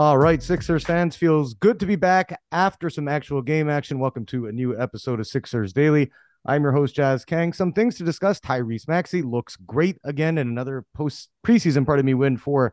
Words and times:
All 0.00 0.16
right, 0.16 0.42
Sixers 0.42 0.82
fans, 0.82 1.14
feels 1.14 1.52
good 1.52 1.78
to 1.78 1.84
be 1.84 1.94
back 1.94 2.40
after 2.52 2.88
some 2.88 3.06
actual 3.06 3.42
game 3.42 3.68
action. 3.68 3.98
Welcome 3.98 4.24
to 4.26 4.46
a 4.46 4.52
new 4.52 4.74
episode 4.80 5.20
of 5.20 5.26
Sixers 5.26 5.74
Daily. 5.74 6.10
I'm 6.46 6.62
your 6.62 6.72
host, 6.72 6.94
Jazz 6.94 7.26
Kang. 7.26 7.52
Some 7.52 7.74
things 7.74 7.98
to 7.98 8.04
discuss. 8.04 8.40
Tyrese 8.40 8.88
Maxey 8.88 9.20
looks 9.20 9.56
great 9.56 9.98
again 10.02 10.38
in 10.38 10.48
another 10.48 10.86
post 10.94 11.28
preseason, 11.46 11.84
part 11.84 11.98
of 11.98 12.06
me, 12.06 12.14
win 12.14 12.38
for 12.38 12.72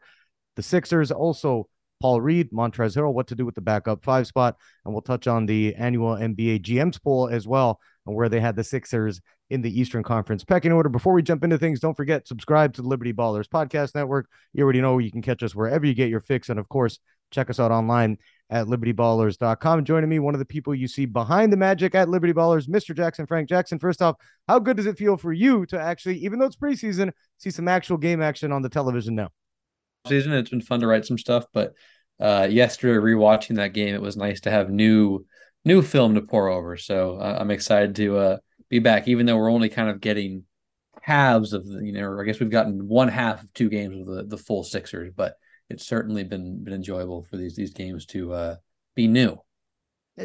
the 0.55 0.63
Sixers. 0.63 1.12
Also, 1.12 1.68
Paul 2.00 2.21
Reed, 2.21 2.52
Montrezl 2.52 2.95
Harrell, 2.95 3.13
what 3.13 3.28
to 3.28 3.36
do 3.36 3.46
with 3.46 3.55
the 3.55 3.62
backup 3.62 4.05
five 4.05 4.25
spot. 4.25 4.55
And 4.86 4.94
we'll 4.94 5.02
touch 5.02 5.28
on 5.28 5.46
the 5.46 5.75
annual 5.75 6.16
NBA 6.16 6.62
GMs 6.62 7.04
poll 7.04 7.28
as 7.28 7.46
well, 7.46 7.82
and 8.05 8.16
where 8.16 8.30
they 8.30 8.39
had 8.39 8.55
the 8.55 8.64
Sixers 8.64 9.20
in 9.50 9.62
the 9.62 9.80
Eastern 9.80 10.03
Conference 10.03 10.44
pecking 10.44 10.72
order. 10.72 10.89
Before 10.89 11.14
we 11.14 11.23
jump 11.23 11.44
into 11.44 11.58
things, 11.58 11.80
don't 11.80 11.95
forget, 11.95 12.28
subscribe 12.28 12.73
to 12.75 12.81
the 12.81 12.88
Liberty 12.88 13.14
Ballers 13.14 13.48
Podcast 13.48 13.95
Network. 13.95 14.30
You 14.53 14.64
already 14.64 14.81
know 14.81 14.98
you 14.98 15.12
can 15.12 15.22
catch 15.22 15.44
us 15.44 15.55
wherever 15.55 15.86
you 15.86 15.94
get 15.94 16.09
your 16.09 16.20
fix. 16.20 16.50
And 16.50 16.59
of 16.59 16.70
course, 16.70 17.00
check 17.31 17.49
us 17.49 17.59
out 17.59 17.72
online 17.72 18.17
at 18.49 18.67
libertyballers.com. 18.67 19.84
Joining 19.84 20.09
me, 20.09 20.20
one 20.20 20.34
of 20.34 20.40
the 20.40 20.45
people 20.45 20.73
you 20.73 20.88
see 20.88 21.05
behind 21.05 21.52
the 21.52 21.58
magic 21.58 21.95
at 21.95 22.09
Liberty 22.09 22.34
Ballers, 22.34 22.67
Mr. 22.67 22.95
Jackson 22.95 23.26
Frank. 23.26 23.50
Jackson, 23.50 23.80
first 23.80 24.02
off, 24.02 24.16
how 24.48 24.59
good 24.59 24.77
does 24.77 24.86
it 24.86 24.98
feel 24.98 25.17
for 25.17 25.34
you 25.34 25.66
to 25.67 25.80
actually, 25.80 26.17
even 26.20 26.40
though 26.40 26.45
it's 26.45 26.55
preseason, 26.55 27.12
see 27.38 27.52
some 27.52 27.67
actual 27.67 27.98
game 27.98 28.22
action 28.22 28.52
on 28.52 28.62
the 28.62 28.70
television 28.70 29.16
now? 29.16 29.30
Season, 30.08 30.31
it's 30.31 30.50
been 30.50 30.62
fun 30.62 30.80
to 30.80 30.88
write 30.88 31.05
some 31.05 31.17
stuff, 31.17 31.45
but 31.53 31.73
uh, 32.20 32.48
yesterday 32.50 32.98
rewatching 32.98 33.58
that 33.58 33.73
game, 33.73 33.94
it 33.94 34.02
was 34.02 34.17
nice 34.17 34.41
to 34.41 34.52
have 34.52 34.70
new 34.70 35.25
new 35.66 35.81
film 35.81 36.16
to 36.16 36.22
pour 36.22 36.48
over. 36.48 36.78
So 36.78 37.17
uh, 37.17 37.38
I'm 37.39 37.52
excited 37.52 37.95
to 37.98 38.17
uh, 38.17 38.38
be 38.70 38.80
back, 38.80 39.09
even 39.09 39.25
though 39.25 39.36
we're 39.36 39.52
only 39.52 39.67
kind 39.67 39.89
of 39.89 40.00
getting 40.00 40.44
halves 41.02 41.52
of 41.52 41.67
the, 41.67 41.83
you 41.83 41.92
know, 41.92 42.17
I 42.20 42.23
guess 42.23 42.39
we've 42.39 42.50
gotten 42.50 42.88
one 42.88 43.09
half 43.09 43.44
of 43.44 43.53
two 43.53 43.67
games 43.67 44.00
of 44.00 44.08
the, 44.08 44.23
the 44.23 44.38
full 44.38 44.64
Sixers, 44.64 45.11
but 45.16 45.36
it's 45.70 45.86
certainly 45.86 46.23
been 46.23 46.64
been 46.64 46.73
enjoyable 46.73 47.23
for 47.30 47.38
these 47.38 47.56
these 47.56 47.73
games 47.73 48.06
to 48.08 48.34
uh, 48.34 48.56
be 48.96 49.08
new. 49.08 49.38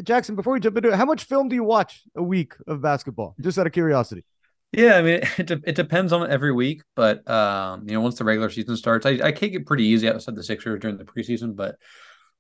Jackson, 0.05 0.37
before 0.37 0.55
we 0.55 0.61
jump 0.61 0.77
into 0.77 0.91
it, 0.91 0.95
how 0.95 1.05
much 1.05 1.25
film 1.25 1.49
do 1.49 1.55
you 1.55 1.65
watch 1.65 2.03
a 2.17 2.23
week 2.23 2.55
of 2.67 2.81
basketball? 2.81 3.35
Just 3.41 3.59
out 3.59 3.67
of 3.67 3.73
curiosity. 3.73 4.25
Yeah, 4.73 4.95
I 4.95 5.03
mean, 5.03 5.21
it, 5.39 5.51
it 5.51 5.75
depends 5.75 6.13
on 6.13 6.31
every 6.31 6.53
week, 6.53 6.83
but 6.97 7.29
um, 7.31 7.87
you 7.87 7.95
know, 7.95 8.01
once 8.01 8.17
the 8.17 8.25
regular 8.25 8.49
season 8.49 8.77
starts, 8.77 9.05
I, 9.05 9.19
I 9.23 9.33
take 9.33 9.55
it 9.55 9.67
pretty 9.67 9.85
easy 9.85 10.09
outside 10.09 10.35
the 10.35 10.43
Sixers 10.43 10.81
during 10.81 10.97
the 10.97 11.05
preseason, 11.05 11.55
but 11.55 11.77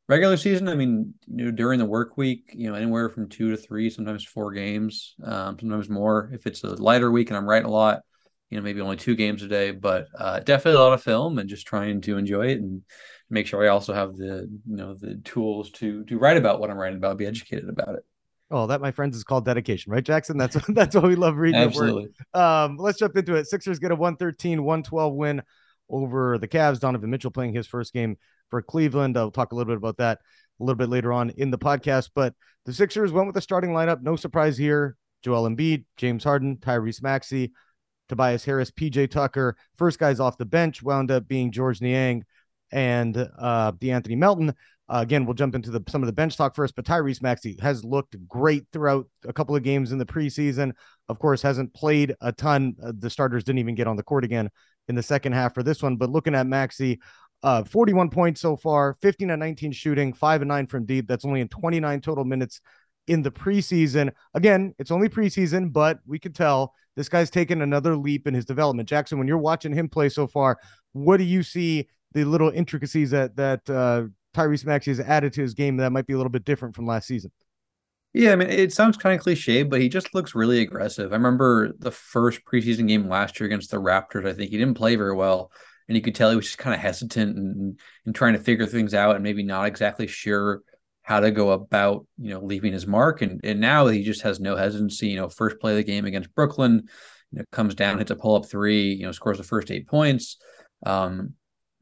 regular 0.08 0.36
season, 0.36 0.68
I 0.68 0.74
mean, 0.74 1.14
you 1.26 1.46
know, 1.46 1.50
during 1.50 1.78
the 1.78 1.84
work 1.84 2.16
week, 2.16 2.50
you 2.54 2.68
know, 2.68 2.74
anywhere 2.74 3.08
from 3.10 3.28
two 3.28 3.50
to 3.50 3.56
three, 3.56 3.90
sometimes 3.90 4.24
four 4.24 4.52
games, 4.52 5.14
um, 5.22 5.58
sometimes 5.58 5.88
more. 5.88 6.30
If 6.32 6.46
it's 6.46 6.64
a 6.64 6.74
lighter 6.74 7.10
week 7.10 7.30
and 7.30 7.36
I'm 7.36 7.48
writing 7.48 7.68
a 7.68 7.72
lot, 7.72 8.02
you 8.52 8.58
know, 8.58 8.62
maybe 8.62 8.82
only 8.82 8.98
two 8.98 9.16
games 9.16 9.42
a 9.42 9.48
day, 9.48 9.70
but 9.70 10.08
uh, 10.18 10.38
definitely 10.40 10.78
a 10.78 10.84
lot 10.84 10.92
of 10.92 11.02
film 11.02 11.38
and 11.38 11.48
just 11.48 11.66
trying 11.66 12.02
to 12.02 12.18
enjoy 12.18 12.48
it 12.48 12.58
and 12.58 12.82
make 13.30 13.46
sure 13.46 13.64
I 13.64 13.68
also 13.68 13.94
have 13.94 14.14
the, 14.14 14.46
you 14.68 14.76
know, 14.76 14.92
the 14.92 15.14
tools 15.24 15.70
to 15.70 16.04
to 16.04 16.18
write 16.18 16.36
about 16.36 16.60
what 16.60 16.68
I'm 16.68 16.76
writing 16.76 16.98
about, 16.98 17.16
be 17.16 17.24
educated 17.24 17.70
about 17.70 17.94
it. 17.94 18.04
Oh, 18.50 18.66
that 18.66 18.82
my 18.82 18.90
friends 18.90 19.16
is 19.16 19.24
called 19.24 19.46
dedication, 19.46 19.90
right, 19.90 20.04
Jackson? 20.04 20.36
That's 20.36 20.58
that's 20.68 20.94
what 20.94 21.04
we 21.04 21.14
love 21.14 21.38
reading. 21.38 21.62
Absolutely. 21.62 22.08
Um, 22.34 22.76
let's 22.76 22.98
jump 22.98 23.16
into 23.16 23.36
it. 23.36 23.46
Sixers 23.46 23.78
get 23.78 23.90
a 23.90 23.94
113, 23.94 24.62
112 24.62 25.14
win 25.14 25.42
over 25.88 26.36
the 26.36 26.46
Cavs. 26.46 26.78
Donovan 26.78 27.08
Mitchell 27.08 27.30
playing 27.30 27.54
his 27.54 27.66
first 27.66 27.94
game 27.94 28.18
for 28.50 28.60
Cleveland. 28.60 29.16
I'll 29.16 29.30
talk 29.30 29.52
a 29.52 29.54
little 29.54 29.72
bit 29.72 29.78
about 29.78 29.96
that 29.96 30.18
a 30.60 30.62
little 30.62 30.76
bit 30.76 30.90
later 30.90 31.10
on 31.10 31.30
in 31.30 31.50
the 31.50 31.56
podcast. 31.56 32.10
But 32.14 32.34
the 32.66 32.74
Sixers 32.74 33.12
went 33.12 33.28
with 33.28 33.34
the 33.34 33.40
starting 33.40 33.70
lineup. 33.70 34.02
No 34.02 34.14
surprise 34.14 34.58
here. 34.58 34.98
Joel 35.22 35.48
Embiid, 35.48 35.84
James 35.96 36.22
Harden, 36.22 36.58
Tyrese 36.58 37.02
Maxey, 37.02 37.52
Tobias 38.12 38.44
Harris, 38.44 38.70
PJ 38.70 39.10
Tucker. 39.10 39.56
First 39.74 39.98
guys 39.98 40.20
off 40.20 40.36
the 40.36 40.44
bench 40.44 40.82
wound 40.82 41.10
up 41.10 41.26
being 41.26 41.50
Georges 41.50 41.80
Niang 41.80 42.24
and 42.70 43.16
uh, 43.16 43.72
De'Anthony 43.72 44.18
Melton. 44.18 44.50
Uh, 44.86 44.98
again, 45.00 45.24
we'll 45.24 45.32
jump 45.32 45.54
into 45.54 45.70
the 45.70 45.82
some 45.88 46.02
of 46.02 46.06
the 46.06 46.12
bench 46.12 46.36
talk 46.36 46.54
first, 46.54 46.76
but 46.76 46.84
Tyrese 46.84 47.22
Maxey 47.22 47.56
has 47.62 47.82
looked 47.86 48.14
great 48.28 48.66
throughout 48.70 49.06
a 49.26 49.32
couple 49.32 49.56
of 49.56 49.62
games 49.62 49.92
in 49.92 49.98
the 49.98 50.04
preseason. 50.04 50.72
Of 51.08 51.18
course, 51.18 51.40
hasn't 51.40 51.72
played 51.72 52.14
a 52.20 52.32
ton. 52.32 52.76
Uh, 52.84 52.92
the 52.98 53.08
starters 53.08 53.44
didn't 53.44 53.60
even 53.60 53.74
get 53.74 53.86
on 53.86 53.96
the 53.96 54.02
court 54.02 54.24
again 54.24 54.50
in 54.88 54.94
the 54.94 55.02
second 55.02 55.32
half 55.32 55.54
for 55.54 55.62
this 55.62 55.82
one. 55.82 55.96
But 55.96 56.10
looking 56.10 56.34
at 56.34 56.46
Maxey, 56.46 57.00
uh, 57.42 57.64
41 57.64 58.10
points 58.10 58.42
so 58.42 58.58
far, 58.58 58.98
15 59.00 59.30
and 59.30 59.40
19 59.40 59.72
shooting, 59.72 60.12
five 60.12 60.42
and 60.42 60.50
nine 60.50 60.66
from 60.66 60.84
deep. 60.84 61.08
That's 61.08 61.24
only 61.24 61.40
in 61.40 61.48
29 61.48 62.02
total 62.02 62.26
minutes 62.26 62.60
in 63.06 63.22
the 63.22 63.30
preseason. 63.30 64.12
Again, 64.34 64.74
it's 64.78 64.90
only 64.90 65.08
preseason, 65.08 65.72
but 65.72 65.98
we 66.06 66.18
could 66.18 66.34
tell 66.34 66.74
this 66.96 67.08
guy's 67.08 67.30
taken 67.30 67.62
another 67.62 67.96
leap 67.96 68.26
in 68.26 68.34
his 68.34 68.44
development. 68.44 68.88
Jackson, 68.88 69.18
when 69.18 69.26
you're 69.26 69.38
watching 69.38 69.72
him 69.72 69.88
play 69.88 70.08
so 70.08 70.26
far, 70.26 70.58
what 70.92 71.16
do 71.16 71.24
you 71.24 71.42
see 71.42 71.88
the 72.12 72.24
little 72.24 72.50
intricacies 72.50 73.10
that 73.10 73.36
that 73.36 73.68
uh, 73.70 74.04
Tyrese 74.34 74.66
Maxey 74.66 74.90
has 74.90 75.00
added 75.00 75.32
to 75.34 75.40
his 75.40 75.54
game 75.54 75.76
that 75.78 75.92
might 75.92 76.06
be 76.06 76.12
a 76.12 76.16
little 76.16 76.30
bit 76.30 76.44
different 76.44 76.74
from 76.74 76.86
last 76.86 77.06
season? 77.06 77.32
Yeah, 78.14 78.32
I 78.32 78.36
mean, 78.36 78.50
it 78.50 78.74
sounds 78.74 78.98
kind 78.98 79.14
of 79.14 79.22
cliche, 79.22 79.62
but 79.62 79.80
he 79.80 79.88
just 79.88 80.14
looks 80.14 80.34
really 80.34 80.60
aggressive. 80.60 81.12
I 81.12 81.16
remember 81.16 81.72
the 81.78 81.90
first 81.90 82.44
preseason 82.44 82.86
game 82.86 83.08
last 83.08 83.40
year 83.40 83.46
against 83.46 83.70
the 83.70 83.78
Raptors. 83.78 84.26
I 84.26 84.34
think 84.34 84.50
he 84.50 84.58
didn't 84.58 84.74
play 84.74 84.96
very 84.96 85.14
well, 85.14 85.50
and 85.88 85.96
you 85.96 86.02
could 86.02 86.14
tell 86.14 86.28
he 86.28 86.36
was 86.36 86.44
just 86.44 86.58
kind 86.58 86.74
of 86.74 86.80
hesitant 86.80 87.38
and, 87.38 87.80
and 88.04 88.14
trying 88.14 88.34
to 88.34 88.38
figure 88.38 88.66
things 88.66 88.92
out, 88.92 89.14
and 89.14 89.24
maybe 89.24 89.42
not 89.42 89.64
exactly 89.64 90.06
sure 90.06 90.62
how 91.02 91.20
to 91.20 91.30
go 91.30 91.50
about, 91.50 92.06
you 92.18 92.30
know, 92.30 92.40
leaving 92.40 92.72
his 92.72 92.86
mark. 92.86 93.22
And 93.22 93.40
and 93.44 93.60
now 93.60 93.86
he 93.86 94.02
just 94.02 94.22
has 94.22 94.40
no 94.40 94.56
hesitancy. 94.56 95.08
You 95.08 95.16
know, 95.16 95.28
first 95.28 95.58
play 95.58 95.72
of 95.72 95.76
the 95.76 95.84
game 95.84 96.04
against 96.04 96.34
Brooklyn, 96.34 96.88
you 97.32 97.38
know, 97.38 97.44
comes 97.52 97.74
down, 97.74 97.98
hits 97.98 98.10
a 98.10 98.16
pull 98.16 98.36
up 98.36 98.46
three, 98.46 98.92
you 98.92 99.04
know, 99.04 99.12
scores 99.12 99.38
the 99.38 99.44
first 99.44 99.70
eight 99.70 99.88
points. 99.88 100.38
Um, 100.84 101.34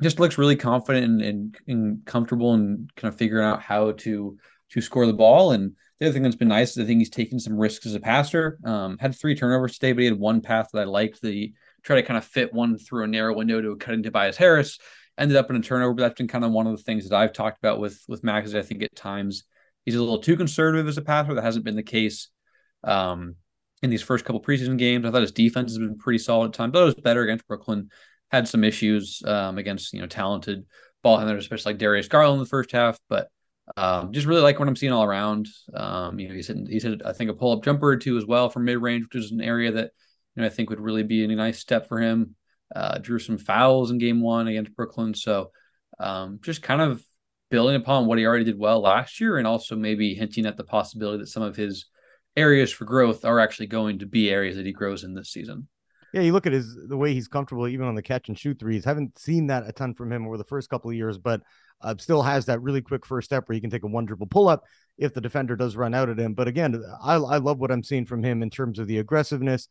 just 0.02 0.18
looks 0.18 0.38
really 0.38 0.56
confident 0.56 1.04
and, 1.04 1.22
and, 1.22 1.56
and 1.66 2.04
comfortable 2.06 2.54
and 2.54 2.90
kind 2.96 3.12
of 3.12 3.18
figuring 3.18 3.46
out 3.46 3.62
how 3.62 3.92
to 3.92 4.38
to 4.70 4.80
score 4.80 5.06
the 5.06 5.12
ball. 5.12 5.52
And 5.52 5.72
the 5.98 6.06
other 6.06 6.12
thing 6.12 6.22
that's 6.22 6.36
been 6.36 6.48
nice 6.48 6.70
is 6.70 6.78
I 6.78 6.86
think 6.86 7.00
he's 7.00 7.10
taken 7.10 7.38
some 7.38 7.58
risks 7.58 7.84
as 7.84 7.94
a 7.94 8.00
passer. 8.00 8.58
Um, 8.64 8.96
had 8.98 9.14
three 9.14 9.34
turnovers 9.34 9.74
today, 9.74 9.92
but 9.92 10.00
he 10.00 10.06
had 10.06 10.18
one 10.18 10.40
path 10.40 10.68
that 10.72 10.80
I 10.80 10.84
liked. 10.84 11.20
The 11.20 11.52
try 11.82 11.96
to 11.96 12.02
kind 12.02 12.18
of 12.18 12.24
fit 12.24 12.52
one 12.52 12.78
through 12.78 13.04
a 13.04 13.08
narrow 13.08 13.34
window 13.34 13.60
to 13.60 13.76
cut 13.76 13.94
into 13.94 14.08
Tobias 14.08 14.36
Harris. 14.36 14.78
Ended 15.20 15.36
up 15.36 15.50
in 15.50 15.56
a 15.56 15.60
turnover, 15.60 15.94
but 15.94 16.02
that's 16.02 16.18
been 16.18 16.28
kind 16.28 16.44
of 16.44 16.50
one 16.50 16.66
of 16.66 16.76
the 16.76 16.82
things 16.82 17.08
that 17.08 17.16
I've 17.16 17.32
talked 17.32 17.58
about 17.58 17.78
with 17.78 18.02
with 18.08 18.24
Max. 18.24 18.48
Is 18.48 18.54
I 18.54 18.62
think 18.62 18.82
at 18.82 18.96
times 18.96 19.44
he's 19.84 19.94
a 19.94 20.00
little 20.00 20.18
too 20.18 20.36
conservative 20.36 20.88
as 20.88 20.96
a 20.96 21.02
passer. 21.02 21.34
That 21.34 21.44
hasn't 21.44 21.64
been 21.64 21.76
the 21.76 21.82
case 21.82 22.28
um, 22.82 23.36
in 23.82 23.90
these 23.90 24.02
first 24.02 24.24
couple 24.24 24.42
preseason 24.42 24.78
games. 24.78 25.04
I 25.04 25.10
thought 25.10 25.20
his 25.20 25.32
defense 25.32 25.72
has 25.72 25.78
been 25.78 25.98
pretty 25.98 26.18
solid 26.18 26.48
at 26.48 26.54
times, 26.54 26.72
but 26.72 26.82
it 26.82 26.86
was 26.86 26.94
better 26.94 27.22
against 27.22 27.46
Brooklyn 27.46 27.90
had 28.30 28.48
some 28.48 28.64
issues 28.64 29.22
um, 29.26 29.58
against 29.58 29.92
you 29.92 30.00
know 30.00 30.06
talented 30.06 30.64
ball 31.02 31.18
handlers, 31.18 31.44
especially 31.44 31.72
like 31.72 31.78
Darius 31.78 32.08
Garland 32.08 32.38
in 32.38 32.44
the 32.44 32.48
first 32.48 32.72
half. 32.72 32.98
But 33.08 33.28
um, 33.76 34.12
just 34.12 34.26
really 34.26 34.40
like 34.42 34.58
what 34.58 34.68
I'm 34.68 34.76
seeing 34.76 34.92
all 34.92 35.04
around. 35.04 35.48
Um, 35.74 36.18
you 36.18 36.28
know, 36.28 36.34
he's 36.34 36.48
hit, 36.48 36.56
he's 36.68 36.82
hit 36.82 37.02
I 37.04 37.12
think 37.12 37.30
a 37.30 37.34
pull 37.34 37.52
up 37.52 37.64
jumper 37.64 37.88
or 37.88 37.96
two 37.96 38.16
as 38.16 38.26
well 38.26 38.48
from 38.48 38.64
mid 38.64 38.78
range, 38.78 39.04
which 39.04 39.22
is 39.22 39.32
an 39.32 39.40
area 39.40 39.72
that 39.72 39.90
you 40.34 40.42
know 40.42 40.46
I 40.46 40.50
think 40.50 40.70
would 40.70 40.80
really 40.80 41.02
be 41.02 41.24
a 41.24 41.28
nice 41.28 41.58
step 41.58 41.88
for 41.88 42.00
him. 42.00 42.34
Uh, 42.74 42.98
drew 42.98 43.18
some 43.18 43.38
fouls 43.38 43.90
in 43.90 43.98
game 43.98 44.20
one 44.20 44.46
against 44.46 44.74
Brooklyn, 44.76 45.14
so 45.14 45.50
um, 45.98 46.38
just 46.42 46.62
kind 46.62 46.80
of 46.80 47.04
building 47.50 47.76
upon 47.76 48.06
what 48.06 48.18
he 48.18 48.26
already 48.26 48.44
did 48.44 48.58
well 48.58 48.80
last 48.80 49.20
year, 49.20 49.38
and 49.38 49.46
also 49.46 49.74
maybe 49.74 50.14
hinting 50.14 50.46
at 50.46 50.56
the 50.56 50.64
possibility 50.64 51.18
that 51.18 51.26
some 51.26 51.42
of 51.42 51.56
his 51.56 51.86
areas 52.36 52.70
for 52.72 52.84
growth 52.84 53.24
are 53.24 53.40
actually 53.40 53.66
going 53.66 53.98
to 53.98 54.06
be 54.06 54.30
areas 54.30 54.56
that 54.56 54.66
he 54.66 54.72
grows 54.72 55.02
in 55.02 55.14
this 55.14 55.32
season. 55.32 55.68
Yeah, 56.12 56.22
you 56.22 56.32
look 56.32 56.46
at 56.46 56.52
his 56.52 56.76
the 56.88 56.96
way 56.96 57.14
he's 57.14 57.28
comfortable 57.28 57.68
even 57.68 57.86
on 57.86 57.94
the 57.94 58.02
catch 58.02 58.28
and 58.28 58.38
shoot 58.38 58.58
threes. 58.58 58.84
Haven't 58.84 59.18
seen 59.18 59.46
that 59.48 59.68
a 59.68 59.72
ton 59.72 59.94
from 59.94 60.12
him 60.12 60.26
over 60.26 60.36
the 60.36 60.44
first 60.44 60.68
couple 60.68 60.90
of 60.90 60.96
years, 60.96 61.18
but 61.18 61.40
uh, 61.82 61.94
still 61.98 62.22
has 62.22 62.46
that 62.46 62.60
really 62.60 62.82
quick 62.82 63.06
first 63.06 63.26
step 63.26 63.48
where 63.48 63.54
he 63.54 63.60
can 63.60 63.70
take 63.70 63.84
a 63.84 63.86
one 63.86 64.06
dribble 64.06 64.26
pull 64.26 64.48
up 64.48 64.64
if 64.98 65.14
the 65.14 65.20
defender 65.20 65.56
does 65.56 65.76
run 65.76 65.94
out 65.94 66.08
at 66.08 66.18
him. 66.18 66.34
But 66.34 66.48
again, 66.48 66.82
I, 67.02 67.14
I 67.14 67.38
love 67.38 67.58
what 67.58 67.70
I'm 67.70 67.84
seeing 67.84 68.06
from 68.06 68.22
him 68.22 68.42
in 68.42 68.50
terms 68.50 68.78
of 68.78 68.86
the 68.86 68.98
aggressiveness. 68.98 69.68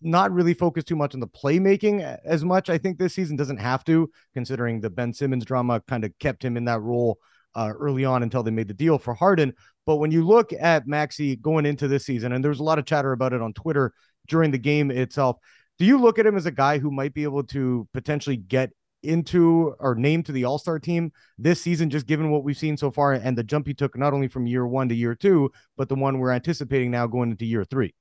Not 0.00 0.32
really 0.32 0.54
focused 0.54 0.86
too 0.86 0.96
much 0.96 1.14
on 1.14 1.20
the 1.20 1.26
playmaking 1.26 2.18
as 2.24 2.44
much. 2.44 2.70
I 2.70 2.78
think 2.78 2.98
this 2.98 3.14
season 3.14 3.36
doesn't 3.36 3.58
have 3.58 3.84
to, 3.84 4.10
considering 4.32 4.80
the 4.80 4.90
Ben 4.90 5.12
Simmons 5.12 5.44
drama 5.44 5.80
kind 5.88 6.04
of 6.04 6.16
kept 6.18 6.44
him 6.44 6.56
in 6.56 6.64
that 6.66 6.80
role 6.80 7.18
uh, 7.54 7.72
early 7.78 8.04
on 8.04 8.22
until 8.22 8.42
they 8.42 8.50
made 8.50 8.68
the 8.68 8.74
deal 8.74 8.98
for 8.98 9.14
Harden. 9.14 9.52
But 9.86 9.96
when 9.96 10.10
you 10.10 10.24
look 10.24 10.52
at 10.52 10.86
Maxey 10.86 11.34
going 11.36 11.66
into 11.66 11.88
this 11.88 12.06
season, 12.06 12.32
and 12.32 12.44
there 12.44 12.50
was 12.50 12.60
a 12.60 12.64
lot 12.64 12.78
of 12.78 12.84
chatter 12.84 13.12
about 13.12 13.32
it 13.32 13.42
on 13.42 13.52
Twitter 13.52 13.92
during 14.28 14.50
the 14.50 14.58
game 14.58 14.90
itself, 14.90 15.38
do 15.78 15.84
you 15.84 15.98
look 15.98 16.18
at 16.18 16.26
him 16.26 16.36
as 16.36 16.46
a 16.46 16.50
guy 16.52 16.78
who 16.78 16.90
might 16.90 17.14
be 17.14 17.22
able 17.24 17.42
to 17.44 17.88
potentially 17.92 18.36
get 18.36 18.70
into 19.02 19.74
or 19.78 19.94
named 19.94 20.26
to 20.26 20.32
the 20.32 20.44
All 20.44 20.58
Star 20.58 20.78
team 20.78 21.12
this 21.38 21.60
season, 21.60 21.90
just 21.90 22.06
given 22.06 22.30
what 22.30 22.44
we've 22.44 22.56
seen 22.56 22.76
so 22.76 22.90
far 22.90 23.12
and 23.12 23.38
the 23.38 23.44
jump 23.44 23.66
he 23.66 23.74
took 23.74 23.96
not 23.96 24.12
only 24.12 24.28
from 24.28 24.46
year 24.46 24.66
one 24.66 24.88
to 24.88 24.94
year 24.94 25.14
two, 25.14 25.50
but 25.76 25.88
the 25.88 25.94
one 25.94 26.18
we're 26.18 26.32
anticipating 26.32 26.90
now 26.90 27.06
going 27.06 27.30
into 27.30 27.46
year 27.46 27.64
three? 27.64 27.94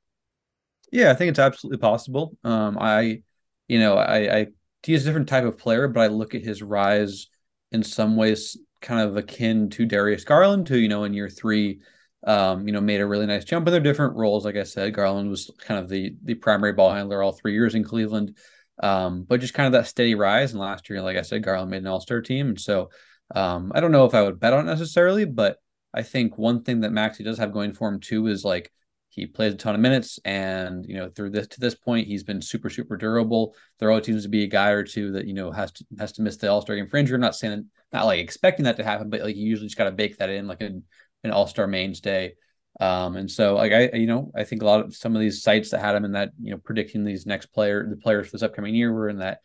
Yeah, 0.92 1.12
I 1.12 1.16
think 1.16 1.30
it's 1.30 1.40
absolutely 1.40 1.80
possible. 1.80 2.38
Um, 2.44 2.78
I, 2.80 3.22
you 3.68 3.80
know, 3.80 3.96
I, 3.98 4.38
I 4.40 4.48
he's 4.84 5.04
a 5.04 5.06
different 5.06 5.28
type 5.30 5.44
of 5.44 5.58
player, 5.58 5.88
but 5.88 6.02
I 6.02 6.08
look 6.08 6.34
at 6.36 6.44
his 6.44 6.62
rise 6.64 7.28
in 7.72 7.84
some 7.84 8.16
ways 8.16 8.58
kind 8.82 9.02
of 9.08 9.18
akin 9.18 9.70
to 9.72 9.86
Darius 9.86 10.24
Garland, 10.24 10.68
who, 10.70 10.78
you 10.78 10.88
know, 10.88 11.04
in 11.04 11.14
year 11.14 11.30
three 11.30 11.80
um, 12.26 12.68
you 12.68 12.74
know, 12.74 12.82
made 12.82 13.00
a 13.00 13.06
really 13.06 13.26
nice 13.26 13.46
jump. 13.46 13.64
But 13.64 13.72
they're 13.72 13.80
different 13.80 14.16
roles. 14.16 14.44
Like 14.44 14.56
I 14.58 14.64
said, 14.64 14.94
Garland 14.94 15.30
was 15.30 15.52
kind 15.60 15.80
of 15.80 15.90
the 15.90 16.16
the 16.24 16.34
primary 16.36 16.74
ball 16.74 16.92
handler 16.92 17.22
all 17.22 17.32
three 17.32 17.54
years 17.54 17.76
in 17.76 17.84
Cleveland. 17.84 18.38
Um, 18.82 19.24
but 19.24 19.40
just 19.40 19.54
kind 19.54 19.68
of 19.68 19.74
that 19.74 19.88
steady 19.88 20.16
rise. 20.16 20.52
And 20.52 20.60
last 20.60 20.90
year, 20.90 21.02
like 21.02 21.18
I 21.18 21.22
said, 21.24 21.44
Garland 21.44 21.72
made 21.72 21.78
an 21.82 21.88
All 21.88 22.02
Star 22.02 22.22
team, 22.22 22.50
and 22.50 22.60
so 22.60 22.90
Um, 23.36 23.72
I 23.76 23.82
don't 23.82 23.92
know 23.92 24.06
if 24.06 24.14
I 24.14 24.22
would 24.22 24.40
bet 24.40 24.54
on 24.54 24.68
it 24.68 24.72
necessarily, 24.72 25.26
but 25.26 25.58
I 25.94 26.04
think 26.04 26.38
one 26.38 26.64
thing 26.64 26.82
that 26.82 26.92
Maxey 26.92 27.24
does 27.24 27.38
have 27.40 27.52
going 27.54 27.74
for 27.74 27.90
him 27.90 28.00
too 28.00 28.28
is 28.28 28.44
like 28.46 28.72
he 29.18 29.26
plays 29.26 29.54
a 29.54 29.58
ton 29.58 29.76
of 29.76 29.82
minutes, 29.82 30.20
and 30.24 30.86
you 30.88 30.96
know 30.96 31.10
through 31.10 31.32
this 31.32 31.48
to 31.48 31.60
this 31.60 31.76
point, 31.76 32.08
he's 32.08 32.24
been 32.24 32.42
super 32.42 32.70
super 32.70 32.96
durable. 32.96 33.56
There 33.80 33.90
always 33.90 34.06
seems 34.06 34.24
to 34.24 34.30
be 34.30 34.44
a 34.44 34.48
guy 34.48 34.70
or 34.70 34.84
two 34.84 35.12
that 35.14 35.26
you 35.26 35.34
know 35.34 35.52
has 35.52 35.72
to 35.74 35.86
has 36.00 36.14
to 36.14 36.22
miss 36.22 36.38
the 36.38 36.50
All 36.50 36.62
Star 36.62 36.76
game 36.76 36.88
for. 36.88 36.98
I'm 36.98 37.20
not 37.20 37.36
saying 37.36 37.66
not 37.92 38.06
like 38.06 38.20
expecting 38.20 38.66
that 38.66 38.78
to 38.78 38.84
happen, 38.84 39.10
but 39.10 39.22
like 39.22 39.36
you 39.36 39.48
usually 39.48 39.68
just 39.68 39.78
got 39.78 39.86
to 39.86 39.92
bake 39.92 40.18
that 40.18 40.30
in 40.30 40.48
like 40.48 40.62
an, 40.62 40.84
an 41.24 41.32
All 41.32 41.48
Star 41.48 41.66
mainstay. 41.68 42.36
Um, 42.80 43.16
and 43.16 43.30
so 43.30 43.56
like 43.56 43.74
I, 43.74 43.90
you 43.98 44.06
know, 44.06 44.32
I 44.36 44.44
think 44.44 44.62
a 44.62 44.66
lot 44.66 44.82
of 44.82 44.96
some 44.96 45.16
of 45.16 45.22
these 45.22 45.42
sites 45.42 45.72
that 45.72 45.82
had 45.82 45.96
him 45.96 46.06
in 46.06 46.12
that, 46.12 46.30
you 46.40 46.52
know, 46.52 46.58
predicting 46.58 47.04
these 47.04 47.26
next 47.26 47.48
player, 47.48 47.88
the 47.90 47.98
players 47.98 48.28
for 48.28 48.34
this 48.34 48.44
upcoming 48.44 48.76
year 48.76 48.94
were 48.94 49.10
in 49.10 49.18
that, 49.18 49.40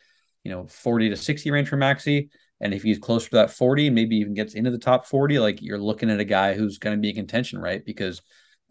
you 0.45 0.51
know, 0.51 0.67
40 0.67 1.09
to 1.09 1.17
60 1.17 1.51
range 1.51 1.69
for 1.69 1.77
Maxey. 1.77 2.29
And 2.61 2.75
if 2.75 2.83
he's 2.83 2.99
closer 2.99 3.31
to 3.31 3.37
that 3.37 3.51
40, 3.51 3.91
maybe 3.91 4.17
even 4.17 4.35
gets 4.35 4.55
into 4.55 4.71
the 4.71 4.79
top 4.79 5.07
40, 5.07 5.39
like 5.39 5.63
you're 5.63 5.79
looking 5.79 6.11
at 6.11 6.21
a 6.21 6.25
guy 6.25 6.55
who's 6.55 6.79
going 6.79 6.97
to 6.97 7.01
be 7.01 7.09
in 7.09 7.17
contention, 7.17 7.59
right? 7.59 7.85
Because, 7.85 8.21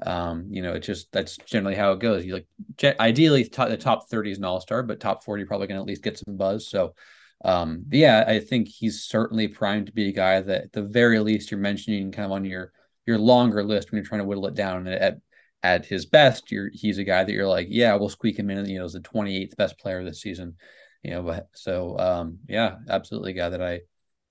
um, 0.03 0.47
you 0.49 0.61
know, 0.61 0.73
it's 0.73 0.87
just 0.87 1.11
that's 1.11 1.37
generally 1.37 1.75
how 1.75 1.91
it 1.91 1.99
goes. 1.99 2.25
You 2.25 2.33
like 2.33 2.97
ideally 2.99 3.43
the 3.43 3.77
top 3.77 4.09
30 4.09 4.31
is 4.31 4.37
an 4.37 4.45
all 4.45 4.61
star, 4.61 4.83
but 4.83 4.99
top 4.99 5.23
40 5.23 5.45
probably 5.45 5.67
going 5.67 5.77
to 5.77 5.81
at 5.81 5.87
least 5.87 6.03
get 6.03 6.17
some 6.17 6.37
buzz. 6.37 6.67
So, 6.67 6.95
um, 7.43 7.85
yeah, 7.91 8.23
I 8.27 8.39
think 8.39 8.67
he's 8.67 9.03
certainly 9.03 9.47
primed 9.47 9.87
to 9.87 9.93
be 9.93 10.09
a 10.09 10.13
guy 10.13 10.41
that 10.41 10.63
at 10.63 10.73
the 10.73 10.81
very 10.81 11.19
least 11.19 11.51
you're 11.51 11.59
mentioning 11.59 12.11
kind 12.11 12.25
of 12.25 12.31
on 12.31 12.45
your 12.45 12.71
your 13.05 13.17
longer 13.17 13.63
list 13.63 13.91
when 13.91 13.97
you're 13.97 14.05
trying 14.05 14.21
to 14.21 14.25
whittle 14.25 14.47
it 14.47 14.55
down. 14.55 14.87
And 14.87 14.89
at 14.89 15.17
at 15.63 15.85
his 15.85 16.05
best, 16.05 16.51
you're 16.51 16.69
he's 16.73 16.97
a 16.97 17.03
guy 17.03 17.23
that 17.23 17.31
you're 17.31 17.47
like, 17.47 17.67
yeah, 17.69 17.95
we'll 17.95 18.09
squeak 18.09 18.37
him 18.37 18.49
in. 18.49 18.65
You 18.65 18.79
know, 18.79 18.85
as 18.85 18.93
the 18.93 18.99
28th 18.99 19.55
best 19.55 19.77
player 19.79 20.03
this 20.03 20.21
season. 20.21 20.55
You 21.03 21.11
know, 21.11 21.23
but 21.23 21.47
so 21.53 21.97
um, 21.97 22.39
yeah, 22.47 22.77
absolutely, 22.89 23.31
a 23.31 23.35
guy 23.35 23.49
that 23.49 23.61
I 23.61 23.81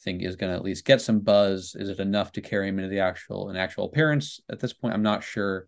think 0.02 0.22
is 0.22 0.36
going 0.36 0.50
to 0.50 0.56
at 0.56 0.64
least 0.64 0.84
get 0.84 1.00
some 1.00 1.20
buzz. 1.20 1.74
Is 1.78 1.88
it 1.88 2.00
enough 2.00 2.32
to 2.32 2.40
carry 2.40 2.68
him 2.68 2.78
into 2.78 2.90
the 2.90 3.00
actual 3.00 3.50
an 3.50 3.56
actual 3.56 3.86
appearance 3.86 4.40
at 4.50 4.60
this 4.60 4.72
point? 4.72 4.94
I'm 4.94 5.02
not 5.02 5.22
sure, 5.22 5.66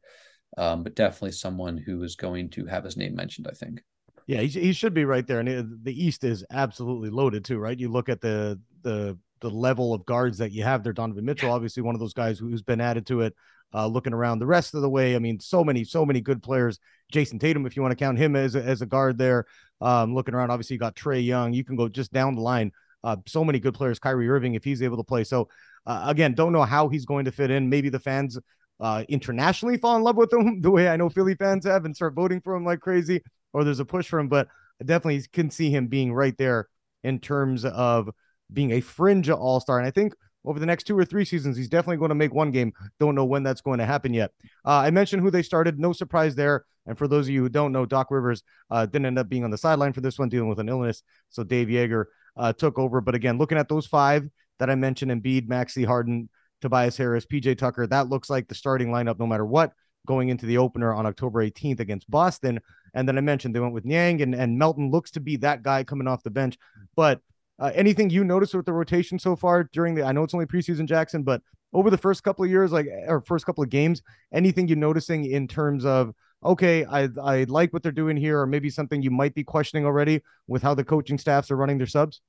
um, 0.56 0.82
but 0.82 0.94
definitely 0.94 1.32
someone 1.32 1.76
who 1.76 2.02
is 2.02 2.16
going 2.16 2.50
to 2.50 2.66
have 2.66 2.84
his 2.84 2.96
name 2.96 3.14
mentioned. 3.14 3.48
I 3.50 3.54
think. 3.54 3.82
Yeah, 4.26 4.40
he, 4.40 4.48
he 4.48 4.72
should 4.72 4.94
be 4.94 5.04
right 5.04 5.26
there, 5.26 5.40
and 5.40 5.78
the 5.82 6.04
East 6.04 6.24
is 6.24 6.44
absolutely 6.50 7.10
loaded 7.10 7.44
too, 7.44 7.58
right? 7.58 7.78
You 7.78 7.90
look 7.90 8.08
at 8.08 8.20
the 8.20 8.60
the 8.82 9.18
the 9.40 9.50
level 9.50 9.92
of 9.92 10.06
guards 10.06 10.38
that 10.38 10.52
you 10.52 10.62
have 10.62 10.82
there. 10.82 10.92
Donovan 10.92 11.24
Mitchell, 11.24 11.50
obviously 11.50 11.82
one 11.82 11.94
of 11.94 12.00
those 12.00 12.14
guys 12.14 12.38
who's 12.38 12.62
been 12.62 12.80
added 12.80 13.06
to 13.06 13.22
it. 13.22 13.34
Uh, 13.74 13.86
looking 13.86 14.12
around 14.12 14.38
the 14.38 14.46
rest 14.46 14.74
of 14.74 14.82
the 14.82 14.88
way, 14.88 15.16
I 15.16 15.18
mean, 15.18 15.40
so 15.40 15.64
many, 15.64 15.82
so 15.82 16.04
many 16.04 16.20
good 16.20 16.42
players. 16.42 16.78
Jayson 17.10 17.40
Tatum, 17.40 17.64
if 17.64 17.74
you 17.74 17.80
want 17.80 17.92
to 17.92 17.96
count 17.96 18.18
him 18.18 18.36
as 18.36 18.54
a, 18.54 18.62
as 18.62 18.82
a 18.82 18.86
guard 18.86 19.16
there. 19.16 19.46
Um, 19.80 20.14
looking 20.14 20.34
around, 20.34 20.50
obviously 20.50 20.74
you 20.74 20.80
got 20.80 20.94
Trae 20.94 21.24
Young. 21.24 21.54
You 21.54 21.64
can 21.64 21.76
go 21.76 21.88
just 21.88 22.12
down 22.12 22.34
the 22.34 22.42
line. 22.42 22.70
Uh, 23.04 23.16
so 23.26 23.44
many 23.44 23.58
good 23.58 23.74
players. 23.74 23.98
Kyrie 23.98 24.28
Irving, 24.28 24.54
if 24.54 24.64
he's 24.64 24.82
able 24.82 24.96
to 24.96 25.04
play. 25.04 25.24
So 25.24 25.48
uh, 25.86 26.04
again, 26.06 26.34
don't 26.34 26.52
know 26.52 26.62
how 26.62 26.88
he's 26.88 27.04
going 27.04 27.24
to 27.24 27.32
fit 27.32 27.50
in. 27.50 27.68
Maybe 27.68 27.88
the 27.88 27.98
fans 27.98 28.38
uh, 28.80 29.04
internationally 29.08 29.76
fall 29.76 29.96
in 29.96 30.02
love 30.02 30.16
with 30.16 30.32
him 30.32 30.60
the 30.62 30.70
way 30.70 30.88
I 30.88 30.96
know 30.96 31.08
Philly 31.08 31.34
fans 31.34 31.64
have 31.64 31.84
and 31.84 31.94
start 31.94 32.14
voting 32.14 32.40
for 32.40 32.54
him 32.54 32.64
like 32.64 32.80
crazy, 32.80 33.22
or 33.52 33.64
there's 33.64 33.80
a 33.80 33.84
push 33.84 34.08
for 34.08 34.18
him. 34.18 34.28
But 34.28 34.48
I 34.80 34.84
definitely 34.84 35.22
can 35.32 35.50
see 35.50 35.70
him 35.70 35.86
being 35.86 36.12
right 36.12 36.36
there 36.36 36.68
in 37.04 37.18
terms 37.18 37.64
of 37.64 38.10
being 38.52 38.72
a 38.72 38.80
fringe 38.80 39.30
All 39.30 39.60
Star. 39.60 39.78
And 39.78 39.86
I 39.86 39.90
think 39.90 40.14
over 40.44 40.58
the 40.58 40.66
next 40.66 40.84
two 40.84 40.98
or 40.98 41.04
three 41.04 41.24
seasons, 41.24 41.56
he's 41.56 41.68
definitely 41.68 41.98
going 41.98 42.08
to 42.08 42.16
make 42.16 42.34
one 42.34 42.50
game. 42.50 42.72
Don't 42.98 43.14
know 43.14 43.24
when 43.24 43.42
that's 43.42 43.60
going 43.60 43.78
to 43.78 43.86
happen 43.86 44.12
yet. 44.12 44.32
Uh, 44.64 44.78
I 44.78 44.90
mentioned 44.90 45.22
who 45.22 45.30
they 45.30 45.42
started. 45.42 45.78
No 45.78 45.92
surprise 45.92 46.34
there. 46.34 46.64
And 46.86 46.98
for 46.98 47.06
those 47.06 47.26
of 47.26 47.34
you 47.34 47.42
who 47.42 47.48
don't 47.48 47.72
know, 47.72 47.86
Doc 47.86 48.10
Rivers 48.10 48.42
uh, 48.70 48.86
didn't 48.86 49.06
end 49.06 49.18
up 49.18 49.28
being 49.28 49.44
on 49.44 49.50
the 49.50 49.58
sideline 49.58 49.92
for 49.92 50.00
this 50.00 50.18
one, 50.18 50.28
dealing 50.28 50.48
with 50.48 50.58
an 50.58 50.68
illness. 50.68 51.04
So 51.28 51.44
Dave 51.44 51.68
Joerger 51.68 52.06
uh, 52.36 52.52
took 52.52 52.78
over. 52.78 53.00
But 53.00 53.14
again, 53.14 53.38
looking 53.38 53.58
at 53.58 53.68
those 53.68 53.86
five 53.86 54.28
that 54.58 54.70
I 54.70 54.74
mentioned 54.74 55.10
Embiid, 55.10 55.48
Maxey, 55.48 55.84
Harden, 55.84 56.28
Tobias 56.60 56.96
Harris, 56.96 57.26
PJ 57.26 57.58
Tucker, 57.58 57.86
that 57.86 58.08
looks 58.08 58.30
like 58.30 58.48
the 58.48 58.54
starting 58.54 58.88
lineup 58.88 59.18
no 59.18 59.26
matter 59.26 59.44
what 59.44 59.72
going 60.06 60.28
into 60.28 60.46
the 60.46 60.58
opener 60.58 60.92
on 60.92 61.06
October 61.06 61.44
18th 61.44 61.80
against 61.80 62.10
Boston. 62.10 62.60
And 62.94 63.06
then 63.06 63.16
I 63.16 63.20
mentioned 63.20 63.54
they 63.54 63.60
went 63.60 63.74
with 63.74 63.84
Niang 63.84 64.20
and, 64.22 64.34
and 64.34 64.58
Melton 64.58 64.90
looks 64.90 65.10
to 65.12 65.20
be 65.20 65.36
that 65.36 65.62
guy 65.62 65.84
coming 65.84 66.08
off 66.08 66.22
the 66.22 66.30
bench. 66.30 66.58
But 66.96 67.20
uh, 67.58 67.70
anything 67.74 68.10
you 68.10 68.24
noticed 68.24 68.54
with 68.54 68.66
the 68.66 68.72
rotation 68.72 69.18
so 69.18 69.36
far 69.36 69.64
during 69.72 69.94
the? 69.94 70.02
I 70.02 70.12
know 70.12 70.24
it's 70.24 70.34
only 70.34 70.46
preseason, 70.46 70.86
Jackson, 70.86 71.22
but 71.22 71.42
over 71.72 71.90
the 71.90 71.98
first 71.98 72.22
couple 72.22 72.44
of 72.44 72.50
years, 72.50 72.72
like 72.72 72.86
or 73.06 73.20
first 73.20 73.46
couple 73.46 73.62
of 73.62 73.70
games, 73.70 74.02
anything 74.32 74.68
you're 74.68 74.76
noticing 74.76 75.24
in 75.24 75.46
terms 75.46 75.84
of 75.84 76.12
okay, 76.44 76.84
I 76.84 77.08
I 77.22 77.44
like 77.44 77.72
what 77.72 77.82
they're 77.82 77.92
doing 77.92 78.16
here, 78.16 78.40
or 78.40 78.46
maybe 78.46 78.70
something 78.70 79.02
you 79.02 79.10
might 79.10 79.34
be 79.34 79.44
questioning 79.44 79.86
already 79.86 80.22
with 80.46 80.62
how 80.62 80.74
the 80.74 80.84
coaching 80.84 81.18
staffs 81.18 81.50
are 81.50 81.56
running 81.56 81.78
their 81.78 81.86
subs? 81.86 82.20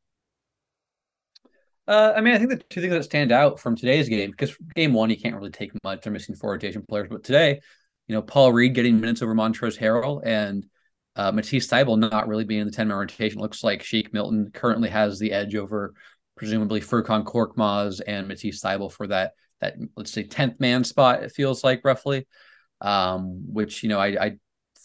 Uh, 1.88 2.13
I 2.15 2.21
mean, 2.21 2.33
I 2.33 2.38
think 2.38 2.50
the 2.50 2.57
two 2.57 2.80
things 2.80 2.94
that 2.94 3.04
stand 3.04 3.31
out 3.31 3.60
from 3.60 3.75
today's 3.75 4.07
game, 4.07 4.31
because 4.31 4.56
game 4.74 4.94
one, 4.94 5.10
you 5.10 5.18
can't 5.18 5.36
really 5.36 5.50
take 5.50 5.71
much. 5.83 6.01
They're 6.01 6.13
missing 6.13 6.36
four 6.36 6.51
rotation 6.51 6.83
players. 6.88 7.10
But 7.10 7.24
today, 7.24 7.60
you 8.07 8.15
know, 8.15 8.21
Paul 8.21 8.54
Reed 8.54 8.74
getting 8.74 9.01
minutes 9.01 9.21
over 9.21 9.36
Montrezl 9.36 9.77
Harrell 9.77 10.21
and 10.25 10.65
uh, 11.15 11.31
Matisse 11.31 11.68
Thybulle 11.68 12.00
not 12.00 12.27
really 12.27 12.45
being 12.45 12.62
in 12.62 12.68
the 12.68 12.74
10 12.74 12.88
man 12.88 12.98
rotation. 12.98 13.42
Looks 13.42 13.63
like 13.63 13.83
Shake 13.83 14.13
Milton 14.13 14.50
currently 14.54 14.89
has 14.89 15.19
the 15.19 15.33
edge 15.33 15.56
over 15.56 15.94
presumably 16.36 16.81
Furkan 16.81 17.24
Korkmaz 17.24 18.01
and 18.06 18.27
Matisse 18.27 18.62
Thybulle 18.62 18.92
for 18.92 19.07
that, 19.07 19.33
that 19.62 19.75
let's 19.95 20.12
say 20.12 20.24
10th 20.24 20.60
man 20.60 20.83
spot, 20.83 21.24
it 21.24 21.31
feels 21.31 21.63
like 21.63 21.81
roughly, 21.83 22.27
um, 22.83 23.51
which, 23.51 23.81
you 23.81 23.89
know, 23.89 24.00
I, 24.00 24.07
I 24.24 24.31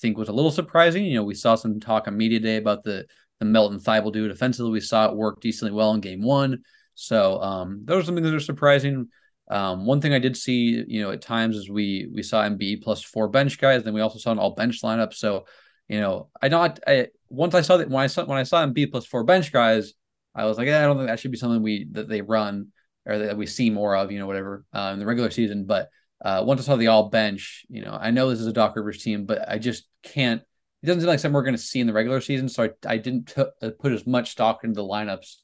think 0.01 0.17
was 0.17 0.31
a 0.31 0.33
little 0.33 0.51
surprising. 0.51 1.05
You 1.05 1.17
know, 1.17 1.25
we 1.25 1.35
saw 1.35 1.55
some 1.55 1.81
talk 1.81 2.09
on 2.09 2.17
media 2.17 2.41
day 2.41 2.57
about 2.57 2.85
the, 2.85 3.05
the 3.41 3.45
Melton 3.45 3.79
Thybulle 3.79 4.13
dude 4.13 4.31
offensively. 4.31 4.73
We 4.73 4.81
saw 4.81 5.11
it 5.11 5.17
work 5.17 5.41
decently 5.41 5.73
well 5.73 5.93
in 5.93 6.01
game 6.01 6.23
one. 6.23 6.63
So 6.95 7.41
um, 7.43 7.83
those 7.85 8.03
are 8.03 8.07
some 8.07 8.15
things 8.15 8.27
that 8.27 8.35
are 8.35 8.41
surprising. 8.41 9.09
Um, 9.51 9.85
one 9.85 10.01
thing 10.01 10.15
I 10.15 10.19
did 10.19 10.37
see, 10.37 10.85
you 10.89 11.03
know, 11.03 11.11
at 11.11 11.23
times 11.23 11.57
is 11.57 11.71
we 11.71 12.09
we 12.13 12.23
saw 12.23 12.43
Embiid 12.43 12.83
plus 12.83 13.03
four 13.03 13.29
bench 13.29 13.59
guys, 13.59 13.83
then 13.83 13.95
we 13.95 14.01
also 14.01 14.19
saw 14.19 14.33
an 14.33 14.39
all 14.39 14.55
bench 14.55 14.83
lineup. 14.83 15.15
So 15.15 15.47
you 15.89 16.01
know, 16.01 16.29
I 16.41 16.49
not 16.49 16.81
I 16.87 17.09
once 17.29 17.55
I 17.55 17.63
saw 17.63 17.79
that 17.79 17.89
when 17.89 18.03
I 18.03 18.09
saw 18.09 18.25
when 18.25 18.39
I 18.39 18.43
saw 18.43 18.65
Embiid 18.65 18.91
plus 18.91 19.07
four 19.07 19.25
bench 19.25 19.53
guys, 19.53 19.95
I 20.35 20.45
was 20.45 20.59
like, 20.59 20.69
eh, 20.69 20.79
I 20.79 20.83
don't 20.83 20.97
think 20.97 21.09
that 21.09 21.19
should 21.19 21.31
be 21.31 21.39
something 21.39 21.63
we 21.63 21.87
that 21.93 22.09
they 22.09 22.21
run 22.21 22.69
or 23.07 23.19
that 23.19 23.37
we 23.39 23.47
see 23.47 23.71
more 23.71 23.97
of, 23.97 24.13
you 24.13 24.19
know, 24.19 24.27
whatever 24.27 24.65
uh, 24.75 24.91
in 24.93 24.99
the 24.99 25.07
regular 25.07 25.31
season. 25.31 25.65
But 25.65 25.89
uh, 26.21 26.43
once 26.45 26.61
I 26.61 26.65
saw 26.65 26.77
the 26.77 26.89
all 26.89 27.09
bench, 27.11 27.65
you 27.69 27.85
know, 27.85 27.97
I 27.99 28.11
know 28.11 28.29
this 28.29 28.41
is 28.41 28.47
a 28.47 28.53
Doc 28.53 28.77
Rivers 28.77 29.03
team, 29.03 29.25
but 29.25 29.49
I 29.49 29.59
just 29.59 29.89
can't. 30.03 30.43
It 30.83 30.87
doesn't 30.87 31.01
seem 31.01 31.09
like 31.09 31.19
something 31.19 31.35
we're 31.35 31.43
going 31.43 31.57
to 31.57 31.63
see 31.63 31.81
in 31.81 31.87
the 31.87 31.93
regular 31.93 32.21
season, 32.21 32.49
so 32.49 32.65
I, 32.65 32.71
I 32.87 32.99
didn't 32.99 33.35
t- 33.35 33.43
uh, 33.63 33.71
put 33.79 33.93
as 33.93 34.07
much 34.07 34.31
stock 34.31 34.63
into 34.63 34.77
the 34.77 34.87
lineups, 34.87 35.37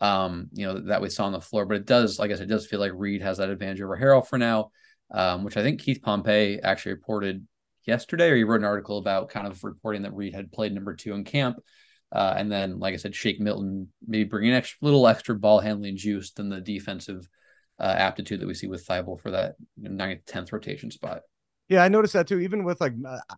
um, 0.00 0.48
you 0.52 0.66
know, 0.66 0.80
that 0.86 1.00
we 1.00 1.08
saw 1.08 1.26
on 1.26 1.32
the 1.32 1.40
floor. 1.40 1.66
But 1.66 1.76
it 1.76 1.86
does, 1.86 2.18
like 2.18 2.30
I 2.30 2.34
said, 2.34 2.44
it 2.44 2.54
does 2.54 2.66
feel 2.66 2.80
like 2.80 2.92
Reed 2.94 3.22
has 3.22 3.38
that 3.38 3.50
advantage 3.50 3.80
over 3.80 3.96
Harrell 3.96 4.26
for 4.26 4.38
now, 4.38 4.70
um, 5.12 5.44
which 5.44 5.56
I 5.56 5.62
think 5.62 5.80
Keith 5.80 6.02
Pompey 6.02 6.60
actually 6.60 6.94
reported 6.94 7.46
yesterday, 7.84 8.30
or 8.30 8.36
he 8.36 8.44
wrote 8.44 8.60
an 8.60 8.66
article 8.66 8.98
about 8.98 9.28
kind 9.28 9.46
of 9.46 9.62
reporting 9.62 10.02
that 10.02 10.14
Reed 10.14 10.34
had 10.34 10.52
played 10.52 10.72
number 10.72 10.94
two 10.94 11.12
in 11.14 11.24
camp. 11.24 11.58
Uh, 12.10 12.34
and 12.36 12.52
then, 12.52 12.78
like 12.78 12.92
I 12.92 12.98
said, 12.98 13.14
Shake 13.14 13.40
Milton 13.40 13.88
maybe 14.06 14.24
bringing 14.24 14.52
extra 14.52 14.78
little 14.82 15.08
extra 15.08 15.34
ball 15.34 15.60
handling 15.60 15.96
juice 15.96 16.32
than 16.32 16.48
the 16.48 16.60
defensive 16.60 17.26
uh, 17.82 17.94
aptitude 17.98 18.40
that 18.40 18.46
we 18.46 18.54
see 18.54 18.68
with 18.68 18.86
Thybulle 18.86 19.20
for 19.20 19.32
that 19.32 19.56
ninth, 19.76 20.24
tenth 20.24 20.52
rotation 20.52 20.90
spot. 20.90 21.22
Yeah, 21.68 21.82
I 21.82 21.88
noticed 21.88 22.12
that 22.12 22.28
too. 22.28 22.38
Even 22.38 22.64
with 22.64 22.80
like, 22.80 22.92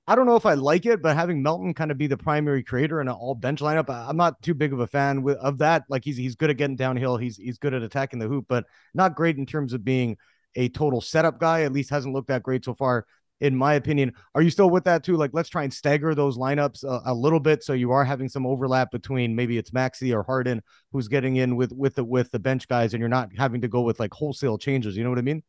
I 0.07 0.15
don't 0.15 0.27
know 0.27 0.37
if 0.37 0.45
I 0.45 0.55
like 0.55 0.87
it, 0.87 1.01
but 1.03 1.17
having 1.17 1.43
Melton 1.43 1.73
kind 1.73 1.91
of 1.91 1.99
be 1.99 2.09
the 2.09 2.17
primary 2.17 2.63
creator 2.63 3.01
in 3.01 3.09
an 3.09 3.15
all 3.15 3.35
bench 3.35 3.61
lineup, 3.61 3.89
I'm 3.89 4.17
not 4.17 4.43
too 4.43 4.55
big 4.55 4.73
of 4.73 4.81
a 4.81 4.87
fan 4.87 5.23
with, 5.23 5.39
of 5.39 5.59
that. 5.59 5.85
Like 5.89 6.05
he's 6.05 6.17
he's 6.17 6.35
good 6.35 6.51
at 6.51 6.57
getting 6.57 6.77
downhill. 6.77 7.17
He's 7.17 7.37
he's 7.37 7.59
good 7.59 7.75
at 7.75 7.83
attacking 7.83 8.19
the 8.19 8.29
hoop, 8.29 8.47
but 8.49 8.65
not 8.93 9.15
great 9.15 9.37
in 9.37 9.47
terms 9.47 9.73
of 9.73 9.85
being 9.85 10.17
a 10.57 10.69
total 10.69 11.01
setup 11.01 11.39
guy. 11.39 11.63
At 11.63 11.73
least 11.73 11.91
hasn't 11.91 12.15
looked 12.15 12.29
that 12.29 12.43
great 12.43 12.65
so 12.65 12.75
far 12.75 13.07
in 13.41 13.57
my 13.57 13.75
opinion. 13.75 14.13
Are 14.35 14.43
you 14.43 14.51
still 14.51 14.71
with 14.71 14.85
that 14.85 15.05
too? 15.05 15.17
Like, 15.17 15.31
let's 15.33 15.49
try 15.49 15.65
and 15.65 15.73
stagger 15.73 16.15
those 16.15 16.39
lineups 16.39 16.85
a, 16.85 17.11
a, 17.11 17.15
little 17.15 17.41
bit 17.41 17.63
so 17.63 17.73
you 17.73 17.91
are 17.91 18.05
having 18.05 18.29
some 18.29 18.47
overlap 18.47 18.91
between 18.91 19.35
maybe 19.35 19.59
it's 19.59 19.73
Maxey 19.73 20.15
or 20.15 20.23
Harden 20.23 20.63
who's 20.93 21.09
getting 21.09 21.37
in 21.37 21.57
with 21.57 21.73
with 21.73 21.95
the 21.95 22.05
with 22.05 22.31
the 22.31 22.39
bench 22.39 22.69
guys, 22.69 22.95
and 22.95 23.01
you're 23.01 23.09
not 23.09 23.31
having 23.37 23.61
to 23.63 23.69
go 23.69 23.83
with 23.83 24.01
like 24.01 24.13
wholesale 24.13 24.59
changes. 24.59 24.97
You 24.97 25.05
know 25.05 25.11
what 25.11 25.19
I 25.19 25.23
mean? 25.23 25.43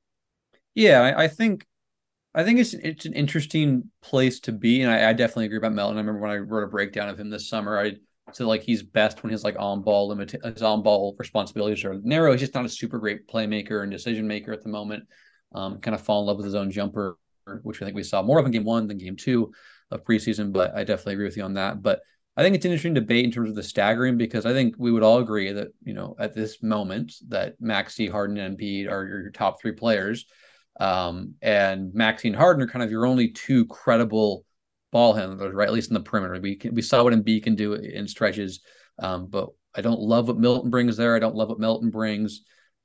Yeah, 0.74 1.02
I, 1.02 1.24
I 1.24 1.28
think 1.28 1.66
I 2.34 2.44
think 2.44 2.60
it's 2.60 2.74
it's 2.74 3.06
an 3.06 3.14
interesting 3.14 3.90
place 4.02 4.40
to 4.42 4.52
be, 4.52 4.82
and 4.82 4.92
I, 4.92 5.10
I, 5.10 5.14
definitely 5.14 5.46
agree 5.46 5.58
about 5.58 5.74
Melton. 5.74 5.98
I 5.98 6.02
remember 6.02 6.20
when 6.20 6.32
I 6.32 6.38
wrote 6.38 6.64
a 6.64 6.68
breakdown 6.68 7.08
of 7.08 7.18
him 7.18 7.30
this 7.30 7.48
summer. 7.48 7.80
I 7.80 7.94
said 8.34 8.48
like 8.48 8.64
he's 8.64 8.84
best 8.84 9.24
when 9.24 9.32
his 9.32 9.44
like 9.44 9.56
on 9.58 9.84
ball 9.84 10.10
limit 10.10 10.32
his 10.44 10.62
on 10.62 10.84
ball 10.84 11.16
responsibilities 11.18 11.86
are 11.86 12.00
narrow. 12.04 12.32
He's 12.32 12.42
just 12.42 12.54
not 12.54 12.66
a 12.66 12.70
super 12.70 13.00
great 13.00 13.28
playmaker 13.28 13.84
and 13.84 13.92
decision 13.92 14.28
maker 14.28 14.52
at 14.52 14.64
the 14.64 14.70
moment. 14.70 15.06
Um, 15.54 15.80
kind 15.80 15.96
of 15.96 16.02
fall 16.02 16.22
in 16.22 16.28
love 16.28 16.38
with 16.38 16.46
his 16.46 16.56
own 16.56 16.72
jumper 16.72 17.18
which 17.62 17.82
I 17.82 17.86
think 17.86 17.96
we 17.96 18.04
saw 18.04 18.22
more 18.22 18.40
of 18.40 18.46
in 18.46 18.52
game 18.52 18.64
one 18.64 18.88
than 18.88 18.98
game 18.98 19.16
two 19.16 19.54
of 19.92 20.04
preseason. 20.04 20.52
But 20.52 20.76
I 20.76 20.84
definitely 20.84 21.14
agree 21.14 21.26
with 21.26 21.38
you 21.38 21.44
on 21.44 21.54
that. 21.56 21.82
But 21.82 22.02
I 22.38 22.44
think 22.44 22.56
it's 22.56 22.66
an 22.66 22.72
interesting 22.72 22.94
debate 22.94 23.26
in 23.26 23.32
terms 23.32 23.50
of 23.50 23.56
the 23.56 23.64
staggering 23.64 24.18
because 24.18 24.46
I 24.46 24.52
think 24.52 24.76
we 24.78 24.92
would 24.92 25.04
all 25.04 25.20
agree 25.20 25.52
that, 25.54 25.70
you 25.84 25.94
know, 25.94 26.16
at 26.20 26.34
this 26.34 26.62
moment 26.62 27.14
that 27.30 27.56
Maxey, 27.62 28.08
Harden, 28.08 28.38
and 28.38 28.58
Embiid 28.58 28.90
are 28.90 29.08
your 29.08 29.30
top 29.32 29.62
three 29.62 29.72
players. 29.72 30.26
Um, 30.78 31.36
and 31.42 31.94
Maxey 31.94 32.28
and 32.28 32.36
Harden 32.36 32.62
are 32.64 32.68
kind 32.68 32.84
of 32.84 32.92
your 32.92 33.06
only 33.06 33.30
two 33.30 33.66
credible 33.68 34.44
ball 34.92 35.14
handlers, 35.14 35.54
right? 35.54 35.68
At 35.68 35.74
least 35.74 35.90
in 35.90 35.94
the 35.94 36.02
perimeter. 36.02 36.40
We 36.42 36.58
can, 36.58 36.76
we 36.76 36.82
saw 36.82 37.04
what 37.04 37.14
Embiid 37.14 37.44
can 37.44 37.56
do 37.56 37.74
in 37.74 38.08
stretches. 38.08 38.60
Um, 39.00 39.28
but 39.28 39.50
I 39.74 39.82
don't 39.82 40.02
love 40.02 40.28
what 40.28 40.38
Milton 40.38 40.70
brings 40.70 40.98
there. 40.98 41.16
I 41.16 41.20
don't 41.20 41.36
love 41.36 41.50
what 41.50 41.60
Milton 41.60 41.90
brings. 41.90 42.42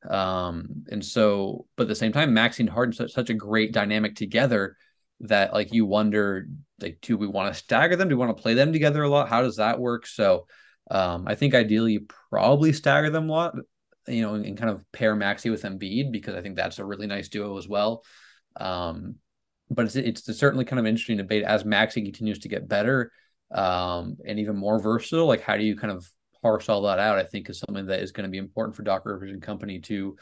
Um, 0.09 0.85
and 0.91 1.05
so, 1.05 1.67
but 1.77 1.85
at 1.85 1.89
the 1.89 1.95
same 1.95 2.13
time, 2.13 2.33
Maxey 2.33 2.63
and 2.63 2.71
Harden 2.71 2.93
such, 2.93 3.13
such 3.13 3.31
a 3.31 3.35
great 3.35 3.73
dynamic 3.73 4.17
together 4.17 4.77
that 5.21 5.53
like 5.53 5.73
you 5.73 5.85
wonder, 5.85 6.47
like, 6.81 6.99
do 7.03 7.17
we 7.17 7.27
want 7.27 7.53
to 7.53 7.59
stagger 7.59 7.97
them? 7.97 8.09
Do 8.09 8.17
we 8.17 8.25
want 8.25 8.37
to 8.37 8.43
play 8.43 8.55
them 8.55 8.73
together 8.73 9.03
a 9.03 9.09
lot? 9.09 9.29
How 9.29 9.43
does 9.43 9.57
that 9.57 9.79
work? 9.79 10.07
So, 10.07 10.47
um, 10.91 11.25
I 11.29 11.35
think 11.35 11.55
ideally 11.55 11.93
you 11.93 12.07
probably 12.31 12.73
stagger 12.73 13.11
them 13.11 13.29
a 13.29 13.33
lot, 13.33 13.55
you 14.09 14.23
know, 14.23 14.35
and, 14.35 14.45
and 14.45 14.57
kind 14.57 14.71
of 14.71 14.83
pair 14.93 15.15
Maxey 15.15 15.51
with 15.51 15.63
Embiid 15.63 16.11
because 16.11 16.35
I 16.35 16.41
think 16.41 16.57
that's 16.57 16.79
a 16.79 16.85
really 16.85 17.07
nice 17.07 17.29
duo 17.29 17.59
as 17.59 17.69
well. 17.69 18.03
Um, 18.57 19.17
but 19.71 19.85
it's 19.85 19.97
it's 19.97 20.39
certainly 20.39 20.65
kind 20.65 20.81
of 20.81 20.87
interesting 20.87 21.19
debate 21.19 21.45
as 21.45 21.65
Maxey 21.65 22.03
continues 22.03 22.41
to 22.41 22.49
get 22.49 22.69
better 22.69 23.13
um, 23.53 24.17
and 24.27 24.39
even 24.39 24.57
more 24.57 24.81
versatile. 24.81 25.27
Like, 25.27 25.43
how 25.43 25.57
do 25.57 25.63
you 25.63 25.77
kind 25.77 25.93
of 25.93 26.11
parse 26.43 26.69
all 26.69 26.83
that 26.83 26.99
out? 26.99 27.19
I 27.19 27.25
think 27.25 27.49
is 27.49 27.59
something 27.59 27.87
that 27.87 28.01
is 28.01 28.13
going 28.13 28.25
to 28.25 28.31
be 28.31 28.39
important 28.39 28.77
for 28.77 28.83
Doc 28.83 29.05
Rivers 29.05 29.31
and 29.31 29.43
company 29.43 29.81
to, 29.81 30.17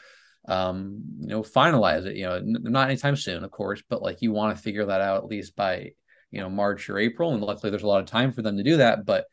um, 0.47 1.01
you 1.19 1.27
know, 1.27 1.41
finalize 1.41 2.05
it. 2.05 2.15
You 2.15 2.25
know, 2.25 2.35
n- 2.35 2.57
not 2.63 2.89
anytime 2.89 3.15
soon, 3.15 3.43
of 3.43 3.51
course, 3.51 3.81
but 3.89 4.01
like 4.01 4.21
you 4.21 4.31
want 4.31 4.55
to 4.55 4.61
figure 4.61 4.85
that 4.85 5.01
out 5.01 5.17
at 5.17 5.29
least 5.29 5.55
by 5.55 5.91
you 6.31 6.39
know 6.39 6.49
March 6.49 6.89
or 6.89 6.97
April, 6.97 7.33
and 7.33 7.43
luckily 7.43 7.69
there's 7.69 7.83
a 7.83 7.87
lot 7.87 8.01
of 8.01 8.05
time 8.05 8.31
for 8.31 8.41
them 8.41 8.57
to 8.57 8.63
do 8.63 8.77
that. 8.77 9.05
But 9.05 9.25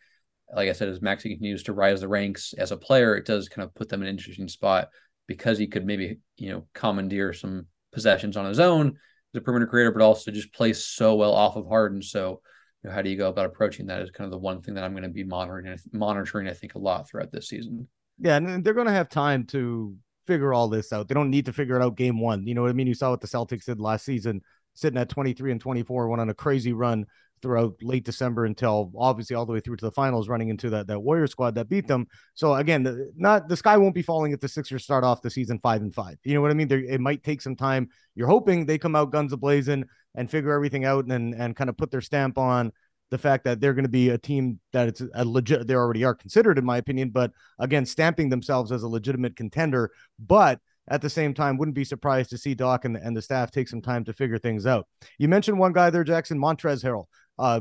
like 0.54 0.68
I 0.68 0.72
said, 0.72 0.88
as 0.88 1.02
Maxey 1.02 1.30
continues 1.30 1.64
to 1.64 1.72
rise 1.72 2.00
the 2.00 2.08
ranks 2.08 2.54
as 2.56 2.70
a 2.70 2.76
player, 2.76 3.16
it 3.16 3.26
does 3.26 3.48
kind 3.48 3.64
of 3.64 3.74
put 3.74 3.88
them 3.88 4.02
in 4.02 4.08
an 4.08 4.14
interesting 4.14 4.48
spot 4.48 4.88
because 5.26 5.58
he 5.58 5.66
could 5.66 5.84
maybe 5.84 6.18
you 6.36 6.50
know 6.50 6.66
commandeer 6.74 7.32
some 7.32 7.66
possessions 7.92 8.36
on 8.36 8.46
his 8.46 8.60
own 8.60 8.88
as 8.88 9.38
a 9.38 9.40
perimeter 9.40 9.66
creator, 9.66 9.90
but 9.90 10.02
also 10.02 10.30
just 10.30 10.52
plays 10.52 10.84
so 10.84 11.14
well 11.14 11.32
off 11.32 11.56
of 11.56 11.66
Harden. 11.66 12.02
So, 12.02 12.40
know, 12.86 12.92
how 12.92 13.02
do 13.02 13.10
you 13.10 13.16
go 13.16 13.28
about 13.28 13.46
approaching 13.46 13.86
that 13.86 14.02
is 14.02 14.10
kind 14.10 14.26
of 14.26 14.30
the 14.30 14.38
one 14.38 14.60
thing 14.60 14.74
that 14.74 14.84
I'm 14.84 14.92
going 14.92 15.02
to 15.02 15.08
be 15.08 15.24
monitoring, 15.24 15.76
monitoring, 15.92 16.48
I 16.48 16.52
think, 16.52 16.74
a 16.74 16.78
lot 16.78 17.08
throughout 17.08 17.32
this 17.32 17.48
season. 17.48 17.88
Yeah, 18.18 18.36
and 18.36 18.64
they're 18.64 18.74
going 18.74 18.86
to 18.86 18.92
have 18.92 19.08
time 19.08 19.44
to 19.46 19.94
figure 20.26 20.54
all 20.54 20.68
this 20.68 20.92
out. 20.92 21.08
They 21.08 21.14
don't 21.14 21.30
need 21.30 21.46
to 21.46 21.52
figure 21.52 21.76
it 21.76 21.82
out 21.82 21.96
game 21.96 22.20
one. 22.20 22.46
You 22.46 22.54
know 22.54 22.62
what 22.62 22.70
I 22.70 22.74
mean? 22.74 22.86
You 22.86 22.94
saw 22.94 23.10
what 23.10 23.20
the 23.20 23.26
Celtics 23.26 23.66
did 23.66 23.80
last 23.80 24.04
season, 24.04 24.42
sitting 24.74 24.98
at 24.98 25.08
23 25.08 25.52
and 25.52 25.60
24, 25.60 26.08
went 26.08 26.20
on 26.20 26.30
a 26.30 26.34
crazy 26.34 26.72
run 26.72 27.06
throughout 27.42 27.74
late 27.82 28.04
December 28.04 28.44
until 28.44 28.92
obviously 28.96 29.36
all 29.36 29.46
the 29.46 29.52
way 29.52 29.60
through 29.60 29.76
to 29.76 29.84
the 29.84 29.92
finals, 29.92 30.28
running 30.28 30.48
into 30.48 30.70
that 30.70 30.86
that 30.86 31.00
Warrior 31.00 31.26
squad 31.26 31.54
that 31.54 31.68
beat 31.68 31.86
them. 31.86 32.06
So 32.34 32.54
again, 32.54 32.82
the, 32.82 33.12
not 33.16 33.48
the 33.48 33.56
sky 33.56 33.76
won't 33.76 33.94
be 33.94 34.02
falling 34.02 34.32
if 34.32 34.40
the 34.40 34.48
Sixers 34.48 34.84
start 34.84 35.04
off 35.04 35.22
the 35.22 35.30
season 35.30 35.58
five 35.62 35.82
and 35.82 35.94
five. 35.94 36.16
You 36.24 36.34
know 36.34 36.40
what 36.40 36.50
I 36.50 36.54
mean? 36.54 36.68
There, 36.68 36.78
it 36.78 37.00
might 37.00 37.22
take 37.22 37.42
some 37.42 37.56
time. 37.56 37.88
You're 38.14 38.28
hoping 38.28 38.66
they 38.66 38.78
come 38.78 38.96
out 38.96 39.12
guns 39.12 39.32
a 39.32 39.36
blazing 39.36 39.84
and 40.14 40.30
figure 40.30 40.52
everything 40.52 40.84
out 40.84 41.06
and 41.06 41.34
and 41.34 41.54
kind 41.54 41.70
of 41.70 41.76
put 41.76 41.90
their 41.90 42.00
stamp 42.00 42.38
on 42.38 42.72
the 43.10 43.18
fact 43.18 43.44
that 43.44 43.60
they're 43.60 43.74
going 43.74 43.84
to 43.84 43.88
be 43.88 44.08
a 44.08 44.18
team 44.18 44.58
that 44.72 44.88
it's 44.88 45.02
a 45.14 45.24
legit. 45.24 45.66
They 45.66 45.74
already 45.74 46.04
are 46.04 46.14
considered, 46.14 46.58
in 46.58 46.64
my 46.64 46.78
opinion, 46.78 47.10
but 47.10 47.30
again, 47.58 47.86
stamping 47.86 48.28
themselves 48.28 48.72
as 48.72 48.82
a 48.82 48.88
legitimate 48.88 49.36
contender, 49.36 49.92
but 50.18 50.60
at 50.88 51.02
the 51.02 51.10
same 51.10 51.34
time, 51.34 51.56
wouldn't 51.56 51.74
be 51.74 51.84
surprised 51.84 52.30
to 52.30 52.38
see 52.38 52.54
Doc 52.54 52.84
and, 52.84 52.96
and 52.96 53.16
the 53.16 53.22
staff 53.22 53.50
take 53.50 53.68
some 53.68 53.82
time 53.82 54.04
to 54.04 54.12
figure 54.12 54.38
things 54.38 54.66
out. 54.66 54.86
You 55.18 55.28
mentioned 55.28 55.58
one 55.58 55.72
guy 55.72 55.90
there, 55.90 56.04
Jackson 56.04 56.38
Montrezl 56.38 56.84
Harrell. 56.84 57.06
Uh, 57.38 57.60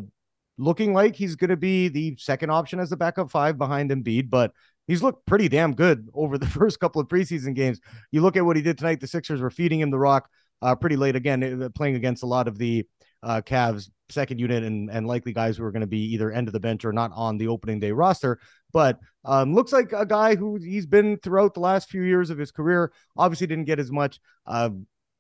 looking 0.58 0.94
like 0.94 1.16
he's 1.16 1.36
going 1.36 1.50
to 1.50 1.58
be 1.58 1.88
the 1.88 2.16
second 2.18 2.50
option 2.50 2.80
as 2.80 2.92
a 2.92 2.98
backup 2.98 3.30
five 3.30 3.58
behind 3.58 3.92
Embiid, 3.92 4.30
but 4.30 4.52
he's 4.88 5.04
looked 5.04 5.26
pretty 5.26 5.50
damn 5.50 5.74
good 5.74 6.08
over 6.14 6.38
the 6.38 6.48
first 6.48 6.80
couple 6.80 7.02
of 7.02 7.08
preseason 7.08 7.54
games. 7.54 7.80
You 8.12 8.22
look 8.22 8.38
at 8.38 8.46
what 8.46 8.56
he 8.56 8.62
did 8.62 8.78
tonight. 8.78 9.00
The 9.00 9.08
Sixers 9.08 9.42
were 9.42 9.50
feeding 9.50 9.80
him 9.80 9.92
the 9.92 10.00
rock 10.00 10.30
uh, 10.62 10.76
pretty 10.76 10.96
late 10.96 11.16
again, 11.16 11.64
uh, 11.64 11.70
playing 11.70 11.96
against 11.96 12.24
a 12.24 12.28
lot 12.28 12.48
of 12.48 12.58
the 12.58 12.86
uh, 13.24 13.42
Cavs 13.42 13.90
second 14.10 14.40
unit 14.40 14.64
and, 14.64 14.90
and 14.90 15.08
likely 15.08 15.34
guys 15.34 15.58
who 15.58 15.64
are 15.64 15.72
going 15.72 15.82
to 15.82 15.88
be 15.88 16.14
either 16.14 16.32
end 16.32 16.48
of 16.48 16.54
the 16.54 16.60
bench 16.60 16.86
or 16.86 16.94
not 16.94 17.12
on 17.16 17.38
the 17.38 17.48
opening 17.48 17.80
day 17.80 17.92
roster. 17.92 18.40
But 18.72 19.00
um, 19.24 19.54
looks 19.54 19.72
like 19.72 19.94
a 19.94 20.06
guy 20.06 20.36
who 20.36 20.58
he's 20.58 20.86
been 20.86 21.18
throughout 21.18 21.54
the 21.54 21.60
last 21.60 21.90
few 21.90 22.04
years 22.04 22.30
of 22.30 22.38
his 22.38 22.52
career. 22.52 22.92
Obviously, 23.18 23.48
didn't 23.48 23.66
get 23.66 23.80
as 23.80 23.92
much 23.92 24.20
uh, 24.46 24.70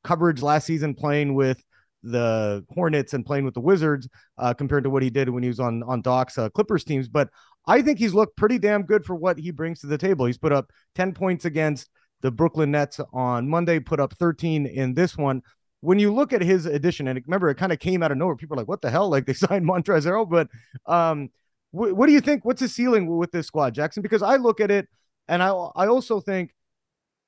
coverage 0.03 0.41
last 0.41 0.65
season 0.67 0.93
playing 0.93 1.33
with 1.33 1.63
the 2.05 2.65
Hornets 2.74 3.13
and 3.13 3.25
playing 3.25 3.45
with 3.45 3.53
the 3.53 3.62
Wizards 3.62 4.07
uh, 4.38 4.53
compared 4.53 4.83
to 4.83 4.89
what 4.89 5.03
he 5.03 5.09
did 5.09 5.29
when 5.29 5.43
he 5.43 5.50
was 5.50 5.59
on 5.59 5.83
on 5.83 6.01
Doc's 6.01 6.38
uh, 6.38 6.50
Clippers 6.50 6.83
teams. 6.83 7.07
But 7.07 7.29
I 7.67 7.81
think 7.81 8.00
he's 8.00 8.13
looked 8.13 8.38
pretty 8.38 8.59
damn 8.59 8.83
good 8.83 9.05
for 9.05 9.15
what 9.15 9.38
he 9.38 9.51
brings 9.51 9.79
to 9.81 9.88
the 9.88 9.97
table. 9.97 10.25
He's 10.25 10.38
put 10.38 10.51
up 10.51 10.71
10 10.95 11.13
points 11.13 11.45
against 11.45 11.89
the 12.21 12.31
Brooklyn 12.31 12.71
Nets 12.71 13.00
on 13.13 13.50
Monday, 13.50 13.79
put 13.79 14.00
up 14.00 14.13
13 14.17 14.65
in 14.65 14.93
this 14.93 15.17
one. 15.17 15.41
When 15.81 16.00
you 16.00 16.13
look 16.13 16.33
at 16.33 16.41
his 16.41 16.65
addition, 16.65 17.07
and 17.07 17.21
remember, 17.25 17.50
it 17.50 17.55
kind 17.55 17.71
of 17.71 17.79
came 17.79 18.01
out 18.01 18.12
of 18.12 18.17
nowhere. 18.17 18.35
People 18.35 18.55
are 18.55 18.62
like, 18.62 18.67
what 18.67 18.81
the 18.81 18.89
hell? 18.89 19.09
Like 19.09 19.25
they 19.25 19.33
signed 19.33 19.65
Montrezl. 19.65 20.29
But 20.29 20.47
um, 20.91 21.29
wh- 21.71 21.95
what 21.95 22.07
do 22.07 22.13
you 22.13 22.21
think? 22.21 22.45
What's 22.45 22.62
the 22.62 22.67
ceiling 22.67 23.17
with 23.17 23.31
this 23.31 23.47
squad, 23.47 23.74
Jackson? 23.74 24.01
Because 24.01 24.21
I 24.21 24.38
look 24.38 24.59
at 24.59 24.71
it 24.71 24.88
and 25.27 25.41
I, 25.43 25.50
I 25.50 25.88
also 25.88 26.19
think 26.19 26.54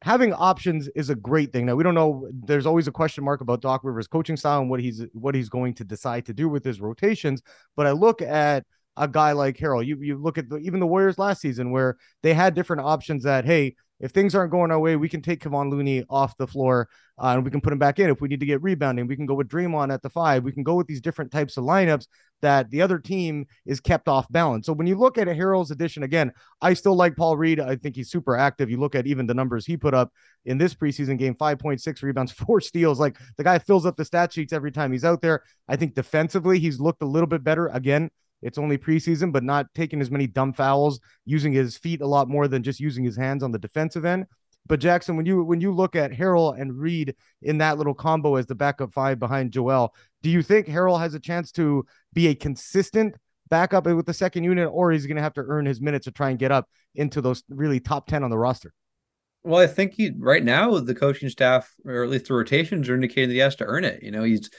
having 0.01 0.33
options 0.33 0.87
is 0.89 1.09
a 1.09 1.15
great 1.15 1.51
thing. 1.51 1.65
Now 1.65 1.75
we 1.75 1.83
don't 1.83 1.95
know. 1.95 2.29
There's 2.31 2.65
always 2.65 2.87
a 2.87 2.91
question 2.91 3.23
mark 3.23 3.41
about 3.41 3.61
Doc 3.61 3.81
Rivers' 3.83 4.07
coaching 4.07 4.37
style 4.37 4.61
and 4.61 4.69
what 4.69 4.79
he's 4.79 5.03
what 5.13 5.35
he's 5.35 5.49
going 5.49 5.73
to 5.75 5.83
decide 5.83 6.25
to 6.27 6.33
do 6.33 6.49
with 6.49 6.63
his 6.63 6.79
rotations. 6.79 7.41
But 7.75 7.87
I 7.87 7.91
look 7.91 8.21
at 8.21 8.65
a 8.95 9.07
guy 9.07 9.31
like 9.31 9.57
Harrell. 9.57 9.85
You 9.85 9.97
you 10.01 10.17
look 10.17 10.37
at 10.37 10.49
the, 10.49 10.57
even 10.57 10.79
the 10.79 10.87
Warriors 10.87 11.17
last 11.17 11.41
season 11.41 11.71
where 11.71 11.97
they 12.23 12.33
had 12.33 12.53
different 12.53 12.83
options. 12.83 13.23
That 13.23 13.45
hey, 13.45 13.75
if 13.99 14.11
things 14.11 14.35
aren't 14.35 14.51
going 14.51 14.71
our 14.71 14.79
way, 14.79 14.95
we 14.95 15.09
can 15.09 15.21
take 15.21 15.41
Kevon 15.41 15.71
Looney 15.71 16.03
off 16.09 16.37
the 16.37 16.47
floor 16.47 16.87
uh, 17.17 17.29
and 17.29 17.43
we 17.43 17.49
can 17.49 17.61
put 17.61 17.73
him 17.73 17.79
back 17.79 17.99
in. 17.99 18.09
If 18.09 18.21
we 18.21 18.27
need 18.27 18.39
to 18.39 18.45
get 18.45 18.61
rebounding, 18.61 19.07
we 19.07 19.15
can 19.15 19.25
go 19.25 19.33
with 19.33 19.47
Draymond 19.47 19.91
at 19.91 20.01
the 20.03 20.09
five. 20.09 20.43
We 20.43 20.51
can 20.51 20.63
go 20.63 20.75
with 20.75 20.87
these 20.87 21.01
different 21.01 21.31
types 21.31 21.57
of 21.57 21.63
lineups 21.63 22.05
that 22.41 22.69
the 22.69 22.81
other 22.81 22.99
team 22.99 23.47
is 23.65 23.79
kept 23.79 24.07
off 24.07 24.31
balance. 24.31 24.67
So 24.67 24.73
when 24.73 24.85
you 24.85 24.95
look 24.95 25.17
at 25.17 25.27
a 25.27 25.31
Harrell's 25.31 25.71
addition 25.71 26.03
again, 26.03 26.31
I 26.61 26.75
still 26.75 26.95
like 26.95 27.15
Paul 27.15 27.37
Reed. 27.37 27.59
I 27.59 27.75
think 27.75 27.95
he's 27.95 28.11
super 28.11 28.37
active. 28.37 28.69
You 28.69 28.77
look 28.77 28.93
at 28.93 29.07
even 29.07 29.25
the 29.25 29.33
numbers 29.33 29.65
he 29.65 29.77
put 29.77 29.95
up 29.95 30.11
in 30.45 30.59
this 30.59 30.75
preseason 30.75 31.17
game 31.17 31.33
5.6 31.33 32.03
rebounds, 32.03 32.31
four 32.33 32.61
steals. 32.61 32.99
Like 32.99 33.17
the 33.37 33.43
guy 33.43 33.57
fills 33.57 33.85
up 33.85 33.97
the 33.97 34.05
stat 34.05 34.31
sheets 34.31 34.53
every 34.53 34.71
time 34.71 34.91
he's 34.91 35.05
out 35.05 35.21
there. 35.21 35.41
I 35.67 35.75
think 35.75 35.95
defensively, 35.95 36.59
he's 36.59 36.79
looked 36.79 37.01
a 37.01 37.07
little 37.07 37.27
bit 37.27 37.43
better. 37.43 37.67
Again, 37.67 38.11
it's 38.41 38.57
only 38.57 38.77
preseason, 38.77 39.31
but 39.31 39.43
not 39.43 39.67
taking 39.73 40.01
as 40.01 40.11
many 40.11 40.27
dumb 40.27 40.53
fouls, 40.53 40.99
using 41.25 41.53
his 41.53 41.77
feet 41.77 42.01
a 42.01 42.07
lot 42.07 42.29
more 42.29 42.47
than 42.47 42.63
just 42.63 42.79
using 42.79 43.03
his 43.03 43.17
hands 43.17 43.43
on 43.43 43.51
the 43.51 43.59
defensive 43.59 44.05
end. 44.05 44.25
But 44.67 44.79
Jackson, 44.79 45.15
when 45.15 45.25
you 45.25 45.43
when 45.43 45.61
you 45.61 45.71
look 45.73 45.95
at 45.95 46.11
Harrell 46.11 46.59
and 46.59 46.77
Reed 46.77 47.15
in 47.41 47.57
that 47.59 47.77
little 47.77 47.93
combo 47.93 48.35
as 48.35 48.45
the 48.45 48.55
backup 48.55 48.93
five 48.93 49.17
behind 49.17 49.51
Joel, 49.51 49.93
do 50.23 50.29
you 50.29 50.41
think 50.41 50.67
Harrell 50.67 50.99
has 50.99 51.13
a 51.13 51.19
chance 51.19 51.51
to 51.53 51.85
be 52.13 52.27
a 52.27 52.35
consistent 52.35 53.15
backup 53.49 53.85
with 53.85 54.05
the 54.05 54.13
second 54.13 54.43
unit, 54.43 54.69
or 54.71 54.91
he's 54.91 55.05
going 55.05 55.15
to 55.15 55.21
have 55.21 55.33
to 55.35 55.43
earn 55.47 55.65
his 55.65 55.79
minutes 55.79 56.03
to 56.03 56.11
try 56.11 56.29
and 56.29 56.39
get 56.39 56.51
up 56.51 56.67
into 56.95 57.21
those 57.21 57.43
really 57.49 57.79
top 57.79 58.07
ten 58.07 58.23
on 58.23 58.29
the 58.29 58.37
roster? 58.37 58.73
Well, 59.43 59.61
I 59.61 59.67
think 59.67 59.93
he 59.93 60.11
right 60.17 60.43
now 60.43 60.77
the 60.79 60.93
coaching 60.93 61.29
staff, 61.29 61.73
or 61.85 62.03
at 62.03 62.09
least 62.09 62.27
the 62.27 62.33
rotations, 62.33 62.89
are 62.89 62.95
indicating 62.95 63.29
that 63.29 63.35
he 63.35 63.39
has 63.39 63.55
to 63.57 63.65
earn 63.65 63.85
it. 63.85 64.03
You 64.03 64.11
know, 64.11 64.23
he's 64.23 64.49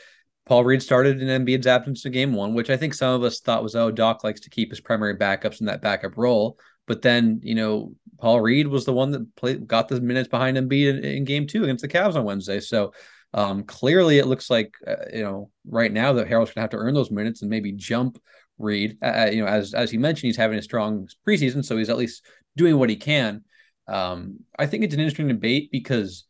Paul 0.48 0.64
Reed 0.64 0.82
started 0.82 1.20
in 1.20 1.28
Embiid's 1.28 1.66
absence 1.66 2.06
in 2.06 2.12
game 2.12 2.32
one, 2.32 2.54
which 2.54 2.70
I 2.70 2.76
think 2.78 2.94
some 2.94 3.14
of 3.14 3.22
us 3.22 3.40
thought 3.40 3.62
was, 3.62 3.76
oh, 3.76 3.90
Doc 3.90 4.24
likes 4.24 4.40
to 4.40 4.50
keep 4.50 4.70
his 4.70 4.80
primary 4.80 5.14
backups 5.14 5.60
in 5.60 5.66
that 5.66 5.82
backup 5.82 6.16
role. 6.16 6.58
But 6.86 7.02
then, 7.02 7.40
you 7.42 7.54
know, 7.54 7.92
Paul 8.18 8.40
Reed 8.40 8.66
was 8.66 8.86
the 8.86 8.94
one 8.94 9.10
that 9.10 9.36
played, 9.36 9.66
got 9.66 9.88
the 9.88 10.00
minutes 10.00 10.28
behind 10.28 10.56
Embiid 10.56 10.98
in, 10.98 11.04
in 11.04 11.24
game 11.24 11.46
two 11.46 11.64
against 11.64 11.82
the 11.82 11.88
Cavs 11.88 12.16
on 12.16 12.24
Wednesday. 12.24 12.60
So 12.60 12.94
um, 13.34 13.64
clearly 13.64 14.18
it 14.18 14.26
looks 14.26 14.48
like, 14.48 14.74
uh, 14.86 14.94
you 15.12 15.22
know, 15.22 15.50
right 15.66 15.92
now 15.92 16.14
that 16.14 16.28
Harrell's 16.28 16.48
going 16.48 16.54
to 16.54 16.60
have 16.62 16.70
to 16.70 16.78
earn 16.78 16.94
those 16.94 17.10
minutes 17.10 17.42
and 17.42 17.50
maybe 17.50 17.72
jump 17.72 18.18
Reed. 18.58 18.96
Uh, 19.02 19.06
uh, 19.06 19.30
you 19.30 19.44
know, 19.44 19.48
as, 19.48 19.74
as 19.74 19.90
he 19.90 19.98
mentioned, 19.98 20.28
he's 20.28 20.36
having 20.38 20.58
a 20.58 20.62
strong 20.62 21.06
preseason, 21.26 21.62
so 21.62 21.76
he's 21.76 21.90
at 21.90 21.98
least 21.98 22.24
doing 22.56 22.78
what 22.78 22.88
he 22.88 22.96
can. 22.96 23.44
Um, 23.86 24.38
I 24.58 24.64
think 24.64 24.82
it's 24.82 24.94
an 24.94 25.00
interesting 25.00 25.28
debate 25.28 25.70
because 25.70 26.24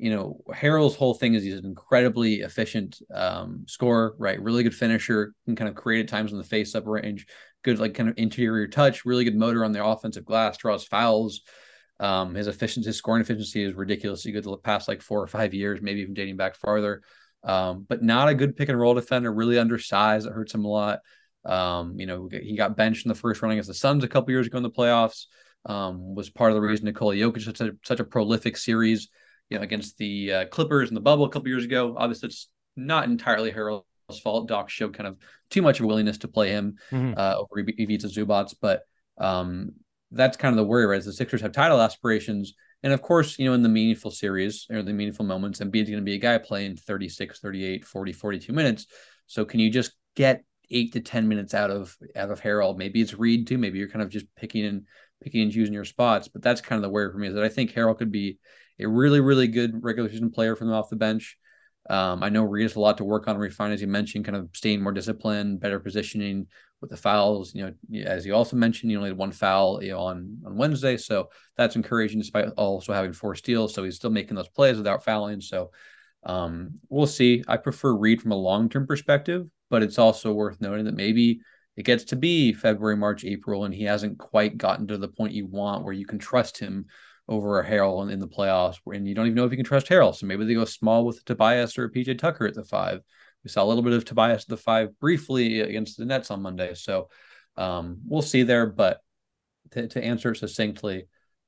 you 0.00 0.10
know, 0.10 0.40
Harrell's 0.48 0.96
whole 0.96 1.12
thing 1.12 1.34
is 1.34 1.42
he's 1.42 1.58
an 1.58 1.66
incredibly 1.66 2.36
efficient 2.36 2.98
um, 3.14 3.66
scorer, 3.68 4.14
right? 4.18 4.40
Really 4.40 4.62
good 4.62 4.74
finisher, 4.74 5.34
can 5.44 5.54
kind 5.54 5.68
of 5.68 5.74
create 5.74 6.00
at 6.00 6.08
times 6.08 6.32
in 6.32 6.38
the 6.38 6.44
face 6.44 6.74
up 6.74 6.86
range, 6.86 7.26
good 7.62 7.78
like 7.78 7.92
kind 7.92 8.08
of 8.08 8.16
interior 8.16 8.66
touch, 8.66 9.04
really 9.04 9.24
good 9.24 9.36
motor 9.36 9.62
on 9.62 9.72
the 9.72 9.84
offensive 9.84 10.24
glass, 10.24 10.56
draws 10.56 10.86
fouls. 10.86 11.42
Um, 12.00 12.34
his 12.34 12.46
efficiency, 12.46 12.88
his 12.88 12.96
scoring 12.96 13.20
efficiency 13.20 13.62
is 13.62 13.74
ridiculously 13.74 14.32
good 14.32 14.42
the 14.42 14.56
past 14.56 14.88
like 14.88 15.02
four 15.02 15.22
or 15.22 15.26
five 15.26 15.52
years, 15.52 15.82
maybe 15.82 16.00
even 16.00 16.14
dating 16.14 16.38
back 16.38 16.56
farther. 16.56 17.02
Um, 17.44 17.84
but 17.86 18.02
not 18.02 18.30
a 18.30 18.34
good 18.34 18.56
pick 18.56 18.70
and 18.70 18.80
roll 18.80 18.94
defender, 18.94 19.30
really 19.30 19.58
undersized. 19.58 20.26
It 20.26 20.32
hurts 20.32 20.54
him 20.54 20.64
a 20.64 20.68
lot. 20.68 21.00
Um, 21.44 22.00
you 22.00 22.06
know, 22.06 22.30
he 22.32 22.56
got 22.56 22.74
benched 22.74 23.04
in 23.04 23.10
the 23.10 23.14
first 23.14 23.42
run 23.42 23.52
against 23.52 23.68
the 23.68 23.74
Suns 23.74 24.02
a 24.02 24.08
couple 24.08 24.30
years 24.30 24.46
ago 24.46 24.56
in 24.56 24.62
the 24.62 24.70
playoffs. 24.70 25.26
Um, 25.66 26.14
was 26.14 26.30
part 26.30 26.52
of 26.52 26.54
the 26.54 26.62
reason 26.62 26.86
Nikola 26.86 27.16
Jokic 27.16 27.42
such 27.42 27.60
a, 27.60 27.72
such 27.84 28.00
a 28.00 28.04
prolific 28.04 28.56
series 28.56 29.10
you 29.50 29.58
know, 29.58 29.62
against 29.62 29.98
the 29.98 30.32
uh, 30.32 30.44
Clippers 30.46 30.88
in 30.88 30.94
the 30.94 31.00
bubble 31.00 31.24
a 31.24 31.28
couple 31.28 31.48
years 31.48 31.64
ago. 31.64 31.94
Obviously, 31.98 32.28
it's 32.28 32.48
not 32.76 33.04
entirely 33.04 33.52
Harrell's 33.52 33.84
fault. 34.22 34.48
Doc 34.48 34.70
showed 34.70 34.96
kind 34.96 35.08
of 35.08 35.18
too 35.50 35.60
much 35.60 35.80
of 35.80 35.84
a 35.84 35.88
willingness 35.88 36.18
to 36.18 36.28
play 36.28 36.50
him 36.50 36.76
mm-hmm. 36.90 37.14
uh, 37.16 37.34
over 37.36 37.60
Ivica 37.60 38.06
Zubac, 38.06 38.54
but 38.60 38.82
um, 39.18 39.72
that's 40.12 40.36
kind 40.36 40.52
of 40.52 40.56
the 40.56 40.64
worry, 40.64 40.86
right? 40.86 41.02
The 41.02 41.12
Sixers 41.12 41.42
have 41.42 41.52
title 41.52 41.80
aspirations. 41.80 42.54
And 42.82 42.92
of 42.92 43.02
course, 43.02 43.38
you 43.38 43.44
know, 43.44 43.52
in 43.52 43.62
the 43.62 43.68
meaningful 43.68 44.10
series 44.10 44.66
or 44.70 44.82
the 44.82 44.92
meaningful 44.92 45.26
moments, 45.26 45.60
Embiid's 45.60 45.90
going 45.90 46.00
to 46.00 46.02
be 46.02 46.14
a 46.14 46.18
guy 46.18 46.38
playing 46.38 46.76
36, 46.76 47.40
38, 47.40 47.84
40, 47.84 48.12
42 48.12 48.52
minutes. 48.52 48.86
So 49.26 49.44
can 49.44 49.60
you 49.60 49.70
just 49.70 49.92
get 50.16 50.44
eight 50.70 50.92
to 50.94 51.00
10 51.00 51.28
minutes 51.28 51.52
out 51.52 51.70
of, 51.70 51.94
out 52.16 52.30
of 52.30 52.40
Harrell? 52.40 52.76
Maybe 52.76 53.02
it's 53.02 53.14
Reed 53.14 53.46
too. 53.46 53.58
Maybe 53.58 53.78
you're 53.78 53.88
kind 53.88 54.02
of 54.02 54.08
just 54.08 54.26
picking 54.34 54.64
and 54.64 54.86
picking 55.22 55.42
and 55.42 55.52
choosing 55.52 55.74
your 55.74 55.84
spots, 55.84 56.28
but 56.28 56.42
that's 56.42 56.60
kind 56.60 56.78
of 56.78 56.82
the 56.82 56.88
worry 56.88 57.12
for 57.12 57.18
me 57.18 57.28
is 57.28 57.34
that 57.34 57.44
I 57.44 57.48
think 57.48 57.72
Harrell 57.72 57.96
could 57.96 58.10
be 58.10 58.38
a 58.80 58.88
really, 58.88 59.20
really 59.20 59.48
good 59.48 59.82
regular 59.82 60.08
season 60.08 60.30
player 60.30 60.56
from 60.56 60.72
off 60.72 60.90
the 60.90 60.96
bench. 60.96 61.36
Um, 61.88 62.22
I 62.22 62.28
know 62.28 62.44
Reed 62.44 62.64
has 62.64 62.76
a 62.76 62.80
lot 62.80 62.98
to 62.98 63.04
work 63.04 63.26
on 63.26 63.38
refine, 63.38 63.72
as 63.72 63.80
you 63.80 63.88
mentioned, 63.88 64.24
kind 64.24 64.36
of 64.36 64.48
staying 64.52 64.82
more 64.82 64.92
disciplined, 64.92 65.60
better 65.60 65.80
positioning 65.80 66.46
with 66.80 66.90
the 66.90 66.96
fouls. 66.96 67.54
You 67.54 67.74
know, 67.90 68.04
as 68.04 68.26
you 68.26 68.34
also 68.34 68.56
mentioned, 68.56 68.90
you 68.92 68.98
only 68.98 69.10
had 69.10 69.18
one 69.18 69.32
foul 69.32 69.82
you 69.82 69.90
know, 69.90 70.00
on 70.00 70.38
on 70.44 70.56
Wednesday, 70.56 70.96
so 70.96 71.30
that's 71.56 71.76
encouraging 71.76 72.20
despite 72.20 72.48
also 72.56 72.92
having 72.92 73.12
four 73.12 73.34
steals. 73.34 73.74
So 73.74 73.84
he's 73.84 73.96
still 73.96 74.10
making 74.10 74.36
those 74.36 74.48
plays 74.48 74.76
without 74.76 75.04
fouling. 75.04 75.40
So 75.40 75.70
um, 76.24 76.78
we'll 76.88 77.06
see. 77.06 77.42
I 77.48 77.56
prefer 77.56 77.94
Reed 77.96 78.20
from 78.20 78.32
a 78.32 78.36
long 78.36 78.68
term 78.68 78.86
perspective, 78.86 79.46
but 79.68 79.82
it's 79.82 79.98
also 79.98 80.32
worth 80.32 80.60
noting 80.60 80.84
that 80.84 80.94
maybe 80.94 81.40
it 81.76 81.84
gets 81.84 82.04
to 82.04 82.16
be 82.16 82.52
February, 82.52 82.96
March, 82.96 83.24
April, 83.24 83.64
and 83.64 83.74
he 83.74 83.84
hasn't 83.84 84.18
quite 84.18 84.58
gotten 84.58 84.86
to 84.88 84.98
the 84.98 85.08
point 85.08 85.32
you 85.32 85.46
want 85.46 85.84
where 85.84 85.94
you 85.94 86.06
can 86.06 86.18
trust 86.18 86.58
him 86.58 86.86
over 87.30 87.60
a 87.60 87.66
Harrell 87.66 88.10
in, 88.10 88.18
the 88.18 88.28
playoffs, 88.28 88.78
and 88.86 89.06
you 89.06 89.14
don't 89.14 89.26
even 89.26 89.36
know 89.36 89.44
if 89.44 89.52
you 89.52 89.56
can 89.56 89.64
trust 89.64 89.86
Harrell. 89.86 90.14
So 90.14 90.26
maybe 90.26 90.44
they 90.44 90.54
go 90.54 90.64
small 90.64 91.06
with 91.06 91.24
Tobias 91.24 91.78
or 91.78 91.88
PJ 91.88 92.18
Tucker 92.18 92.46
at 92.46 92.54
the 92.54 92.64
five. 92.64 93.00
We 93.44 93.50
saw 93.50 93.62
a 93.62 93.68
little 93.68 93.84
bit 93.84 93.92
of 93.92 94.04
Tobias 94.04 94.42
at 94.42 94.48
the 94.48 94.56
five 94.56 94.98
briefly 94.98 95.60
against 95.60 95.96
the 95.96 96.04
Nets 96.04 96.32
on 96.32 96.42
Monday. 96.42 96.74
So 96.74 97.08
um, 97.56 97.98
we'll 98.04 98.20
see 98.20 98.42
there. 98.42 98.66
But 98.66 99.00
to, 99.70 99.86
to 99.86 100.04
answer 100.04 100.32
it 100.32 100.38
succinctly, 100.38 101.06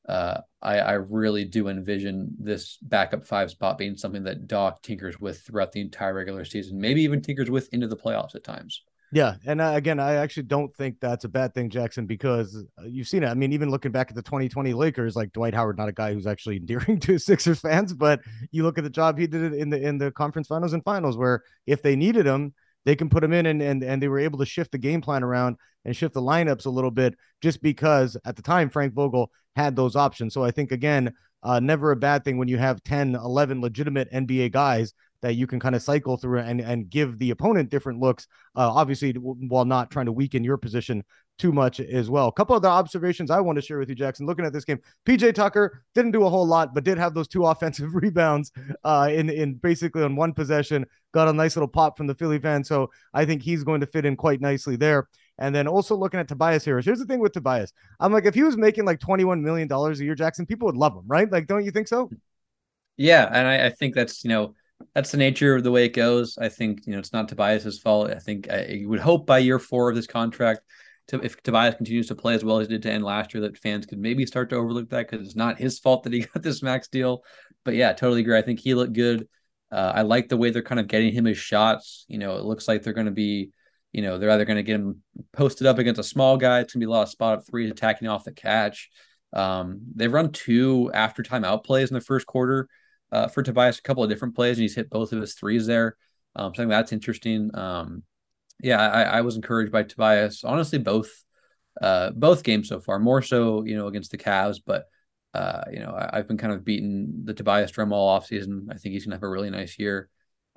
uh, 0.09 0.41
I, 0.63 0.79
I 0.79 0.93
really 0.93 1.45
do 1.45 1.69
envision 1.69 2.37
this 2.39 2.79
backup 2.81 3.27
five 3.27 3.51
spot 3.51 3.77
being 3.77 3.97
something 3.97 4.23
that 4.25 4.47
Doc 4.47 4.83
tinkers 4.83 5.21
with 5.21 5.41
throughout 5.41 5.73
the 5.73 5.81
entire 5.81 6.15
regular 6.15 6.45
season, 6.45 6.81
maybe 6.81 7.03
even 7.03 7.21
tinkers 7.21 7.51
with 7.51 7.69
into 7.75 7.89
the 7.89 7.97
playoffs 7.97 8.37
at 8.37 8.45
times. 8.45 8.83
Yeah, 9.15 9.35
and 9.45 9.61
uh, 9.61 9.73
again, 9.75 10.01
I 10.01 10.15
actually 10.15 10.45
don't 10.45 10.75
think 10.75 10.99
that's 10.99 11.25
a 11.25 11.29
bad 11.29 11.53
thing, 11.53 11.69
Jackson, 11.69 12.07
because 12.07 12.57
uh, 12.79 12.87
you've 12.87 13.07
seen 13.07 13.23
it. 13.23 13.27
I 13.29 13.35
mean, 13.35 13.53
even 13.53 13.71
looking 13.71 13.93
back 13.93 14.09
at 14.09 14.17
the 14.17 14.23
2020 14.23 14.73
Lakers, 14.73 15.15
like 15.15 15.33
Dwight 15.35 15.53
Howard, 15.53 15.77
not 15.77 15.91
a 15.91 15.93
guy 15.93 16.15
who's 16.15 16.27
actually 16.27 16.57
endearing 16.63 16.99
to 17.01 17.19
Sixers 17.19 17.61
fans, 17.61 17.93
but 17.93 18.21
you 18.53 18.63
look 18.63 18.79
at 18.79 18.85
the 18.85 18.91
job 18.91 19.19
he 19.19 19.27
did 19.27 19.53
in 19.53 19.69
the 19.69 19.81
in 19.81 19.99
the 19.99 20.11
conference 20.13 20.49
finals 20.49 20.73
and 20.73 20.83
finals, 20.83 21.19
where 21.19 21.43
if 21.67 21.83
they 21.83 21.95
needed 21.95 22.25
him, 22.25 22.55
they 22.87 22.97
can 22.97 23.11
put 23.11 23.23
him 23.23 23.35
in, 23.35 23.45
and 23.45 23.61
and 23.61 23.85
and 23.85 24.03
they 24.03 24.09
were 24.09 24.19
able 24.19 24.39
to 24.39 24.47
shift 24.47 24.73
the 24.73 24.79
game 24.79 25.03
plan 25.03 25.23
around 25.23 25.57
and 25.85 25.95
shift 25.95 26.15
the 26.15 26.23
lineups 26.23 26.65
a 26.65 26.71
little 26.71 26.91
bit, 26.91 27.15
just 27.43 27.61
because 27.61 28.17
at 28.25 28.35
the 28.35 28.43
time 28.43 28.71
Frank 28.71 28.95
Vogel 28.95 29.31
had 29.57 29.77
those 29.77 29.95
options. 29.95 30.33
So 30.33 30.43
I 30.43 30.53
think 30.53 30.73
again, 30.73 31.13
uh, 31.43 31.61
never 31.61 31.91
a 31.91 31.97
bad 31.97 32.25
thing 32.25 32.39
when 32.39 32.49
you 32.49 32.57
have 32.57 32.83
10, 32.85 33.15
11 33.15 33.61
legitimate 33.61 34.11
NBA 34.11 34.53
guys 34.53 34.95
that 35.23 35.35
you 35.35 35.47
can 35.47 35.59
kind 35.59 35.75
of 35.75 35.83
cycle 35.83 36.17
through 36.17 36.41
and 36.41 36.61
and 36.61 36.91
give 36.91 37.19
the 37.19 37.31
opponent 37.31 37.71
different 37.71 38.01
looks. 38.01 38.27
Uh, 38.57 38.71
obviously, 38.71 39.13
while 39.13 39.65
not 39.65 39.91
trying 39.91 40.07
to 40.07 40.13
weaken 40.13 40.45
your 40.45 40.59
position 40.59 41.03
too 41.39 41.53
much 41.53 41.81
as 41.81 42.11
well. 42.11 42.29
A 42.29 42.33
couple 42.33 42.55
of 42.55 42.63
the 42.63 42.69
observations 42.69 43.31
I 43.31 43.41
want 43.41 43.57
to 43.57 43.63
share 43.63 43.79
with 43.79 43.89
you, 43.89 43.95
Jackson. 43.95 44.27
Looking 44.27 44.45
at 44.45 44.53
this 44.53 44.65
game, 44.65 44.79
PJ 45.07 45.35
Tucker 45.35 45.83
didn't 45.95 46.13
do 46.13 46.25
a 46.25 46.31
whole 46.31 46.47
lot, 46.47 46.75
but 46.75 46.85
did 46.85 46.99
have 46.99 47.15
those 47.15 47.29
two 47.29 47.47
offensive 47.53 47.95
rebounds 47.95 48.53
uh, 48.85 49.09
in 49.11 49.31
in 49.31 49.55
basically 49.55 50.03
on 50.03 50.17
one 50.17 50.35
possession. 50.35 50.87
Got 51.13 51.29
a 51.29 51.33
nice 51.33 51.57
little 51.57 51.69
pop 51.69 51.97
from 51.97 52.07
the 52.07 52.15
Philly 52.15 52.39
fan, 52.39 52.65
so 52.65 52.91
I 53.15 53.25
think 53.25 53.43
he's 53.43 53.65
going 53.65 53.81
to 53.81 53.87
fit 53.87 54.05
in 54.05 54.17
quite 54.17 54.41
nicely 54.41 54.77
there. 54.77 55.09
And 55.39 55.55
then 55.55 55.67
also 55.67 55.97
looking 55.97 56.21
at 56.21 56.29
Tobias 56.29 56.65
Harris. 56.65 56.85
Here's 56.85 56.99
the 56.99 57.07
thing 57.07 57.19
with 57.19 57.33
Tobias. 57.33 57.73
I'm 57.99 58.13
like, 58.13 58.27
if 58.27 58.35
he 58.35 58.43
was 58.43 58.57
making 58.57 58.85
like 58.85 59.01
21 59.01 59.43
million 59.43 59.67
dollars 59.67 60.01
a 60.01 60.05
year, 60.05 60.15
Jackson, 60.15 60.47
people 60.47 60.67
would 60.67 60.77
love 60.77 60.95
him, 60.95 61.05
right? 61.07 61.31
Like, 61.31 61.47
don't 61.47 61.65
you 61.65 61.71
think 61.71 61.89
so? 61.89 62.11
Yeah, 62.97 63.29
and 63.33 63.49
I, 63.49 63.67
I 63.67 63.71
think 63.71 63.95
that's 63.95 64.23
you 64.23 64.29
know 64.29 64.55
that's 64.95 65.11
the 65.11 65.17
nature 65.17 65.55
of 65.55 65.65
the 65.65 65.71
way 65.71 65.85
it 65.85 65.95
goes. 65.95 66.39
I 66.39 66.49
think 66.49 66.87
you 66.87 66.93
know 66.93 66.99
it's 66.99 67.13
not 67.13 67.29
Tobias's 67.29 67.79
fault. 67.79 68.11
I 68.11 68.19
think 68.19 68.51
I 68.51 68.83
would 68.85 69.01
hope 69.01 69.27
by 69.27 69.39
year 69.39 69.59
four 69.59 69.91
of 69.91 69.97
this 69.97 70.07
contract, 70.07 70.61
to, 71.09 71.21
if 71.21 71.43
Tobias 71.43 71.75
continues 71.75 72.09
to 72.09 72.15
play 72.15 72.35
as 72.35 72.45
well 72.45 72.59
as 72.59 72.69
he 72.69 72.75
did 72.75 72.83
to 72.83 72.93
end 72.93 73.05
last 73.05 73.35
year, 73.35 73.43
that 73.43 73.59
fans 73.59 73.87
could 73.87 73.99
maybe 73.99 74.27
start 74.27 74.51
to 74.51 74.57
overlook 74.57 74.91
that 74.91 75.11
because 75.11 75.27
it's 75.27 75.37
not 75.37 75.59
his 75.59 75.79
fault 75.79 76.05
that 76.05 76.13
he 76.13 76.21
got 76.35 76.43
this 76.43 76.63
max 76.63 76.89
deal. 76.89 77.23
But 77.65 77.75
yeah, 77.75 77.93
totally 77.93 78.21
agree. 78.21 78.39
I 78.39 78.43
think 78.43 78.61
he 78.61 78.75
looked 78.75 78.93
good. 78.93 79.29
Uh, 79.71 79.93
I 79.95 80.03
like 80.03 80.29
the 80.29 80.37
way 80.37 80.51
they're 80.51 80.63
kind 80.63 80.81
of 80.81 80.89
getting 80.89 81.13
him 81.13 81.25
his 81.25 81.39
shots. 81.39 82.05
You 82.09 82.19
know, 82.19 82.37
it 82.37 82.45
looks 82.45 82.69
like 82.69 82.83
they're 82.83 82.93
going 82.93 83.07
to 83.07 83.13
be, 83.13 83.51
you 83.93 84.03
know, 84.03 84.19
they're 84.19 84.31
either 84.31 84.45
going 84.45 84.57
to 84.57 84.63
get 84.63 84.77
him 84.77 85.03
posted 85.33 85.67
up 85.67 85.79
against 85.79 86.01
a 86.01 86.05
small 86.05 86.37
guy. 86.37 86.61
It's 86.61 86.75
going 86.75 86.81
to 86.81 86.87
be 86.87 86.91
a 86.91 86.93
lot 86.93 87.03
of 87.03 87.09
spot 87.09 87.39
up 87.39 87.47
threes 87.47 87.71
attacking 87.71 88.09
off 88.09 88.25
the 88.25 88.33
catch. 88.33 88.91
Um, 89.33 89.81
they've 89.95 90.13
run 90.13 90.31
two 90.31 90.91
after 90.93 91.23
timeout 91.23 91.65
plays 91.65 91.91
in 91.91 91.95
the 91.95 92.01
first 92.03 92.27
quarter 92.27 92.69
uh, 93.13 93.29
for 93.29 93.43
Tobias, 93.43 93.79
a 93.79 93.83
couple 93.83 94.03
of 94.03 94.11
different 94.11 94.35
plays, 94.35 94.57
and 94.57 94.63
he's 94.63 94.75
hit 94.75 94.91
both 94.91 95.13
of 95.13 95.21
his 95.21 95.35
threes 95.35 95.67
there. 95.67 95.97
Um, 96.35 96.55
something 96.55 96.69
that's 96.69 96.93
interesting. 96.93 97.51
Um, 97.55 98.03
yeah, 98.61 98.81
I, 98.81 99.03
I, 99.03 99.21
was 99.21 99.37
encouraged 99.37 99.71
by 99.71 99.83
Tobias. 99.83 100.45
Honestly, 100.45 100.79
both 100.79 101.11
uh, 101.81 102.11
both 102.11 102.43
games 102.43 102.69
so 102.69 102.81
far. 102.81 102.99
More 102.99 103.21
so, 103.21 103.65
you 103.65 103.77
know, 103.77 103.87
against 103.87 104.11
the 104.11 104.19
Cavs, 104.19 104.61
but 104.65 104.87
uh, 105.35 105.65
you 105.71 105.81
know, 105.81 105.95
I, 105.95 106.17
have 106.17 106.29
been 106.29 106.39
kind 106.39 106.55
of 106.55 106.65
beating 106.65 107.23
the 107.25 107.35
Tobias 107.35 107.71
drum 107.71 107.93
all 107.93 108.09
off 108.09 108.27
season. 108.27 108.69
I 108.71 108.75
think 108.79 108.95
he's 108.95 109.05
gonna 109.05 109.17
have 109.17 109.23
a 109.23 109.29
really 109.29 109.51
nice 109.51 109.79
year. 109.79 110.09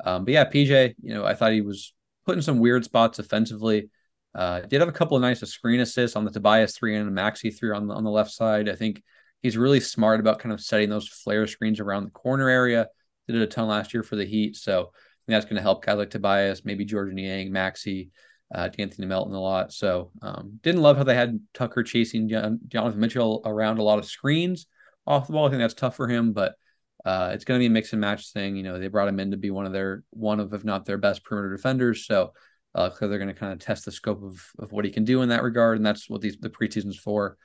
Um, 0.03 0.23
but 0.23 0.33
yeah, 0.33 0.45
PJ, 0.45 0.95
you 1.01 1.13
know, 1.13 1.25
I 1.25 1.33
thought 1.33 1.51
he 1.51 1.61
was 1.61 1.93
putting 2.25 2.41
some 2.41 2.59
weird 2.59 2.85
spots 2.85 3.19
offensively. 3.19 3.89
Uh, 4.33 4.61
did 4.61 4.81
have 4.81 4.89
a 4.89 4.93
couple 4.93 5.15
of 5.15 5.21
nice 5.21 5.39
screen 5.41 5.79
assists 5.79 6.15
on 6.15 6.25
the 6.25 6.31
Tobias 6.31 6.75
three 6.75 6.95
and 6.95 7.07
a 7.07 7.11
Maxey 7.11 7.51
three 7.51 7.71
on 7.71 7.87
the, 7.87 7.93
on 7.93 8.03
the 8.03 8.11
left 8.11 8.31
side. 8.31 8.69
I 8.69 8.75
think 8.75 9.01
He's 9.41 9.57
really 9.57 9.79
smart 9.79 10.19
about 10.19 10.39
kind 10.39 10.53
of 10.53 10.61
setting 10.61 10.89
those 10.89 11.07
flare 11.07 11.47
screens 11.47 11.79
around 11.79 12.05
the 12.05 12.11
corner 12.11 12.49
area. 12.49 12.87
They 13.27 13.33
did 13.33 13.41
a 13.41 13.47
ton 13.47 13.67
last 13.67 13.93
year 13.93 14.03
for 14.03 14.15
the 14.15 14.25
Heat, 14.25 14.55
so 14.55 14.91
that's 15.27 15.45
going 15.45 15.55
to 15.55 15.61
help 15.61 15.85
guys 15.85 15.97
like 15.97 16.09
Tobias, 16.09 16.65
maybe 16.65 16.85
Georges 16.85 17.15
Niang, 17.15 17.51
Maxey, 17.51 18.11
uh, 18.53 18.69
Melton 18.99 19.33
a 19.33 19.39
lot. 19.39 19.73
So 19.73 20.11
um, 20.21 20.59
didn't 20.61 20.81
love 20.81 20.97
how 20.97 21.03
they 21.03 21.15
had 21.15 21.39
Tucker 21.53 21.83
chasing 21.83 22.29
Jonathan 22.29 22.99
Mitchell 22.99 23.41
around 23.45 23.79
a 23.79 23.83
lot 23.83 23.99
of 23.99 24.05
screens 24.05 24.67
off 25.07 25.27
the 25.27 25.33
ball. 25.33 25.47
I 25.47 25.49
think 25.49 25.59
that's 25.59 25.73
tough 25.73 25.95
for 25.95 26.07
him, 26.07 26.33
but 26.33 26.55
uh, 27.03 27.31
it's 27.33 27.45
going 27.45 27.59
to 27.59 27.61
be 27.61 27.67
a 27.67 27.71
mix 27.71 27.91
and 27.91 28.01
match 28.01 28.31
thing. 28.31 28.55
You 28.55 28.63
know, 28.63 28.79
they 28.79 28.87
brought 28.87 29.07
him 29.07 29.19
in 29.19 29.31
to 29.31 29.37
be 29.37 29.51
one 29.51 29.65
of 29.65 29.73
their 29.73 30.03
one 30.11 30.39
of 30.39 30.53
if 30.53 30.63
not 30.63 30.85
their 30.85 30.97
best 30.97 31.23
perimeter 31.23 31.55
defenders. 31.55 32.05
So 32.05 32.33
uh, 32.73 32.89
they're 32.99 33.17
going 33.19 33.27
to 33.27 33.33
kind 33.33 33.53
of 33.53 33.59
test 33.59 33.85
the 33.85 33.91
scope 33.91 34.23
of 34.23 34.43
of 34.59 34.71
what 34.71 34.85
he 34.85 34.91
can 34.91 35.05
do 35.05 35.21
in 35.21 35.29
that 35.29 35.43
regard, 35.43 35.77
and 35.77 35.85
that's 35.85 36.09
what 36.09 36.21
these 36.21 36.37
the 36.37 36.49
preseason's 36.49 36.97
for. 36.97 37.37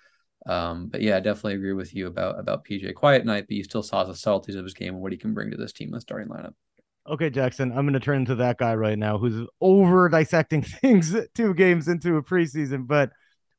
Um, 0.46 0.88
but 0.88 1.02
yeah, 1.02 1.16
I 1.16 1.20
definitely 1.20 1.54
agree 1.54 1.74
with 1.74 1.94
you 1.94 2.06
about 2.06 2.38
about 2.38 2.64
PJ. 2.64 2.94
Quiet 2.94 3.24
night, 3.24 3.46
but 3.46 3.56
you 3.56 3.64
still 3.64 3.82
saw 3.82 4.04
the 4.04 4.14
subtleties 4.14 4.56
of 4.56 4.64
his 4.64 4.74
game 4.74 4.94
and 4.94 5.02
what 5.02 5.12
he 5.12 5.18
can 5.18 5.34
bring 5.34 5.50
to 5.50 5.56
this 5.56 5.72
team 5.72 5.88
in 5.88 5.94
the 5.94 6.00
starting 6.00 6.28
lineup. 6.28 6.54
Okay, 7.08 7.30
Jackson, 7.30 7.70
I'm 7.72 7.84
going 7.84 7.94
to 7.94 8.00
turn 8.00 8.18
into 8.18 8.36
that 8.36 8.58
guy 8.58 8.74
right 8.74 8.98
now 8.98 9.18
who's 9.18 9.46
over 9.60 10.08
dissecting 10.08 10.62
things 10.80 11.14
two 11.34 11.54
games 11.54 11.88
into 11.88 12.16
a 12.16 12.22
preseason. 12.22 12.86
But 12.86 13.10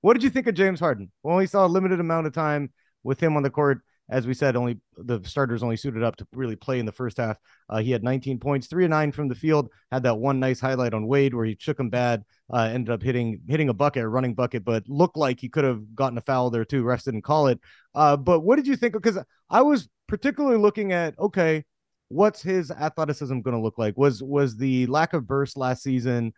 what 0.02 0.14
did 0.14 0.24
you 0.24 0.30
think 0.30 0.48
of 0.48 0.56
James 0.56 0.80
Harden? 0.80 1.12
We 1.24 1.32
only 1.32 1.48
saw 1.48 1.66
a 1.66 1.68
limited 1.68 2.00
amount 2.00 2.28
of 2.28 2.34
time 2.34 2.72
with 3.04 3.22
him 3.22 3.36
on 3.36 3.44
the 3.44 3.50
court 3.50 3.82
as 4.12 4.28
we 4.28 4.34
said, 4.34 4.58
only 4.58 4.78
the 4.98 5.22
starters 5.24 5.64
only 5.64 5.78
suited 5.78 6.04
up 6.04 6.18
to 6.18 6.28
really 6.34 6.58
play 6.58 6.80
in 6.80 6.86
the 6.86 6.92
first 6.92 7.18
half. 7.18 7.38
Uh, 7.70 7.80
he 7.80 7.92
had 7.92 8.04
19 8.04 8.40
points, 8.40 8.68
three 8.68 8.84
and 8.84 8.92
nine 8.92 9.12
from 9.14 9.30
the 9.30 9.36
field. 9.36 9.70
Had 9.90 10.04
that 10.04 10.18
one 10.18 10.40
nice 10.40 10.60
highlight 10.60 10.94
on 10.94 11.08
Wade 11.08 11.34
where 11.34 11.46
he 11.46 11.56
shook 11.58 11.80
him 11.80 11.90
bad. 11.90 12.24
Uh, 12.54 12.70
ended 12.72 12.94
up 12.94 13.02
hitting 13.02 13.40
hitting 13.48 13.70
a 13.70 13.74
bucket, 13.74 14.04
a 14.04 14.08
running 14.08 14.34
bucket, 14.34 14.66
but 14.66 14.88
looked 14.90 15.16
like 15.16 15.40
he 15.40 15.48
could 15.48 15.64
have 15.64 15.96
gotten 15.96 16.18
a 16.18 16.22
foul 16.22 16.50
there 16.50 16.66
too. 16.66 16.84
Refs 16.84 17.06
didn't 17.06 17.22
call 17.22 17.48
it. 17.48 17.60
Uh, 17.96 18.18
but 18.18 18.42
what 18.42 18.58
did 18.58 18.68
you 18.68 18.76
think? 18.76 18.94
Because 18.94 19.18
I 19.50 19.62
was 19.62 19.88
particularly 20.08 20.58
looking 20.58 20.92
at 20.92 21.18
okay, 21.18 21.64
what's 22.10 22.42
his 22.42 22.70
athleticism 22.70 23.40
going 23.40 23.56
to 23.56 23.64
look 23.64 23.78
like? 23.78 23.98
Was 23.98 24.22
was 24.22 24.58
the 24.58 24.86
lack 24.88 25.14
of 25.14 25.26
burst 25.26 25.56
last 25.56 25.84
season 25.84 26.34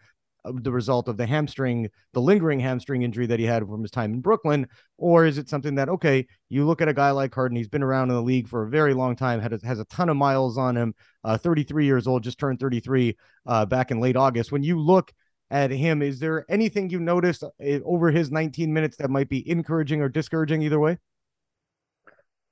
the 0.46 0.72
result 0.72 1.08
of 1.08 1.18
the 1.18 1.26
hamstring, 1.26 1.90
the 2.14 2.22
lingering 2.22 2.60
hamstring 2.60 3.04
injury 3.04 3.26
that 3.26 3.40
he 3.40 3.46
had 3.46 3.66
from 3.68 3.82
his 3.82 3.92
time 3.92 4.14
in 4.14 4.22
Brooklyn? 4.22 4.68
Or 4.98 5.26
is 5.26 5.38
it 5.38 5.50
something 5.50 5.76
that, 5.76 5.90
okay, 5.90 6.28
you 6.50 6.66
look 6.66 6.82
at 6.82 6.88
a 6.88 6.94
guy 6.94 7.12
like 7.12 7.34
Harden, 7.34 7.58
he's 7.58 7.70
been 7.70 7.84
around 7.84 8.10
in 8.10 8.16
the 8.16 8.22
league 8.22 8.48
for 8.48 8.64
a 8.64 8.70
very 8.70 8.94
long 8.94 9.16
time, 9.16 9.40
had 9.40 9.54
a, 9.54 9.60
has 9.66 9.80
a 9.80 9.86
ton 9.86 10.10
of 10.10 10.18
miles 10.18 10.58
on 10.58 10.76
him, 10.76 10.94
uh, 11.24 11.38
33 11.38 11.86
years 11.86 12.08
old, 12.08 12.24
just 12.24 12.40
turned 12.40 12.60
33 12.60 13.18
uh, 13.46 13.66
back 13.66 13.92
in 13.92 14.00
late 14.00 14.16
August. 14.16 14.52
When 14.52 14.64
you 14.64 14.80
look 14.80 15.12
at 15.50 15.72
him, 15.72 16.02
is 16.02 16.20
there 16.20 16.46
anything 16.50 16.90
you 16.90 17.00
noticed 17.00 17.44
uh, 17.44 17.50
over 17.86 18.12
his 18.12 18.32
19 18.32 18.74
minutes 18.74 18.98
that 18.98 19.10
might 19.10 19.30
be 19.30 19.50
encouraging 19.50 20.02
or 20.02 20.10
discouraging 20.10 20.62
either 20.62 20.80
way? 20.80 20.98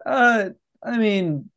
Uh, 0.06 0.50
I 0.84 0.98
mean, 0.98 1.50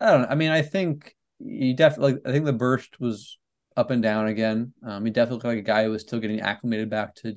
I 0.00 0.10
don't 0.10 0.22
know. 0.22 0.28
I 0.28 0.34
mean, 0.34 0.50
I 0.50 0.62
think 0.62 1.14
he 1.38 1.72
definitely, 1.72 2.18
I 2.26 2.32
think 2.32 2.44
the 2.44 2.52
burst 2.52 3.00
was 3.00 3.38
up 3.80 3.90
and 3.90 4.02
down 4.02 4.26
again. 4.26 4.72
Um, 4.84 5.04
he 5.04 5.10
definitely 5.10 5.36
looked 5.36 5.46
like 5.46 5.58
a 5.58 5.62
guy 5.62 5.84
who 5.84 5.90
was 5.90 6.02
still 6.02 6.20
getting 6.20 6.40
acclimated 6.40 6.90
back 6.90 7.14
to 7.16 7.36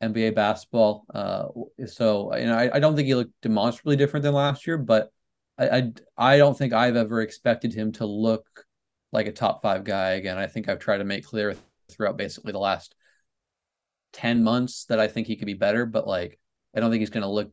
NBA 0.00 0.30
basketball. 0.30 1.04
Uh, 1.12 1.48
so 1.86 2.34
you 2.36 2.46
know, 2.46 2.56
I, 2.56 2.76
I 2.76 2.80
don't 2.80 2.94
think 2.94 3.06
he 3.06 3.16
looked 3.16 3.40
demonstrably 3.42 3.96
different 3.96 4.22
than 4.22 4.32
last 4.32 4.66
year, 4.66 4.78
but 4.78 5.12
I, 5.58 5.68
I 5.68 5.92
I 6.16 6.38
don't 6.38 6.56
think 6.56 6.72
I've 6.72 6.96
ever 6.96 7.20
expected 7.20 7.74
him 7.74 7.90
to 7.92 8.06
look 8.06 8.46
like 9.10 9.26
a 9.26 9.32
top 9.32 9.60
five 9.60 9.82
guy 9.84 10.10
again. 10.12 10.38
I 10.38 10.46
think 10.46 10.68
I've 10.68 10.78
tried 10.78 10.98
to 10.98 11.04
make 11.04 11.26
clear 11.26 11.56
throughout 11.90 12.16
basically 12.16 12.52
the 12.52 12.58
last 12.58 12.94
ten 14.12 14.44
months 14.44 14.84
that 14.86 15.00
I 15.00 15.08
think 15.08 15.26
he 15.26 15.36
could 15.36 15.46
be 15.46 15.54
better, 15.54 15.84
but 15.84 16.06
like 16.06 16.38
I 16.76 16.80
don't 16.80 16.90
think 16.90 17.00
he's 17.00 17.10
going 17.10 17.22
to 17.22 17.28
look 17.28 17.52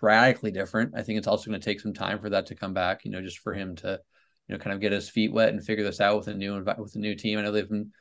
radically 0.00 0.52
different. 0.52 0.94
I 0.96 1.02
think 1.02 1.18
it's 1.18 1.26
also 1.26 1.50
going 1.50 1.60
to 1.60 1.64
take 1.64 1.80
some 1.80 1.94
time 1.94 2.20
for 2.20 2.30
that 2.30 2.46
to 2.46 2.54
come 2.54 2.74
back. 2.74 3.04
You 3.04 3.10
know, 3.10 3.22
just 3.22 3.38
for 3.38 3.52
him 3.54 3.74
to 3.76 4.00
you 4.48 4.54
know, 4.54 4.58
kind 4.58 4.74
of 4.74 4.80
get 4.80 4.92
his 4.92 5.08
feet 5.08 5.32
wet 5.32 5.50
and 5.50 5.64
figure 5.64 5.84
this 5.84 6.00
out 6.00 6.16
with 6.18 6.28
a 6.28 6.34
new 6.34 6.62
with 6.78 6.94
a 6.94 6.98
new 6.98 7.14
team. 7.14 7.38
I 7.38 7.42
know 7.42 7.52
they've 7.52 7.68
been 7.68 7.92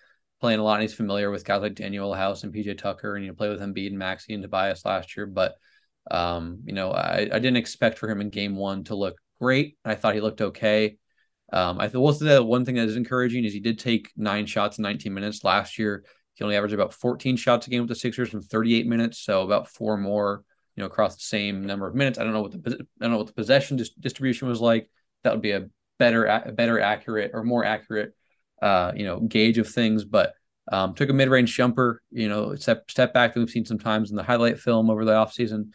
playing 0.42 0.60
a 0.60 0.64
lot, 0.64 0.76
and 0.76 0.84
he's 0.84 0.94
familiar 0.94 1.32
with 1.32 1.46
guys 1.46 1.62
like 1.62 1.76
Danuel 1.76 2.16
House 2.16 2.44
and 2.44 2.54
PJ 2.54 2.78
Tucker, 2.78 3.16
and 3.16 3.26
you 3.26 3.32
know, 3.32 3.36
play 3.36 3.50
with 3.50 3.62
Embiid 3.62 3.88
and 3.88 3.98
Maxey 3.98 4.34
and 4.34 4.44
Tobias 4.44 4.86
last 4.86 5.16
year. 5.18 5.26
But 5.26 5.56
um, 6.12 6.62
you 6.66 6.74
know, 6.74 6.92
I, 6.92 7.22
I 7.32 7.40
didn't 7.40 7.58
expect 7.58 7.98
for 7.98 8.10
him 8.10 8.22
in 8.22 8.30
game 8.30 8.56
one 8.56 8.84
to 8.86 8.96
look 8.96 9.18
great. 9.40 9.78
I 9.84 9.96
thought 9.96 10.16
he 10.16 10.22
looked 10.22 10.42
okay. 10.42 10.98
Um, 11.52 11.80
I 11.80 11.88
will 11.88 12.14
say 12.14 12.40
one 12.40 12.66
thing 12.66 12.76
that 12.76 12.88
is 12.88 12.96
encouraging 12.96 13.46
is 13.46 13.54
he 13.54 13.60
did 13.60 13.80
take 13.80 14.12
nine 14.16 14.46
shots 14.46 14.78
in 14.78 14.84
19 14.84 15.14
minutes 15.14 15.44
last 15.44 15.78
year. 15.78 16.04
He 16.34 16.44
only 16.44 16.58
averaged 16.58 16.74
about 16.74 16.94
14 16.94 17.38
shots 17.38 17.68
a 17.68 17.70
game 17.70 17.82
with 17.82 17.90
the 17.90 17.96
Sixers 17.96 18.34
in 18.34 18.42
38 18.42 18.88
minutes, 18.88 19.20
so 19.20 19.42
about 19.42 19.70
four 19.70 19.96
more, 19.96 20.44
you 20.76 20.82
know, 20.82 20.88
across 20.88 21.16
the 21.16 21.22
same 21.22 21.66
number 21.66 21.88
of 21.88 21.96
minutes. 21.96 22.20
I 22.20 22.24
don't 22.24 22.34
know 22.34 22.42
what 22.42 22.52
the 22.52 22.74
I 23.02 23.04
don't 23.04 23.12
know 23.12 23.18
what 23.18 23.28
the 23.28 23.34
possession 23.34 23.78
dis- 23.78 23.92
distribution 23.92 24.48
was 24.48 24.60
like. 24.60 24.90
That 25.24 25.34
would 25.34 25.42
be 25.42 25.52
a 25.52 25.70
better, 26.00 26.54
better 26.56 26.80
accurate 26.80 27.32
or 27.34 27.44
more 27.44 27.66
accurate, 27.66 28.14
uh, 28.62 28.92
you 28.96 29.06
know, 29.06 29.20
gauge 29.20 29.58
of 29.58 29.70
things. 29.70 30.04
But 30.04 30.34
um, 30.72 30.96
took 30.96 31.10
a 31.10 31.14
mid-range 31.14 31.56
jumper, 31.56 32.02
you 32.12 32.28
know, 32.28 32.56
step 32.56 32.90
step 32.90 33.14
back 33.14 33.34
that 33.34 33.40
we've 33.40 33.50
seen 33.50 33.66
sometimes 33.66 34.10
in 34.10 34.16
the 34.16 34.24
highlight 34.24 34.60
film 34.60 34.90
over 34.90 35.06
the 35.06 35.12
offseason. 35.12 35.72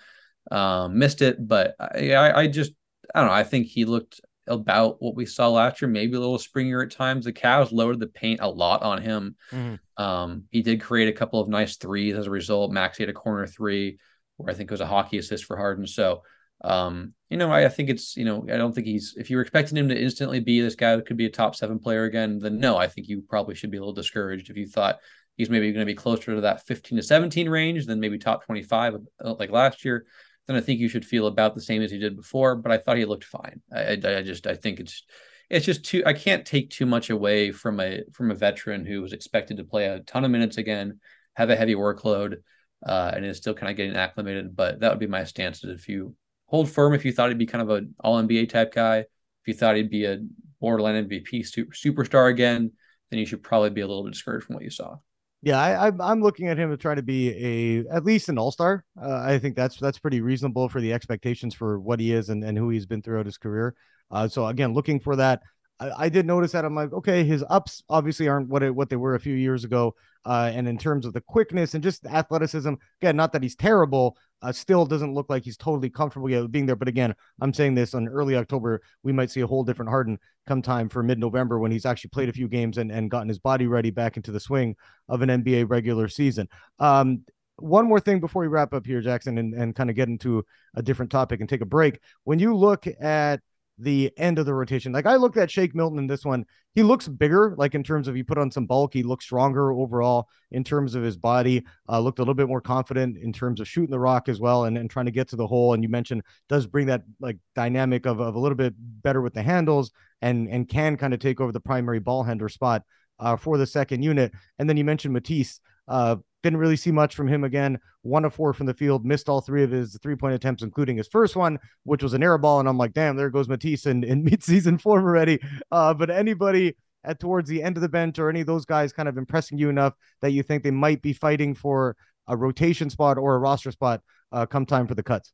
Um, 0.50 0.98
missed 0.98 1.22
it, 1.22 1.46
but 1.46 1.74
I, 1.78 2.12
I, 2.12 2.40
I 2.40 2.46
just 2.48 2.72
I 3.14 3.20
don't 3.20 3.28
know. 3.28 3.34
I 3.34 3.44
think 3.44 3.66
he 3.66 3.84
looked 3.84 4.20
about 4.46 5.00
what 5.00 5.14
we 5.14 5.26
saw 5.26 5.48
last 5.48 5.80
year, 5.80 5.88
maybe 5.88 6.16
a 6.16 6.20
little 6.20 6.38
springier 6.38 6.84
at 6.84 6.90
times. 6.90 7.24
The 7.24 7.32
Cavs 7.32 7.72
loaded 7.72 8.00
the 8.00 8.08
paint 8.08 8.40
a 8.42 8.48
lot 8.48 8.82
on 8.82 9.00
him. 9.00 9.36
Mm-hmm. 9.52 10.02
Um, 10.02 10.44
he 10.50 10.62
did 10.62 10.80
create 10.80 11.08
a 11.08 11.16
couple 11.16 11.40
of 11.40 11.48
nice 11.48 11.76
threes 11.76 12.16
as 12.16 12.26
a 12.26 12.30
result. 12.30 12.72
Max 12.72 12.98
had 12.98 13.08
a 13.08 13.12
corner 13.12 13.46
three 13.46 13.98
where 14.36 14.52
I 14.52 14.56
think 14.56 14.70
it 14.70 14.74
was 14.74 14.80
a 14.80 14.86
hockey 14.86 15.18
assist 15.18 15.44
for 15.44 15.56
Harden. 15.56 15.86
So, 15.86 16.22
um, 16.62 17.14
you 17.28 17.36
know, 17.36 17.50
I, 17.50 17.64
I, 17.64 17.68
think 17.68 17.88
it's, 17.88 18.16
you 18.16 18.24
know, 18.24 18.44
I 18.52 18.56
don't 18.56 18.74
think 18.74 18.86
he's, 18.86 19.14
if 19.16 19.30
you're 19.30 19.40
expecting 19.40 19.78
him 19.78 19.88
to 19.88 19.98
instantly 19.98 20.40
be 20.40 20.60
this 20.60 20.74
guy 20.74 20.96
that 20.96 21.06
could 21.06 21.16
be 21.16 21.26
a 21.26 21.30
top 21.30 21.54
seven 21.56 21.78
player 21.78 22.04
again, 22.04 22.38
then 22.38 22.58
no, 22.58 22.76
I 22.76 22.86
think 22.86 23.08
you 23.08 23.22
probably 23.28 23.54
should 23.54 23.70
be 23.70 23.78
a 23.78 23.80
little 23.80 23.94
discouraged 23.94 24.50
if 24.50 24.56
you 24.56 24.66
thought 24.66 24.98
he's 25.36 25.48
maybe 25.48 25.72
going 25.72 25.86
to 25.86 25.90
be 25.90 25.96
closer 25.96 26.34
to 26.34 26.42
that 26.42 26.66
15 26.66 26.96
to 26.96 27.02
17 27.02 27.48
range 27.48 27.86
than 27.86 28.00
maybe 28.00 28.18
top 28.18 28.44
25 28.44 28.96
uh, 29.24 29.34
like 29.38 29.50
last 29.50 29.84
year 29.84 30.06
then 30.50 30.56
I 30.56 30.60
think 30.60 30.80
you 30.80 30.88
should 30.88 31.04
feel 31.04 31.28
about 31.28 31.54
the 31.54 31.60
same 31.60 31.80
as 31.80 31.92
you 31.92 31.98
did 32.00 32.16
before. 32.16 32.56
But 32.56 32.72
I 32.72 32.78
thought 32.78 32.96
he 32.96 33.04
looked 33.04 33.22
fine. 33.22 33.60
I, 33.72 33.80
I, 34.04 34.18
I 34.18 34.22
just 34.22 34.48
I 34.48 34.56
think 34.56 34.80
it's 34.80 35.04
it's 35.48 35.64
just 35.64 35.84
too 35.84 36.02
I 36.04 36.12
can't 36.12 36.44
take 36.44 36.70
too 36.70 36.86
much 36.86 37.08
away 37.08 37.52
from 37.52 37.78
a 37.78 38.02
from 38.12 38.32
a 38.32 38.34
veteran 38.34 38.84
who 38.84 39.00
was 39.00 39.12
expected 39.12 39.58
to 39.58 39.64
play 39.64 39.86
a 39.86 40.00
ton 40.00 40.24
of 40.24 40.30
minutes 40.32 40.56
again, 40.58 40.98
have 41.34 41.50
a 41.50 41.56
heavy 41.56 41.76
workload, 41.76 42.38
uh, 42.84 43.12
and 43.14 43.24
is 43.24 43.36
still 43.36 43.54
kind 43.54 43.70
of 43.70 43.76
getting 43.76 43.94
acclimated. 43.94 44.56
But 44.56 44.80
that 44.80 44.90
would 44.90 44.98
be 44.98 45.06
my 45.06 45.22
stance. 45.22 45.62
If 45.62 45.88
you 45.88 46.16
hold 46.50 46.68
firm, 46.68 46.94
if 46.94 47.04
you 47.04 47.12
thought 47.12 47.28
he'd 47.28 47.38
be 47.38 47.46
kind 47.46 47.62
of 47.62 47.70
an 47.70 47.94
All 48.00 48.20
NBA 48.20 48.48
type 48.50 48.74
guy, 48.74 48.98
if 48.98 49.06
you 49.46 49.54
thought 49.54 49.76
he'd 49.76 49.88
be 49.88 50.04
a 50.04 50.18
borderline 50.60 51.08
MVP 51.08 51.46
super, 51.46 51.72
superstar 51.72 52.28
again, 52.28 52.72
then 53.08 53.20
you 53.20 53.24
should 53.24 53.42
probably 53.42 53.70
be 53.70 53.80
a 53.80 53.86
little 53.86 54.02
bit 54.02 54.12
discouraged 54.12 54.46
from 54.46 54.56
what 54.56 54.64
you 54.64 54.70
saw. 54.70 54.96
Yeah, 55.42 55.58
I, 55.58 55.90
I'm 56.00 56.20
looking 56.20 56.48
at 56.48 56.58
him 56.58 56.70
to 56.70 56.76
try 56.76 56.94
to 56.94 57.02
be 57.02 57.30
a 57.30 57.94
at 57.94 58.04
least 58.04 58.28
an 58.28 58.36
all 58.36 58.50
star. 58.50 58.84
Uh, 59.00 59.22
I 59.24 59.38
think 59.38 59.56
that's 59.56 59.78
that's 59.78 59.98
pretty 59.98 60.20
reasonable 60.20 60.68
for 60.68 60.80
the 60.82 60.92
expectations 60.92 61.54
for 61.54 61.78
what 61.80 61.98
he 61.98 62.12
is 62.12 62.28
and, 62.28 62.44
and 62.44 62.58
who 62.58 62.68
he's 62.68 62.84
been 62.84 63.00
throughout 63.00 63.24
his 63.24 63.38
career. 63.38 63.74
Uh, 64.10 64.28
so 64.28 64.46
again, 64.48 64.74
looking 64.74 65.00
for 65.00 65.16
that. 65.16 65.40
I, 65.80 66.04
I, 66.04 66.08
did 66.08 66.26
notice 66.26 66.52
that 66.52 66.64
I'm 66.64 66.74
like, 66.74 66.92
okay, 66.92 67.24
his 67.24 67.44
ups 67.48 67.82
obviously 67.88 68.28
aren't 68.28 68.48
what 68.48 68.62
it, 68.62 68.74
what 68.74 68.90
they 68.90 68.96
were 68.96 69.14
a 69.14 69.20
few 69.20 69.34
years 69.34 69.64
ago. 69.64 69.94
Uh, 70.24 70.50
and 70.54 70.68
in 70.68 70.76
terms 70.76 71.06
of 71.06 71.14
the 71.14 71.22
quickness 71.22 71.74
and 71.74 71.82
just 71.82 72.06
athleticism, 72.06 72.74
again, 73.00 73.16
not 73.16 73.32
that 73.32 73.42
he's 73.42 73.56
terrible, 73.56 74.16
uh, 74.42 74.52
still 74.52 74.84
doesn't 74.84 75.14
look 75.14 75.30
like 75.30 75.42
he's 75.42 75.56
totally 75.56 75.88
comfortable 75.88 76.28
yet 76.28 76.50
being 76.50 76.66
there. 76.66 76.76
But 76.76 76.88
again, 76.88 77.14
I'm 77.40 77.54
saying 77.54 77.74
this 77.74 77.94
on 77.94 78.06
early 78.06 78.36
October, 78.36 78.82
we 79.02 79.12
might 79.12 79.30
see 79.30 79.40
a 79.40 79.46
whole 79.46 79.64
different 79.64 79.88
Harden 79.88 80.18
come 80.46 80.60
time 80.60 80.88
for 80.88 81.02
mid 81.02 81.18
November 81.18 81.58
when 81.58 81.72
he's 81.72 81.86
actually 81.86 82.10
played 82.10 82.28
a 82.28 82.34
few 82.34 82.48
games 82.48 82.76
and, 82.76 82.92
and 82.92 83.10
gotten 83.10 83.28
his 83.28 83.38
body 83.38 83.66
ready 83.66 83.90
back 83.90 84.16
into 84.16 84.30
the 84.30 84.40
swing 84.40 84.76
of 85.08 85.22
an 85.22 85.30
NBA 85.30 85.70
regular 85.70 86.08
season. 86.08 86.48
Um, 86.78 87.24
one 87.56 87.86
more 87.86 88.00
thing 88.00 88.20
before 88.20 88.42
we 88.42 88.48
wrap 88.48 88.72
up 88.72 88.86
here, 88.86 89.00
Jackson, 89.00 89.38
and, 89.38 89.54
and 89.54 89.74
kind 89.74 89.90
of 89.90 89.96
get 89.96 90.08
into 90.08 90.44
a 90.74 90.82
different 90.82 91.10
topic 91.10 91.40
and 91.40 91.48
take 91.48 91.60
a 91.60 91.66
break. 91.66 92.00
When 92.24 92.38
you 92.38 92.54
look 92.54 92.86
at 93.00 93.40
the 93.80 94.12
end 94.16 94.38
of 94.38 94.46
the 94.46 94.54
rotation. 94.54 94.92
Like 94.92 95.06
I 95.06 95.16
looked 95.16 95.36
at 95.36 95.50
Shake 95.50 95.74
Milton 95.74 95.98
in 95.98 96.06
this 96.06 96.24
one. 96.24 96.44
He 96.74 96.82
looks 96.82 97.08
bigger, 97.08 97.54
like 97.56 97.74
in 97.74 97.82
terms 97.82 98.06
of 98.06 98.14
he 98.14 98.22
put 98.22 98.38
on 98.38 98.50
some 98.50 98.66
bulk. 98.66 98.92
He 98.94 99.02
looks 99.02 99.24
stronger 99.24 99.72
overall 99.72 100.28
in 100.52 100.62
terms 100.62 100.94
of 100.94 101.02
his 101.02 101.16
body. 101.16 101.64
Uh, 101.88 101.98
looked 102.00 102.18
a 102.18 102.22
little 102.22 102.34
bit 102.34 102.48
more 102.48 102.60
confident 102.60 103.16
in 103.16 103.32
terms 103.32 103.60
of 103.60 103.66
shooting 103.66 103.90
the 103.90 103.98
rock 103.98 104.28
as 104.28 104.38
well 104.38 104.64
and, 104.64 104.78
and 104.78 104.90
trying 104.90 105.06
to 105.06 105.12
get 105.12 105.28
to 105.28 105.36
the 105.36 105.46
hole. 105.46 105.74
And 105.74 105.82
you 105.82 105.88
mentioned 105.88 106.22
does 106.48 106.66
bring 106.66 106.86
that 106.86 107.02
like 107.18 107.38
dynamic 107.54 108.06
of, 108.06 108.20
of 108.20 108.34
a 108.34 108.38
little 108.38 108.56
bit 108.56 108.74
better 108.78 109.20
with 109.20 109.34
the 109.34 109.42
handles 109.42 109.90
and 110.22 110.48
and 110.48 110.68
can 110.68 110.96
kind 110.96 111.14
of 111.14 111.20
take 111.20 111.40
over 111.40 111.52
the 111.52 111.60
primary 111.60 112.00
ball 112.00 112.22
handler 112.22 112.48
spot 112.48 112.82
uh, 113.18 113.36
for 113.36 113.58
the 113.58 113.66
second 113.66 114.02
unit. 114.02 114.32
And 114.58 114.68
then 114.68 114.76
you 114.76 114.84
mentioned 114.84 115.14
Matisse. 115.14 115.60
Uh, 115.88 116.16
didn't 116.42 116.58
really 116.58 116.76
see 116.76 116.90
much 116.90 117.14
from 117.14 117.28
him 117.28 117.44
again. 117.44 117.78
One 118.02 118.24
of 118.24 118.34
four 118.34 118.52
from 118.52 118.66
the 118.66 118.74
field, 118.74 119.04
missed 119.04 119.28
all 119.28 119.40
three 119.40 119.62
of 119.62 119.70
his 119.70 119.98
three 120.02 120.16
point 120.16 120.34
attempts, 120.34 120.62
including 120.62 120.96
his 120.96 121.08
first 121.08 121.36
one, 121.36 121.58
which 121.84 122.02
was 122.02 122.14
an 122.14 122.22
air 122.22 122.38
ball. 122.38 122.60
And 122.60 122.68
I'm 122.68 122.78
like, 122.78 122.92
damn, 122.92 123.16
there 123.16 123.30
goes 123.30 123.48
Matisse 123.48 123.86
in, 123.86 124.04
in 124.04 124.24
mid 124.24 124.42
season 124.42 124.78
form 124.78 125.04
already. 125.04 125.40
Uh, 125.70 125.94
but 125.94 126.10
anybody 126.10 126.76
at 127.04 127.18
towards 127.18 127.48
the 127.48 127.62
end 127.62 127.76
of 127.76 127.80
the 127.80 127.88
bench 127.88 128.18
or 128.18 128.28
any 128.28 128.40
of 128.40 128.46
those 128.46 128.64
guys 128.64 128.92
kind 128.92 129.08
of 129.08 129.16
impressing 129.16 129.58
you 129.58 129.68
enough 129.68 129.94
that 130.20 130.32
you 130.32 130.42
think 130.42 130.62
they 130.62 130.70
might 130.70 131.00
be 131.00 131.12
fighting 131.12 131.54
for 131.54 131.96
a 132.28 132.36
rotation 132.36 132.90
spot 132.90 133.18
or 133.18 133.34
a 133.34 133.38
roster 133.38 133.72
spot 133.72 134.02
uh, 134.32 134.46
come 134.46 134.66
time 134.66 134.86
for 134.86 134.94
the 134.94 135.02
cuts? 135.02 135.32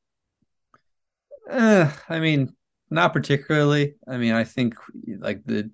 Uh, 1.51 1.90
I 2.09 2.21
mean, 2.21 2.55
not 2.90 3.12
particularly. 3.12 3.95
I 4.07 4.16
mean, 4.16 4.33
I 4.33 4.45
think 4.45 4.75
like 5.19 5.45
the 5.45 5.71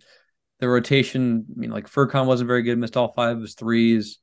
the 0.60 0.68
rotation. 0.68 1.46
I 1.50 1.58
mean, 1.58 1.70
like 1.70 1.88
Furkan 1.90 2.26
wasn't 2.26 2.48
very 2.48 2.62
good, 2.62 2.78
missed 2.78 2.96
all 2.96 3.12
five 3.12 3.36
of 3.36 3.42
his 3.42 3.54
threes. 3.54 4.18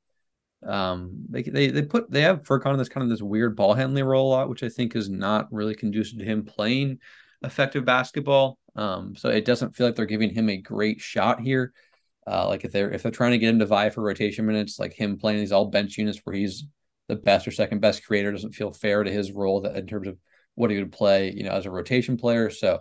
Um, 0.65 1.25
they 1.29 1.43
they 1.43 1.67
they 1.67 1.83
put 1.83 2.11
they 2.11 2.21
have 2.21 2.43
Furkan 2.43 2.73
in 2.73 2.77
this 2.77 2.89
kind 2.89 3.03
of 3.03 3.09
this 3.09 3.21
weird 3.21 3.55
ball 3.55 3.73
handling 3.73 4.03
role 4.03 4.29
a 4.29 4.31
lot, 4.31 4.49
which 4.49 4.63
I 4.63 4.69
think 4.69 4.95
is 4.95 5.09
not 5.09 5.51
really 5.51 5.75
conducive 5.75 6.19
to 6.19 6.25
him 6.25 6.43
playing 6.43 6.99
effective 7.43 7.85
basketball. 7.85 8.57
Um, 8.75 9.15
so 9.15 9.29
it 9.29 9.45
doesn't 9.45 9.75
feel 9.75 9.87
like 9.87 9.95
they're 9.95 10.05
giving 10.05 10.33
him 10.33 10.49
a 10.49 10.57
great 10.57 10.99
shot 10.99 11.39
here. 11.39 11.73
Uh, 12.27 12.47
like 12.47 12.63
if 12.65 12.71
they're 12.71 12.91
if 12.91 13.03
they're 13.03 13.11
trying 13.11 13.31
to 13.31 13.37
get 13.37 13.49
him 13.49 13.59
to 13.59 13.65
vie 13.65 13.89
for 13.89 14.01
rotation 14.01 14.45
minutes, 14.45 14.79
like 14.79 14.93
him 14.93 15.17
playing 15.17 15.39
these 15.39 15.51
all 15.51 15.65
bench 15.65 15.97
units 15.97 16.19
where 16.23 16.35
he's 16.35 16.65
the 17.07 17.15
best 17.15 17.47
or 17.47 17.51
second 17.51 17.79
best 17.79 18.05
creator 18.05 18.31
doesn't 18.31 18.53
feel 18.53 18.71
fair 18.71 19.03
to 19.03 19.11
his 19.11 19.31
role 19.31 19.61
that 19.61 19.75
in 19.75 19.87
terms 19.87 20.07
of 20.07 20.17
what 20.55 20.69
he 20.69 20.77
would 20.77 20.91
play, 20.91 21.31
you 21.31 21.43
know, 21.43 21.51
as 21.51 21.65
a 21.65 21.71
rotation 21.71 22.17
player. 22.17 22.49
So 22.49 22.79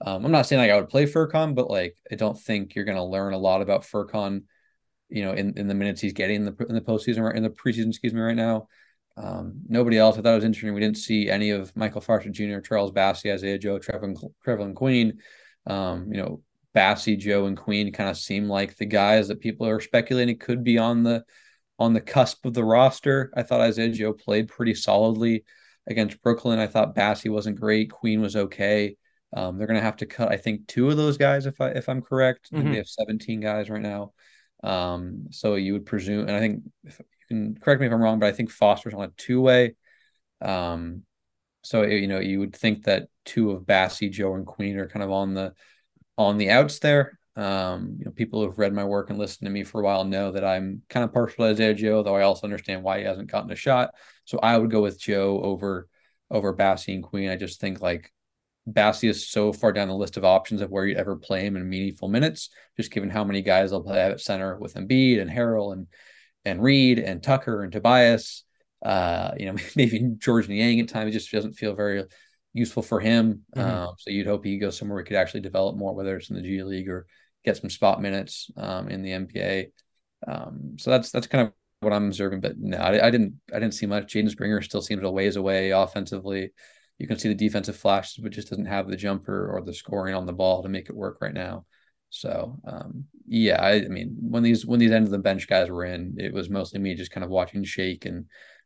um, 0.00 0.24
I'm 0.24 0.32
not 0.32 0.46
saying 0.46 0.62
like 0.62 0.70
I 0.70 0.76
would 0.76 0.88
play 0.88 1.06
Furkan, 1.06 1.54
but 1.54 1.68
like 1.68 1.96
I 2.10 2.14
don't 2.14 2.38
think 2.38 2.74
you're 2.74 2.84
going 2.84 2.96
to 2.96 3.02
learn 3.02 3.34
a 3.34 3.38
lot 3.38 3.62
about 3.62 3.82
Furkan 3.82 4.44
you 5.08 5.24
know, 5.24 5.32
in, 5.32 5.56
in 5.56 5.68
the 5.68 5.74
minutes 5.74 6.00
he's 6.00 6.12
getting 6.12 6.36
in 6.36 6.44
the 6.44 6.66
in 6.68 6.74
the 6.74 6.80
postseason 6.80 7.20
or 7.20 7.30
in 7.30 7.42
the 7.42 7.50
preseason, 7.50 7.88
excuse 7.88 8.14
me, 8.14 8.20
right 8.20 8.36
now. 8.36 8.68
Um, 9.16 9.62
nobody 9.68 9.96
else. 9.96 10.18
I 10.18 10.22
thought 10.22 10.32
it 10.32 10.36
was 10.36 10.44
interesting. 10.44 10.74
We 10.74 10.80
didn't 10.80 10.98
see 10.98 11.30
any 11.30 11.50
of 11.50 11.74
Michael 11.74 12.02
Foster 12.02 12.28
Jr., 12.28 12.60
Charles 12.60 12.92
Bassey, 12.92 13.32
Isaiah 13.32 13.58
Joe, 13.58 13.78
Trevor, 13.78 14.12
Trevelin 14.44 14.74
Queen. 14.74 15.20
Um, 15.66 16.12
you 16.12 16.18
know, 16.18 16.42
Bassey, 16.74 17.18
Joe, 17.18 17.46
and 17.46 17.56
Queen 17.56 17.92
kind 17.92 18.10
of 18.10 18.18
seem 18.18 18.48
like 18.48 18.76
the 18.76 18.84
guys 18.84 19.28
that 19.28 19.40
people 19.40 19.66
are 19.66 19.80
speculating 19.80 20.38
could 20.38 20.62
be 20.62 20.76
on 20.76 21.02
the 21.02 21.24
on 21.78 21.92
the 21.92 22.00
cusp 22.00 22.44
of 22.44 22.54
the 22.54 22.64
roster. 22.64 23.32
I 23.34 23.42
thought 23.42 23.60
Isaiah 23.60 23.88
Joe 23.88 24.12
played 24.12 24.48
pretty 24.48 24.74
solidly 24.74 25.44
against 25.86 26.20
Brooklyn. 26.22 26.58
I 26.58 26.66
thought 26.66 26.94
Bassey 26.94 27.30
wasn't 27.30 27.60
great. 27.60 27.90
Queen 27.90 28.20
was 28.20 28.36
okay. 28.36 28.96
Um, 29.34 29.58
they're 29.58 29.66
going 29.66 29.78
to 29.78 29.84
have 29.84 29.96
to 29.96 30.06
cut, 30.06 30.30
I 30.30 30.36
think, 30.36 30.66
two 30.66 30.88
of 30.88 30.96
those 30.96 31.16
guys 31.16 31.46
if 31.46 31.60
I 31.60 31.70
if 31.70 31.88
I'm 31.88 32.02
correct. 32.02 32.50
Mm-hmm. 32.52 32.70
They 32.70 32.76
have 32.76 32.88
17 32.88 33.40
guys 33.40 33.70
right 33.70 33.82
now. 33.82 34.12
Um, 34.62 35.28
so 35.30 35.54
you 35.54 35.72
would 35.74 35.86
presume, 35.86 36.26
and 36.26 36.36
I 36.36 36.40
think 36.40 36.62
if, 36.84 36.98
you 36.98 37.26
can 37.28 37.58
correct 37.58 37.80
me 37.80 37.86
if 37.86 37.92
I'm 37.92 38.00
wrong, 38.00 38.18
but 38.18 38.28
I 38.28 38.32
think 38.32 38.50
Foster's 38.50 38.94
on 38.94 39.04
a 39.04 39.08
two 39.16 39.40
way. 39.40 39.74
Um, 40.40 41.02
so 41.62 41.82
you 41.82 42.06
know 42.06 42.20
you 42.20 42.38
would 42.40 42.54
think 42.54 42.84
that 42.84 43.08
two 43.24 43.50
of 43.50 43.64
Bassey, 43.64 44.10
Joe, 44.10 44.34
and 44.34 44.46
Queen 44.46 44.76
are 44.78 44.88
kind 44.88 45.02
of 45.02 45.10
on 45.10 45.34
the 45.34 45.52
on 46.16 46.38
the 46.38 46.50
outs 46.50 46.78
there. 46.78 47.18
Um, 47.36 47.96
you 47.98 48.06
know, 48.06 48.12
people 48.12 48.42
who've 48.42 48.58
read 48.58 48.72
my 48.72 48.84
work 48.84 49.10
and 49.10 49.18
listened 49.18 49.46
to 49.46 49.52
me 49.52 49.62
for 49.62 49.80
a 49.80 49.84
while 49.84 50.04
know 50.04 50.32
that 50.32 50.44
I'm 50.44 50.82
kind 50.88 51.04
of 51.04 51.12
partial 51.12 51.44
to 51.44 51.50
Isaiah 51.50 51.74
Joe, 51.74 52.02
though 52.02 52.16
I 52.16 52.22
also 52.22 52.46
understand 52.46 52.82
why 52.82 53.00
he 53.00 53.04
hasn't 53.04 53.30
gotten 53.30 53.50
a 53.50 53.56
shot. 53.56 53.90
So 54.24 54.38
I 54.38 54.56
would 54.56 54.70
go 54.70 54.80
with 54.80 54.98
Joe 54.98 55.40
over 55.42 55.88
over 56.30 56.54
Bassey 56.54 56.94
and 56.94 57.02
Queen. 57.02 57.28
I 57.28 57.36
just 57.36 57.60
think 57.60 57.80
like 57.80 58.12
Bassey 58.68 59.08
is 59.08 59.28
so 59.28 59.52
far 59.52 59.72
down 59.72 59.88
the 59.88 59.94
list 59.94 60.16
of 60.16 60.24
options 60.24 60.60
of 60.60 60.70
where 60.70 60.86
you'd 60.86 60.98
ever 60.98 61.16
play 61.16 61.46
him 61.46 61.56
in 61.56 61.68
meaningful 61.68 62.08
minutes, 62.08 62.50
just 62.76 62.90
given 62.90 63.10
how 63.10 63.22
many 63.22 63.42
guys 63.42 63.70
they'll 63.70 63.82
play 63.82 64.00
at 64.00 64.20
center 64.20 64.58
with 64.58 64.74
Embiid 64.74 65.20
and 65.20 65.30
Harrell 65.30 65.72
and 65.72 65.86
and 66.44 66.62
Reed 66.62 66.98
and 66.98 67.22
Tucker 67.22 67.62
and 67.62 67.72
Tobias. 67.72 68.44
Uh, 68.84 69.32
you 69.38 69.46
know, 69.46 69.56
maybe 69.76 70.00
Georges 70.18 70.48
Niang 70.48 70.80
at 70.80 70.88
times 70.88 71.12
just 71.12 71.30
doesn't 71.30 71.54
feel 71.54 71.74
very 71.74 72.04
useful 72.52 72.82
for 72.82 73.00
him. 73.00 73.42
Mm-hmm. 73.54 73.68
Um, 73.68 73.94
so 73.98 74.10
you'd 74.10 74.26
hope 74.26 74.44
he 74.44 74.58
goes 74.58 74.76
somewhere 74.76 74.98
he 74.98 75.04
could 75.04 75.16
actually 75.16 75.40
develop 75.40 75.76
more, 75.76 75.94
whether 75.94 76.16
it's 76.16 76.30
in 76.30 76.36
the 76.36 76.42
G 76.42 76.62
League 76.62 76.88
or 76.88 77.06
get 77.44 77.56
some 77.56 77.70
spot 77.70 78.02
minutes 78.02 78.50
um, 78.56 78.88
in 78.88 79.02
the 79.02 79.10
NBA. 79.10 79.66
Um, 80.26 80.76
so 80.78 80.90
that's 80.90 81.10
that's 81.12 81.28
kind 81.28 81.46
of 81.46 81.52
what 81.80 81.92
I'm 81.92 82.06
observing. 82.06 82.40
But 82.40 82.58
no, 82.58 82.78
I, 82.78 83.06
I 83.06 83.10
didn't 83.10 83.34
I 83.54 83.60
didn't 83.60 83.74
see 83.74 83.86
much. 83.86 84.12
Jaden 84.12 84.30
Springer 84.30 84.60
still 84.62 84.82
seems 84.82 85.04
a 85.04 85.10
ways 85.10 85.36
away 85.36 85.70
offensively 85.70 86.52
you 86.98 87.06
can 87.06 87.18
see 87.18 87.28
the 87.28 87.34
defensive 87.34 87.76
flashes, 87.76 88.18
but 88.22 88.32
just 88.32 88.48
doesn't 88.48 88.66
have 88.66 88.88
the 88.88 88.96
jumper 88.96 89.50
or 89.54 89.62
the 89.62 89.74
scoring 89.74 90.14
on 90.14 90.26
the 90.26 90.32
ball 90.32 90.62
to 90.62 90.68
make 90.68 90.88
it 90.88 90.96
work 90.96 91.18
right 91.20 91.34
now. 91.34 91.66
So 92.10 92.58
um, 92.66 93.04
yeah, 93.26 93.60
I, 93.60 93.74
I, 93.76 93.88
mean 93.88 94.16
when 94.20 94.42
these 94.42 94.64
when 94.64 94.80
these 94.80 94.92
end 94.92 95.06
of 95.06 95.10
the 95.10 95.18
bench 95.18 95.48
guys 95.48 95.68
were 95.68 95.84
in, 95.84 96.16
it 96.18 96.32
was 96.32 96.48
mostly 96.48 96.80
me 96.80 96.94
just 96.94 97.10
kind 97.10 97.24
of 97.24 97.30
watching 97.30 97.64
Shake 97.64 98.06
and 98.06 98.24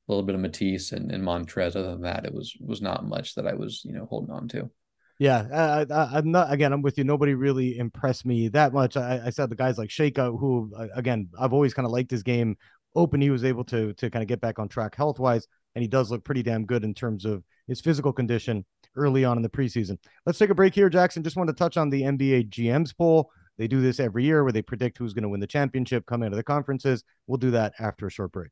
a 0.08 0.12
little 0.12 0.24
bit 0.24 0.34
of 0.34 0.40
Matisse 0.40 0.92
and, 0.92 1.10
and 1.10 1.24
Montrez. 1.24 1.74
Other 1.74 1.90
than 1.90 2.02
that, 2.02 2.26
it 2.26 2.34
was 2.34 2.54
was 2.60 2.80
not 2.80 3.06
much 3.06 3.34
that 3.34 3.46
I 3.46 3.54
was 3.54 3.82
you 3.84 3.92
know 3.92 4.06
holding 4.08 4.34
on 4.34 4.48
to. 4.48 4.70
Yeah, 5.18 5.84
I, 5.90 6.18
am 6.18 6.30
not. 6.30 6.50
Again, 6.50 6.72
I'm 6.72 6.80
with 6.80 6.96
you. 6.96 7.04
Nobody 7.04 7.34
really 7.34 7.76
impressed 7.76 8.24
me 8.24 8.48
that 8.48 8.72
much. 8.72 8.96
I, 8.96 9.20
I 9.26 9.30
said 9.30 9.50
the 9.50 9.56
guys 9.56 9.76
like 9.76 9.90
Shake, 9.90 10.16
who 10.16 10.72
uh, 10.76 10.86
again 10.94 11.28
I've 11.38 11.52
always 11.52 11.74
kind 11.74 11.86
of 11.86 11.92
liked 11.92 12.10
his 12.10 12.22
game. 12.22 12.56
Open, 12.96 13.20
he 13.20 13.31
was 13.31 13.44
able 13.44 13.64
to 13.64 13.92
to 13.94 14.11
kind 14.11 14.22
of 14.22 14.29
get 14.29 14.40
back 14.40 14.59
on 14.59 14.68
track 14.68 14.96
health 14.96 15.18
wise, 15.18 15.46
and 15.74 15.83
he 15.83 15.88
does 15.88 16.11
look 16.11 16.24
pretty 16.24 16.42
damn 16.42 16.66
good 16.66 16.85
in 16.85 16.94
terms 16.94 17.24
of 17.24 17.44
his 17.68 17.81
physical 17.81 18.12
condition 18.12 18.64
early 18.96 19.24
on 19.24 19.37
in 19.37 19.42
the 19.42 19.48
preseason. 19.48 19.96
Let's 20.26 20.38
take 20.38 20.50
a 20.50 20.55
break 20.55 20.74
here, 20.74 20.88
Jackson. 20.88 21.22
Just 21.22 21.37
wanted 21.37 21.53
to 21.53 21.59
touch 21.59 21.76
on 21.76 21.90
the 21.90 22.03
NBA 22.03 22.50
GMs 22.50 22.96
poll. 22.96 23.31
They 23.59 23.68
do 23.68 23.81
this 23.81 24.00
every 24.00 24.24
year 24.24 24.42
where 24.42 24.53
they 24.53 24.62
predict 24.62 24.98
who's 24.98 25.12
going 25.12 25.22
to 25.22 25.29
win 25.29 25.40
the 25.40 25.46
championship, 25.46 26.07
come 26.07 26.22
out 26.22 26.33
of 26.33 26.37
the 26.37 26.42
conferences. 26.42 27.05
We'll 27.26 27.38
do 27.38 27.50
that 27.53 27.74
after 27.79 28.07
a 28.07 28.11
short 28.11 28.33
break. 28.33 28.50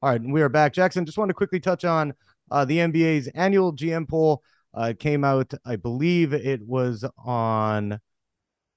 All 0.00 0.10
right, 0.10 0.20
we 0.20 0.42
are 0.42 0.48
back. 0.48 0.72
Jackson, 0.72 1.06
just 1.06 1.18
want 1.18 1.28
to 1.28 1.34
quickly 1.34 1.60
touch 1.60 1.84
on 1.84 2.14
uh, 2.50 2.64
the 2.64 2.78
NBA's 2.78 3.28
annual 3.28 3.72
GM 3.72 4.08
poll. 4.08 4.42
Uh, 4.76 4.84
it 4.90 4.98
came 4.98 5.22
out, 5.22 5.52
I 5.64 5.76
believe 5.76 6.32
it 6.32 6.62
was 6.66 7.04
on 7.18 8.00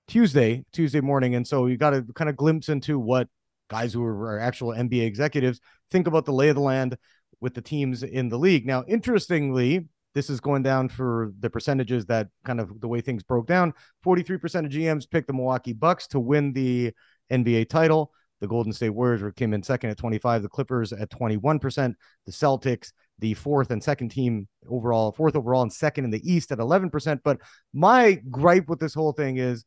Tuesday, 0.07 0.63
Tuesday 0.71 1.01
morning. 1.01 1.35
And 1.35 1.47
so 1.47 1.65
you 1.65 1.77
got 1.77 1.93
a 1.93 2.03
kind 2.15 2.29
of 2.29 2.35
glimpse 2.35 2.69
into 2.69 2.99
what 2.99 3.27
guys 3.69 3.93
who 3.93 4.03
are 4.03 4.39
actual 4.39 4.69
NBA 4.69 5.05
executives 5.05 5.59
think 5.91 6.07
about 6.07 6.25
the 6.25 6.33
lay 6.33 6.49
of 6.49 6.55
the 6.55 6.61
land 6.61 6.97
with 7.41 7.53
the 7.53 7.61
teams 7.61 8.03
in 8.03 8.29
the 8.29 8.37
league. 8.37 8.65
Now, 8.65 8.83
interestingly, 8.87 9.87
this 10.13 10.29
is 10.29 10.39
going 10.39 10.63
down 10.63 10.89
for 10.89 11.33
the 11.39 11.49
percentages 11.49 12.05
that 12.05 12.29
kind 12.45 12.59
of 12.59 12.79
the 12.79 12.87
way 12.87 13.01
things 13.01 13.23
broke 13.23 13.47
down. 13.47 13.73
43% 14.05 14.65
of 14.65 14.71
GMs 14.71 15.09
picked 15.09 15.27
the 15.27 15.33
Milwaukee 15.33 15.73
Bucks 15.73 16.07
to 16.07 16.19
win 16.19 16.53
the 16.53 16.93
NBA 17.31 17.69
title. 17.69 18.11
The 18.41 18.47
Golden 18.47 18.73
State 18.73 18.89
Warriors 18.91 19.33
came 19.35 19.53
in 19.53 19.63
second 19.63 19.89
at 19.89 19.97
25, 19.97 20.41
the 20.41 20.49
Clippers 20.49 20.93
at 20.93 21.09
21%, 21.09 21.93
the 22.25 22.31
Celtics, 22.31 22.91
the 23.19 23.33
fourth 23.33 23.71
and 23.71 23.83
second 23.83 24.09
team 24.09 24.47
overall, 24.69 25.11
fourth 25.11 25.35
overall 25.35 25.61
and 25.61 25.71
second 25.71 26.05
in 26.05 26.11
the 26.11 26.21
East 26.29 26.51
at 26.51 26.59
11%. 26.59 27.19
But 27.23 27.39
my 27.73 28.21
gripe 28.29 28.67
with 28.67 28.79
this 28.79 28.93
whole 28.93 29.13
thing 29.13 29.37
is 29.37 29.65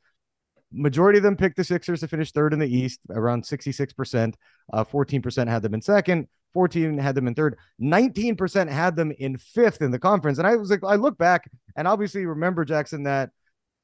majority 0.72 1.18
of 1.18 1.22
them 1.22 1.36
picked 1.36 1.56
the 1.56 1.64
Sixers 1.64 2.00
to 2.00 2.08
finish 2.08 2.32
third 2.32 2.52
in 2.52 2.58
the 2.58 2.68
East, 2.68 3.00
around 3.10 3.44
66%. 3.44 4.34
Uh, 4.72 4.84
14% 4.84 5.48
had 5.48 5.62
them 5.62 5.74
in 5.74 5.82
second, 5.82 6.28
14 6.52 6.98
had 6.98 7.14
them 7.14 7.26
in 7.26 7.34
third, 7.34 7.56
19% 7.80 8.68
had 8.68 8.96
them 8.96 9.12
in 9.18 9.36
fifth 9.36 9.82
in 9.82 9.90
the 9.90 9.98
conference. 9.98 10.38
And 10.38 10.46
I 10.46 10.56
was 10.56 10.70
like, 10.70 10.84
I 10.84 10.96
look 10.96 11.18
back 11.18 11.50
and 11.76 11.88
obviously 11.88 12.26
remember, 12.26 12.64
Jackson, 12.64 13.04
that 13.04 13.30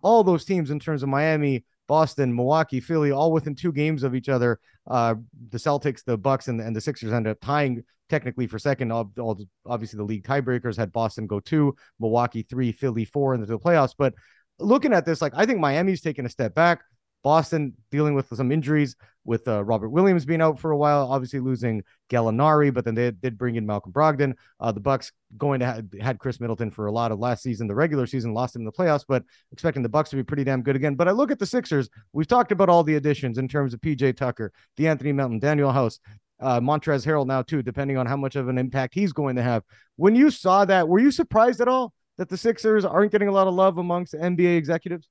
all 0.02 0.22
those 0.22 0.44
teams 0.44 0.70
in 0.70 0.78
terms 0.78 1.02
of 1.02 1.08
Miami, 1.08 1.64
Boston, 1.86 2.34
Milwaukee, 2.34 2.80
Philly, 2.80 3.10
all 3.10 3.32
within 3.32 3.54
two 3.54 3.72
games 3.72 4.02
of 4.02 4.14
each 4.14 4.28
other. 4.28 4.58
Uh, 4.90 5.14
the 5.50 5.58
Celtics, 5.58 6.04
the 6.04 6.16
Bucks, 6.16 6.48
and, 6.48 6.60
and 6.60 6.74
the 6.74 6.80
Sixers 6.80 7.12
ended 7.12 7.32
up 7.32 7.38
tying 7.40 7.82
technically 8.08 8.46
for 8.46 8.58
second. 8.58 8.92
All, 8.92 9.10
all, 9.18 9.38
obviously, 9.66 9.96
the 9.96 10.04
league 10.04 10.24
tiebreakers 10.24 10.76
had 10.76 10.92
Boston 10.92 11.26
go 11.26 11.40
two, 11.40 11.74
Milwaukee 12.00 12.42
three, 12.42 12.72
Philly 12.72 13.04
four 13.04 13.34
into 13.34 13.46
the 13.46 13.58
playoffs. 13.58 13.94
But 13.96 14.14
looking 14.58 14.92
at 14.92 15.04
this, 15.04 15.20
like 15.22 15.32
I 15.34 15.46
think 15.46 15.60
Miami's 15.60 16.00
taking 16.00 16.26
a 16.26 16.30
step 16.30 16.54
back. 16.54 16.82
Boston 17.24 17.72
dealing 17.90 18.14
with 18.14 18.28
some 18.28 18.52
injuries 18.52 18.96
with 19.24 19.48
uh, 19.48 19.64
Robert 19.64 19.88
Williams 19.88 20.26
being 20.26 20.42
out 20.42 20.60
for 20.60 20.72
a 20.72 20.76
while, 20.76 21.10
obviously 21.10 21.40
losing 21.40 21.82
Gallinari, 22.10 22.72
but 22.72 22.84
then 22.84 22.94
they 22.94 23.10
did 23.10 23.38
bring 23.38 23.56
in 23.56 23.64
Malcolm 23.64 23.92
Brogdon. 23.92 24.34
Uh, 24.60 24.70
the 24.70 24.80
Bucks 24.80 25.10
going 25.38 25.60
to 25.60 25.66
have 25.66 25.86
had 26.02 26.18
Khris 26.18 26.38
Middleton 26.38 26.70
for 26.70 26.86
a 26.86 26.92
lot 26.92 27.10
of 27.10 27.18
last 27.18 27.42
season, 27.42 27.66
the 27.66 27.74
regular 27.74 28.06
season, 28.06 28.34
lost 28.34 28.54
him 28.54 28.60
in 28.60 28.66
the 28.66 28.72
playoffs, 28.72 29.06
but 29.08 29.24
expecting 29.52 29.82
the 29.82 29.88
Bucks 29.88 30.10
to 30.10 30.16
be 30.16 30.22
pretty 30.22 30.44
damn 30.44 30.62
good 30.62 30.76
again. 30.76 30.94
But 30.94 31.08
I 31.08 31.12
look 31.12 31.30
at 31.30 31.38
the 31.38 31.46
Sixers. 31.46 31.88
We've 32.12 32.28
talked 32.28 32.52
about 32.52 32.68
all 32.68 32.84
the 32.84 32.96
additions 32.96 33.38
in 33.38 33.48
terms 33.48 33.72
of 33.72 33.80
PJ 33.80 34.18
Tucker, 34.18 34.52
De'Anthony 34.76 35.14
Melton, 35.14 35.40
Danuel 35.40 35.72
House, 35.72 36.00
uh, 36.40 36.60
Montrezl 36.60 37.06
Harrell 37.06 37.26
now 37.26 37.40
too, 37.40 37.62
depending 37.62 37.96
on 37.96 38.04
how 38.04 38.18
much 38.18 38.36
of 38.36 38.48
an 38.48 38.58
impact 38.58 38.94
he's 38.94 39.14
going 39.14 39.36
to 39.36 39.42
have. 39.42 39.62
When 39.96 40.14
you 40.14 40.30
saw 40.30 40.66
that, 40.66 40.88
were 40.88 40.98
you 40.98 41.10
surprised 41.10 41.62
at 41.62 41.68
all 41.68 41.94
that 42.18 42.28
the 42.28 42.36
Sixers 42.36 42.84
aren't 42.84 43.12
getting 43.12 43.28
a 43.28 43.32
lot 43.32 43.46
of 43.46 43.54
love 43.54 43.78
amongst 43.78 44.14
NBA 44.14 44.56
executives? 44.56 45.08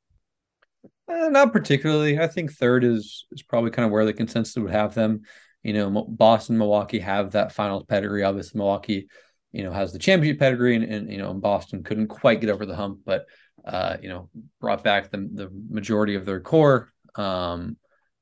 Uh, 1.08 1.30
not 1.30 1.52
particularly. 1.52 2.20
I 2.20 2.28
think 2.28 2.52
third 2.54 2.84
is 2.84 3.26
is 3.32 3.44
probably 3.44 3.72
kind 3.72 3.86
of 3.86 3.92
where 3.92 4.06
the 4.06 4.14
consensus 4.14 4.56
would 4.56 4.72
have 4.72 4.94
them. 4.94 5.22
You 5.62 5.74
know, 5.74 6.06
Boston, 6.08 6.58
Milwaukee 6.58 7.00
have 7.00 7.32
that 7.32 7.54
finals 7.54 7.84
pedigree. 7.88 8.24
Obviously, 8.24 8.58
Milwaukee, 8.58 9.08
you 9.52 9.64
know, 9.64 9.72
has 9.72 9.94
the 9.94 10.00
championship 10.00 10.40
pedigree, 10.40 10.76
and, 10.76 10.86
and 10.86 11.12
you 11.12 11.18
know, 11.18 11.34
Boston 11.34 11.84
couldn't 11.84 12.08
quite 12.08 12.42
get 12.42 12.50
over 12.50 12.66
the 12.66 12.76
hump, 12.76 13.00
but 13.06 13.26
uh, 13.66 13.98
you 14.02 14.10
know, 14.10 14.30
brought 14.60 14.84
back 14.84 15.12
the 15.12 15.18
the 15.18 15.50
majority 15.70 16.16
of 16.16 16.26
their 16.26 16.40
core. 16.40 16.92
Um, 17.16 17.78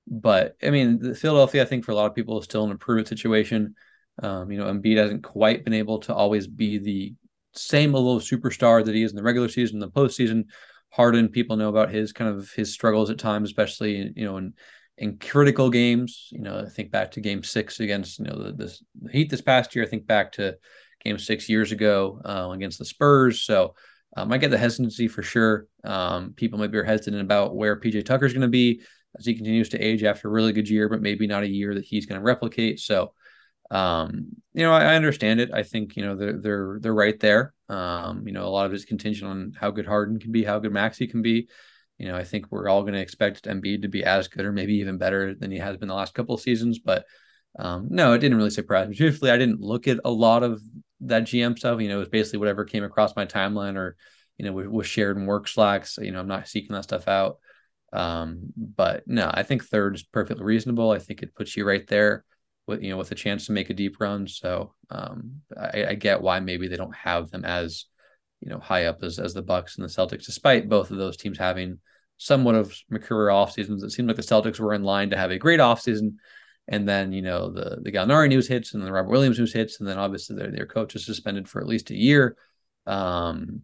but 0.07 0.55
I 0.63 0.71
mean, 0.71 1.13
Philadelphia, 1.13 1.61
I 1.61 1.65
think 1.65 1.85
for 1.85 1.91
a 1.91 1.95
lot 1.95 2.07
of 2.07 2.15
people, 2.15 2.39
is 2.39 2.45
still 2.45 2.63
an 2.63 2.71
improved 2.71 3.07
situation. 3.07 3.75
Um, 4.21 4.51
you 4.51 4.57
know, 4.57 4.71
Embiid 4.71 4.97
hasn't 4.97 5.23
quite 5.23 5.63
been 5.63 5.73
able 5.73 5.99
to 5.99 6.13
always 6.13 6.47
be 6.47 6.77
the 6.77 7.13
same 7.53 7.93
level 7.93 8.17
of 8.17 8.23
superstar 8.23 8.83
that 8.83 8.95
he 8.95 9.03
is 9.03 9.11
in 9.11 9.17
the 9.17 9.23
regular 9.23 9.49
season, 9.49 9.79
the 9.79 9.89
postseason. 9.89 10.45
Harden, 10.89 11.29
people 11.29 11.55
know 11.55 11.69
about 11.69 11.89
his 11.89 12.11
kind 12.11 12.29
of 12.35 12.51
his 12.51 12.73
struggles 12.73 13.09
at 13.09 13.17
times, 13.17 13.49
especially 13.49 14.11
you 14.15 14.25
know 14.25 14.37
in 14.37 14.53
in 14.97 15.17
critical 15.17 15.69
games. 15.69 16.27
You 16.31 16.41
know, 16.41 16.59
I 16.59 16.69
think 16.69 16.91
back 16.91 17.11
to 17.11 17.21
Game 17.21 17.43
Six 17.43 17.79
against 17.79 18.19
you 18.19 18.25
know 18.25 18.51
the, 18.51 18.53
the 19.01 19.11
Heat 19.11 19.29
this 19.29 19.41
past 19.41 19.75
year. 19.75 19.85
I 19.85 19.87
think 19.87 20.05
back 20.05 20.33
to 20.33 20.57
Game 21.03 21.17
Six 21.17 21.47
years 21.47 21.71
ago 21.71 22.21
uh, 22.25 22.49
against 22.51 22.77
the 22.77 22.85
Spurs. 22.85 23.41
So 23.43 23.75
um, 24.17 24.31
I 24.31 24.37
get 24.37 24.51
the 24.51 24.57
hesitancy 24.57 25.07
for 25.07 25.23
sure. 25.23 25.67
Um, 25.83 26.33
people 26.35 26.59
might 26.59 26.71
be 26.71 26.83
hesitant 26.83 27.21
about 27.21 27.55
where 27.55 27.79
PJ 27.79 28.05
Tucker 28.05 28.25
is 28.25 28.33
going 28.33 28.41
to 28.41 28.47
be 28.47 28.81
as 29.17 29.25
he 29.25 29.33
continues 29.33 29.69
to 29.69 29.79
age 29.79 30.03
after 30.03 30.27
a 30.27 30.31
really 30.31 30.53
good 30.53 30.69
year, 30.69 30.89
but 30.89 31.01
maybe 31.01 31.27
not 31.27 31.43
a 31.43 31.47
year 31.47 31.75
that 31.75 31.85
he's 31.85 32.05
going 32.05 32.19
to 32.19 32.25
replicate. 32.25 32.79
So 32.79 33.13
um, 33.71 34.27
you 34.53 34.63
know, 34.63 34.73
I, 34.73 34.83
I, 34.83 34.95
understand 34.95 35.39
it. 35.39 35.49
I 35.53 35.63
think 35.63 35.95
you 35.95 36.05
know 36.05 36.17
they're 36.17 36.37
they're 36.37 36.77
they're 36.81 36.93
right 36.93 37.17
there. 37.21 37.53
Um, 37.69 38.27
you 38.27 38.33
know, 38.33 38.45
a 38.45 38.49
lot 38.49 38.65
of 38.65 38.73
it's 38.73 38.83
contingent 38.83 39.31
on 39.31 39.53
how 39.57 39.71
good 39.71 39.87
Harden 39.87 40.19
can 40.19 40.33
be, 40.33 40.43
how 40.43 40.59
good 40.59 40.73
Maxey 40.73 41.07
can 41.07 41.21
be. 41.21 41.47
You 41.97 42.09
know, 42.09 42.17
I 42.17 42.25
think 42.25 42.47
we're 42.51 42.67
all 42.67 42.81
going 42.81 42.95
to 42.95 42.99
expect 42.99 43.45
Embiid 43.45 43.83
to 43.83 43.87
be 43.87 44.03
as 44.03 44.27
good 44.27 44.45
or 44.45 44.51
maybe 44.51 44.75
even 44.75 44.97
better 44.97 45.33
than 45.33 45.51
he 45.51 45.57
has 45.59 45.77
been 45.77 45.87
the 45.87 45.95
last 45.95 46.13
couple 46.13 46.35
of 46.35 46.41
seasons. 46.41 46.79
But 46.79 47.05
um, 47.57 47.87
no, 47.89 48.11
it 48.11 48.19
didn't 48.19 48.37
really 48.37 48.49
surprise 48.49 48.89
me. 48.89 48.95
Truthfully, 48.97 49.31
I 49.31 49.37
didn't 49.37 49.61
look 49.61 49.87
at 49.87 49.99
a 50.03 50.11
lot 50.11 50.43
of 50.43 50.61
that 51.01 51.23
GM 51.23 51.57
stuff. 51.57 51.79
You 51.79 51.87
know, 51.87 51.95
it 51.95 51.99
was 51.99 52.09
basically 52.09 52.39
whatever 52.39 52.65
came 52.65 52.83
across 52.83 53.15
my 53.15 53.25
timeline 53.25 53.77
or 53.77 53.95
you 54.37 54.43
know 54.43 54.51
was 54.51 54.87
shared 54.87 55.15
in 55.15 55.25
work 55.25 55.47
slacks. 55.47 55.97
You 56.01 56.11
know, 56.11 56.19
I'm 56.19 56.27
not 56.27 56.49
seeking 56.49 56.75
that 56.75 56.83
stuff 56.83 57.07
out. 57.07 57.37
Um, 57.93 58.51
but 58.57 59.07
no, 59.07 59.31
I 59.33 59.43
think 59.43 59.63
third 59.63 59.95
is 59.95 60.03
perfectly 60.03 60.43
reasonable. 60.43 60.91
I 60.91 60.99
think 60.99 61.23
it 61.23 61.35
puts 61.35 61.55
you 61.55 61.65
right 61.65 61.87
there 61.87 62.25
with 62.71 62.81
you 62.81 62.89
know 62.89 62.97
with 62.97 63.11
a 63.11 63.15
chance 63.15 63.45
to 63.45 63.51
make 63.51 63.69
a 63.69 63.75
deep 63.75 63.97
run. 63.99 64.27
So 64.27 64.73
um, 64.89 65.41
I, 65.55 65.85
I, 65.89 65.95
get 65.95 66.21
why 66.21 66.39
maybe 66.39 66.67
they 66.67 66.77
don't 66.77 66.95
have 66.95 67.29
them 67.29 67.45
as 67.45 67.85
you 68.39 68.49
know 68.49 68.59
high 68.59 68.85
up 68.85 69.03
as 69.03 69.19
as 69.19 69.33
the 69.33 69.41
Bucks 69.41 69.77
and 69.77 69.85
the 69.85 69.89
Celtics, 69.89 70.25
despite 70.25 70.69
both 70.69 70.89
of 70.89 70.97
those 70.97 71.17
teams 71.17 71.37
having 71.37 71.79
somewhat 72.17 72.55
of 72.55 72.73
career 73.01 73.29
off 73.29 73.53
seasons. 73.53 73.83
It 73.83 73.91
seemed 73.91 74.07
like 74.07 74.17
the 74.17 74.23
Celtics 74.23 74.59
were 74.59 74.73
in 74.73 74.83
line 74.83 75.09
to 75.11 75.17
have 75.17 75.31
a 75.31 75.37
great 75.37 75.59
off 75.59 75.81
season, 75.81 76.17
and 76.67 76.87
then 76.87 77.11
you 77.13 77.21
know 77.21 77.51
the 77.51 77.77
the 77.81 77.91
Gallinari 77.91 78.29
news 78.29 78.47
hits, 78.47 78.73
and 78.73 78.83
the 78.83 78.91
Robert 78.91 79.11
Williams 79.11 79.37
news 79.37 79.53
hits, 79.53 79.79
and 79.79 79.87
then 79.87 79.99
obviously 79.99 80.35
their 80.35 80.51
their 80.51 80.65
coach 80.65 80.95
is 80.95 81.05
suspended 81.05 81.47
for 81.47 81.61
at 81.61 81.67
least 81.67 81.91
a 81.91 81.95
year. 81.95 82.35
Um, 82.87 83.61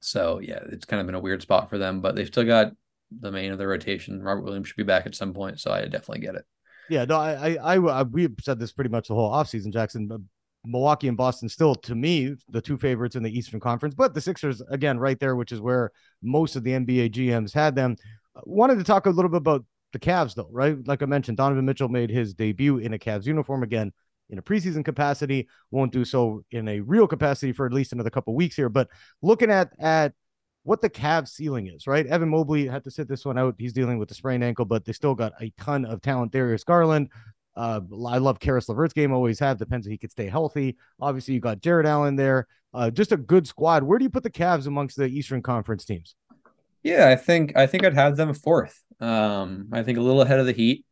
so 0.00 0.40
yeah, 0.40 0.60
it's 0.70 0.84
kind 0.84 1.00
of 1.00 1.06
been 1.06 1.14
a 1.14 1.20
weird 1.20 1.42
spot 1.42 1.70
for 1.70 1.78
them, 1.78 2.00
but 2.00 2.14
they've 2.14 2.26
still 2.26 2.44
got 2.44 2.72
the 3.20 3.32
main 3.32 3.52
of 3.52 3.58
the 3.58 3.66
rotation. 3.66 4.22
Robert 4.22 4.42
Williams 4.42 4.68
should 4.68 4.76
be 4.76 4.82
back 4.82 5.06
at 5.06 5.14
some 5.14 5.32
point, 5.32 5.60
so 5.60 5.70
I 5.70 5.82
definitely 5.82 6.20
get 6.20 6.34
it. 6.34 6.44
Yeah, 6.90 7.04
no, 7.04 7.16
I, 7.16 7.56
I, 7.62 7.74
I, 7.76 8.02
we 8.02 8.28
said 8.40 8.58
this 8.58 8.72
pretty 8.72 8.90
much 8.90 9.08
the 9.08 9.14
whole 9.14 9.30
offseason, 9.30 9.72
Jackson. 9.72 10.10
Uh, 10.10 10.18
Milwaukee 10.64 11.08
and 11.08 11.16
Boston 11.16 11.48
still, 11.48 11.74
to 11.74 11.94
me, 11.94 12.36
the 12.48 12.60
two 12.60 12.78
favorites 12.78 13.16
in 13.16 13.22
the 13.22 13.36
Eastern 13.36 13.58
Conference, 13.58 13.94
but 13.94 14.14
the 14.14 14.20
Sixers, 14.20 14.60
again, 14.70 14.98
right 14.98 15.18
there, 15.18 15.34
which 15.34 15.50
is 15.50 15.60
where 15.60 15.90
most 16.22 16.54
of 16.54 16.62
the 16.62 16.70
NBA 16.70 17.10
GMs 17.10 17.52
had 17.52 17.74
them. 17.74 17.96
Uh, 18.36 18.42
wanted 18.44 18.78
to 18.78 18.84
talk 18.84 19.06
a 19.06 19.10
little 19.10 19.30
bit 19.30 19.38
about 19.38 19.64
the 19.92 19.98
Cavs, 19.98 20.34
though, 20.34 20.48
right? 20.52 20.76
Like 20.86 21.02
I 21.02 21.06
mentioned, 21.06 21.36
Donovan 21.36 21.64
Mitchell 21.64 21.88
made 21.88 22.10
his 22.10 22.34
debut 22.34 22.78
in 22.78 22.94
a 22.94 22.98
Cavs 22.98 23.26
uniform 23.26 23.62
again 23.62 23.92
in 24.30 24.38
a 24.38 24.42
preseason 24.42 24.84
capacity. 24.84 25.48
Won't 25.70 25.92
do 25.92 26.04
so 26.04 26.44
in 26.50 26.68
a 26.68 26.80
real 26.80 27.06
capacity 27.06 27.52
for 27.52 27.66
at 27.66 27.72
least 27.72 27.92
another 27.92 28.10
couple 28.10 28.34
weeks 28.34 28.56
here. 28.56 28.68
But 28.68 28.88
looking 29.20 29.50
at 29.50 29.72
at 29.78 30.14
what 30.64 30.80
the 30.80 30.90
Cavs 30.90 31.28
ceiling 31.28 31.66
is, 31.68 31.86
right? 31.86 32.06
Evan 32.06 32.28
Mobley 32.28 32.66
had 32.66 32.84
to 32.84 32.90
sit 32.90 33.08
this 33.08 33.24
one 33.24 33.38
out. 33.38 33.54
He's 33.58 33.72
dealing 33.72 33.98
with 33.98 34.08
the 34.08 34.14
sprained 34.14 34.44
ankle, 34.44 34.64
but 34.64 34.84
they 34.84 34.92
still 34.92 35.14
got 35.14 35.32
a 35.40 35.52
ton 35.58 35.84
of 35.84 36.02
talent. 36.02 36.32
Darius 36.32 36.64
Garland. 36.64 37.08
Uh, 37.54 37.80
I 38.08 38.18
love 38.18 38.40
Caris 38.40 38.68
LeVert's 38.68 38.94
game, 38.94 39.12
always 39.12 39.38
have. 39.40 39.58
Depends 39.58 39.86
if 39.86 39.90
he 39.90 39.98
could 39.98 40.10
stay 40.10 40.28
healthy. 40.28 40.76
Obviously, 41.00 41.34
you 41.34 41.40
got 41.40 41.60
Jarrett 41.60 41.86
Allen 41.86 42.16
there. 42.16 42.46
Uh, 42.72 42.90
just 42.90 43.12
a 43.12 43.16
good 43.16 43.46
squad. 43.46 43.82
Where 43.82 43.98
do 43.98 44.04
you 44.04 44.10
put 44.10 44.22
the 44.22 44.30
Cavs 44.30 44.66
amongst 44.66 44.96
the 44.96 45.06
Eastern 45.06 45.42
Conference 45.42 45.84
teams? 45.84 46.14
Yeah, 46.82 47.08
I 47.08 47.16
think 47.16 47.56
I 47.56 47.66
think 47.66 47.84
I'd 47.84 47.94
have 47.94 48.16
them 48.16 48.32
fourth. 48.32 48.82
Um, 49.00 49.68
I 49.72 49.82
think 49.82 49.98
a 49.98 50.00
little 50.00 50.22
ahead 50.22 50.40
of 50.40 50.46
the 50.46 50.52
Heat. 50.52 50.86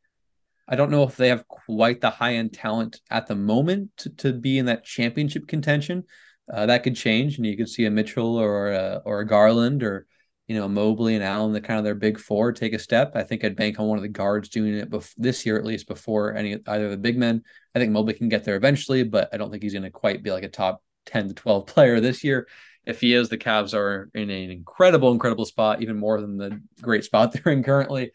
I 0.68 0.76
don't 0.76 0.90
know 0.90 1.02
if 1.02 1.16
they 1.16 1.28
have 1.28 1.48
quite 1.48 2.00
the 2.00 2.10
high 2.10 2.34
end 2.34 2.52
talent 2.52 3.00
at 3.10 3.26
the 3.26 3.34
moment 3.34 3.90
to, 3.98 4.10
to 4.10 4.32
be 4.32 4.58
in 4.58 4.66
that 4.66 4.84
championship 4.84 5.48
contention. 5.48 6.04
Uh, 6.52 6.66
that 6.66 6.82
could 6.82 6.96
change, 6.96 7.36
and 7.36 7.46
you 7.46 7.56
could 7.56 7.68
see 7.68 7.84
a 7.84 7.90
Mitchell 7.90 8.36
or 8.36 8.72
a, 8.72 9.02
or 9.04 9.20
a 9.20 9.26
Garland 9.26 9.82
or 9.82 10.06
you 10.48 10.56
know 10.56 10.68
Mobley 10.68 11.14
and 11.14 11.22
Allen, 11.22 11.52
the 11.52 11.60
kind 11.60 11.78
of 11.78 11.84
their 11.84 11.94
big 11.94 12.18
four, 12.18 12.52
take 12.52 12.72
a 12.72 12.78
step. 12.78 13.12
I 13.14 13.22
think 13.22 13.44
I'd 13.44 13.54
bank 13.54 13.78
on 13.78 13.86
one 13.86 13.98
of 13.98 14.02
the 14.02 14.08
guards 14.08 14.48
doing 14.48 14.74
it 14.74 14.90
bef- 14.90 15.14
this 15.16 15.46
year 15.46 15.56
at 15.56 15.64
least 15.64 15.86
before 15.86 16.34
any 16.34 16.58
either 16.66 16.86
of 16.86 16.90
the 16.90 16.96
big 16.96 17.16
men. 17.16 17.44
I 17.74 17.78
think 17.78 17.92
Mobley 17.92 18.14
can 18.14 18.28
get 18.28 18.44
there 18.44 18.56
eventually, 18.56 19.04
but 19.04 19.28
I 19.32 19.36
don't 19.36 19.50
think 19.50 19.62
he's 19.62 19.74
going 19.74 19.84
to 19.84 19.90
quite 19.90 20.24
be 20.24 20.32
like 20.32 20.42
a 20.42 20.48
top 20.48 20.82
ten 21.06 21.28
to 21.28 21.34
twelve 21.34 21.66
player 21.68 22.00
this 22.00 22.24
year. 22.24 22.48
if 22.84 23.00
he 23.00 23.14
is, 23.14 23.28
the 23.28 23.38
Cavs 23.38 23.74
are 23.74 24.10
in 24.14 24.28
an 24.30 24.50
incredible, 24.50 25.12
incredible 25.12 25.44
spot, 25.44 25.82
even 25.82 25.96
more 25.96 26.20
than 26.20 26.36
the 26.36 26.60
great 26.82 27.04
spot 27.04 27.32
they're 27.44 27.52
in 27.52 27.62
currently. 27.62 28.10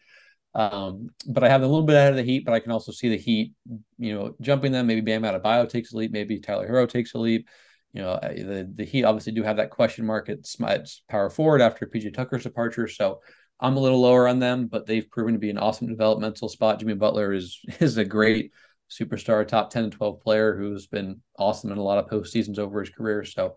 Um, 0.54 1.10
but 1.26 1.44
I 1.44 1.48
have 1.48 1.62
a 1.62 1.66
little 1.66 1.84
bit 1.84 1.96
ahead 1.96 2.10
of 2.10 2.16
the 2.16 2.22
Heat, 2.22 2.44
but 2.44 2.52
I 2.54 2.60
can 2.60 2.72
also 2.72 2.92
see 2.92 3.08
the 3.08 3.16
Heat, 3.18 3.54
you 3.98 4.14
know, 4.14 4.34
jumping 4.42 4.72
them. 4.72 4.86
Maybe 4.86 5.00
Bam 5.00 5.24
out 5.24 5.42
Adebayo 5.42 5.68
takes 5.68 5.92
a 5.92 5.96
leap, 5.96 6.12
maybe 6.12 6.38
Tyler 6.38 6.68
Herro 6.68 6.86
takes 6.86 7.14
a 7.14 7.18
leap. 7.18 7.48
You 7.96 8.02
know, 8.02 8.18
the 8.20 8.70
the 8.74 8.84
Heat 8.84 9.04
obviously 9.04 9.32
do 9.32 9.42
have 9.42 9.56
that 9.56 9.70
question 9.70 10.04
mark 10.04 10.28
at, 10.28 10.40
at 10.68 10.88
power 11.08 11.30
forward 11.30 11.62
after 11.62 11.86
PJ 11.86 12.12
Tucker's 12.12 12.42
departure, 12.42 12.88
so 12.88 13.22
I'm 13.58 13.78
a 13.78 13.80
little 13.80 14.02
lower 14.02 14.28
on 14.28 14.38
them, 14.38 14.66
but 14.66 14.84
they've 14.84 15.10
proven 15.10 15.32
to 15.32 15.40
be 15.40 15.48
an 15.48 15.56
awesome 15.56 15.88
developmental 15.88 16.50
spot. 16.50 16.78
Jimmy 16.78 16.92
Butler 16.92 17.32
is 17.32 17.58
is 17.80 17.96
a 17.96 18.04
great 18.04 18.52
superstar, 18.90 19.48
top 19.48 19.70
10 19.70 19.84
and 19.84 19.92
12 19.92 20.20
player 20.20 20.54
who's 20.54 20.86
been 20.86 21.22
awesome 21.38 21.72
in 21.72 21.78
a 21.78 21.82
lot 21.82 21.96
of 21.96 22.08
post 22.08 22.32
seasons 22.32 22.58
over 22.58 22.80
his 22.80 22.90
career. 22.90 23.24
So, 23.24 23.56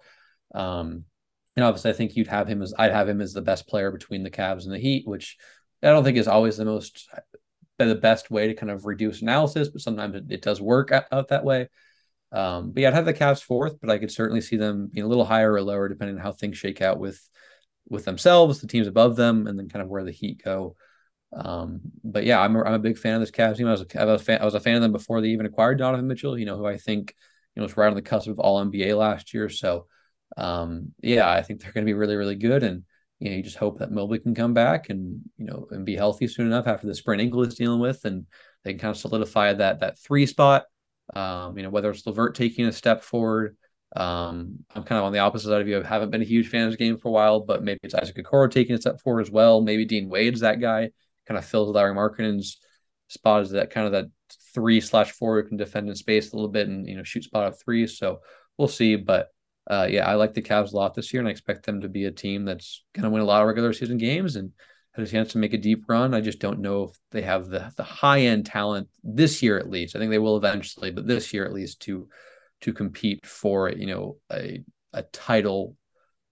um, 0.56 1.04
and 1.58 1.66
obviously, 1.66 1.92
I 1.92 1.96
think 1.96 2.16
you'd 2.16 2.28
have 2.28 2.48
him 2.48 2.62
as 2.62 2.74
I'd 2.80 2.94
have 2.94 3.10
him 3.10 3.20
as 3.20 3.34
the 3.34 3.42
best 3.42 3.68
player 3.68 3.92
between 3.92 4.24
the 4.24 4.32
Cavs 4.32 4.64
and 4.64 4.72
the 4.72 4.80
Heat, 4.80 5.06
which 5.06 5.36
I 5.84 5.88
don't 5.88 6.06
think 6.06 6.18
is 6.18 6.30
always 6.30 6.56
the 6.56 6.64
most 6.64 7.10
the 7.78 7.96
best 7.96 8.32
way 8.32 8.48
to 8.48 8.54
kind 8.54 8.72
of 8.72 8.86
reduce 8.86 9.22
analysis, 9.22 9.68
but 9.68 9.82
sometimes 9.82 10.16
it, 10.16 10.24
it 10.30 10.42
does 10.42 10.62
work 10.62 10.92
out, 10.92 11.06
out, 11.12 11.28
that 11.30 11.44
way. 11.44 11.68
Um, 12.32 12.72
but 12.72 12.82
yeah, 12.82 12.90
I'd 12.90 12.94
have 12.94 13.06
the 13.06 13.14
Cavs 13.14 13.42
fourth, 13.44 13.80
but 13.82 13.90
I 13.90 13.98
could 13.98 14.12
certainly 14.12 14.42
see 14.42 14.58
them 14.58 14.88
being 14.92 15.06
a 15.06 15.10
little 15.10 15.26
higher 15.26 15.54
or 15.54 15.62
lower 15.62 15.90
depending 15.90 16.18
on 16.18 16.22
how 16.22 16.32
things 16.32 16.58
shake 16.58 16.82
out 16.82 17.00
with 17.00 17.20
with 17.90 18.06
themselves, 18.06 18.62
the 18.62 18.68
teams 18.68 18.88
above 18.88 19.16
them, 19.16 19.48
and 19.48 19.58
then 19.58 19.68
kind 19.68 19.82
of 19.82 19.90
where 19.90 20.04
the 20.04 20.12
Heat 20.12 20.44
go. 20.44 20.76
Um, 21.34 21.82
but 22.04 22.26
yeah, 22.26 22.40
I'm 22.40 22.56
a, 22.56 22.64
I'm 22.64 22.74
a 22.74 22.80
big 22.80 22.98
fan 22.98 23.16
of 23.16 23.22
this 23.22 23.32
Cavs 23.32 23.58
team. 23.58 23.68
I 23.68 23.72
was 23.72 23.82
a, 23.82 24.02
I 24.02 24.06
was 24.06 24.22
a 24.22 24.26
fan 24.26 24.42
I 24.42 24.46
was 24.46 24.56
a 24.56 24.60
fan 24.60 24.76
of 24.76 24.82
them 24.82 24.92
before 24.92 25.22
they 25.22 25.30
even 25.30 25.46
acquired 25.46 25.78
Donovan 25.78 26.08
Mitchell. 26.08 26.38
You 26.38 26.46
know 26.46 26.58
who 26.58 26.66
I 26.66 26.78
think 26.78 27.16
you 27.56 27.62
know 27.62 27.66
was 27.66 27.78
right 27.78 27.90
on 27.90 27.96
the 27.96 28.02
cusp 28.02 28.28
of 28.28 28.40
All 28.40 28.64
NBA 28.64 28.98
last 28.98 29.34
year. 29.34 29.50
So 29.50 29.88
um, 30.38 30.94
yeah, 31.02 31.30
I 31.30 31.42
think 31.42 31.62
they're 31.62 31.72
going 31.72 31.86
to 31.86 31.90
be 31.90 31.94
really 31.94 32.16
really 32.16 32.36
good, 32.36 32.64
and 32.64 32.84
you 33.20 33.30
know 33.30 33.38
you 33.38 33.44
just 33.44 33.58
hope 33.58 33.80
that 33.80 33.92
Mobley 33.92 34.20
can 34.20 34.36
come 34.36 34.54
back 34.54 34.90
and 34.90 35.22
you 35.38 35.46
know 35.46 35.68
and 35.72 35.86
be 35.86 35.96
healthy 35.96 36.28
soon 36.28 36.48
enough 36.48 36.68
after 36.68 36.88
the 36.88 36.96
sprained 36.96 37.22
ankle 37.22 37.44
he's 37.44 37.56
dealing 37.56 37.80
with, 37.80 38.06
and 38.06 38.26
they 38.64 38.74
can 38.74 38.80
kind 38.80 38.92
of 38.92 38.98
solidify 38.98 39.54
that 39.54 39.80
that 39.82 40.00
three 40.00 40.26
spot. 40.26 40.66
Um, 41.14 41.58
you 41.58 41.64
know 41.64 41.70
whether 41.70 41.90
it's 41.90 42.06
LeVert 42.06 42.36
taking 42.36 42.66
a 42.66 42.72
step 42.72 43.04
forward. 43.04 43.58
Um, 43.96 44.60
I'm 44.76 44.84
kind 44.84 45.00
of 45.00 45.06
on 45.06 45.14
the 45.14 45.20
opposite 45.20 45.48
side 45.48 45.62
of 45.62 45.68
you. 45.68 45.82
I 45.82 45.88
haven't 45.88 46.12
been 46.12 46.22
a 46.22 46.26
huge 46.26 46.50
fan 46.50 46.66
of 46.66 46.72
this 46.72 46.78
game 46.78 46.98
for 46.98 47.08
a 47.08 47.12
while, 47.12 47.40
but 47.40 47.64
maybe 47.64 47.80
it's 47.84 47.96
Isaac 47.96 48.18
Okoro 48.18 48.50
taking 48.50 48.76
a 48.76 48.82
step 48.82 49.02
forward 49.02 49.22
as 49.22 49.32
well. 49.32 49.62
Maybe 49.62 49.86
Dean 49.86 50.10
Wade's 50.10 50.42
that 50.42 50.62
guy 50.62 50.92
kind 51.28 51.38
of 51.38 51.46
fills 51.46 51.74
Lauri 51.74 51.94
Markkanen's 51.94 52.60
spot 53.08 53.42
as 53.42 53.52
that 53.52 53.72
kind 53.72 53.88
of 53.88 53.94
that 53.94 54.06
three 54.54 54.80
slash 54.80 55.12
four 55.12 55.42
who 55.42 55.48
can 55.48 55.58
defend 55.58 55.90
in 55.90 55.96
space 55.96 56.32
a 56.32 56.36
little 56.36 56.50
bit 56.50 56.68
and 56.68 56.88
you 56.88 56.96
know 56.96 57.04
shoot 57.04 57.24
spot 57.24 57.48
up 57.48 57.60
three. 57.60 57.88
So 57.88 58.20
we'll 58.58 58.68
see. 58.68 58.96
But 58.96 59.30
uh, 59.70 59.88
yeah, 59.90 60.08
I 60.08 60.16
like 60.16 60.34
the 60.34 60.42
Cavs 60.42 60.74
a 60.74 60.76
lot 60.76 60.94
this 60.94 61.14
year, 61.14 61.22
and 61.22 61.28
I 61.28 61.32
expect 61.32 61.66
them 61.66 61.82
to 61.82 61.90
be 61.90 62.06
a 62.06 62.12
team 62.12 62.46
that's 62.46 62.84
going 62.94 63.04
to 63.04 63.10
win 63.10 63.22
a 63.22 63.26
lot 63.26 63.42
of 63.42 63.48
regular 63.48 63.74
season 63.74 63.98
games 63.98 64.36
and 64.36 64.52
have 64.94 65.06
a 65.06 65.10
chance 65.10 65.32
to 65.32 65.38
make 65.38 65.54
a 65.54 65.58
deep 65.58 65.84
run. 65.88 66.14
I 66.14 66.22
just 66.22 66.40
don't 66.40 66.60
know 66.60 66.84
if 66.84 66.92
they 67.12 67.22
have 67.22 67.48
the 67.48 67.72
the 67.76 67.84
high 67.84 68.22
end 68.22 68.46
talent 68.46 68.90
this 69.04 69.42
year 69.42 69.58
at 69.58 69.70
least. 69.70 69.96
I 69.96 70.00
think 70.00 70.12
they 70.12 70.20
will 70.20 70.38
eventually, 70.38 70.92
but 70.92 71.08
this 71.08 71.34
year 71.34 71.46
at 71.46 71.54
least 71.54 71.82
to 71.82 72.10
to 72.62 72.74
compete 72.74 73.26
for 73.26 73.70
you 73.70 73.88
know 73.88 74.18
a 74.32 74.64
a 74.94 75.04
title 75.04 75.76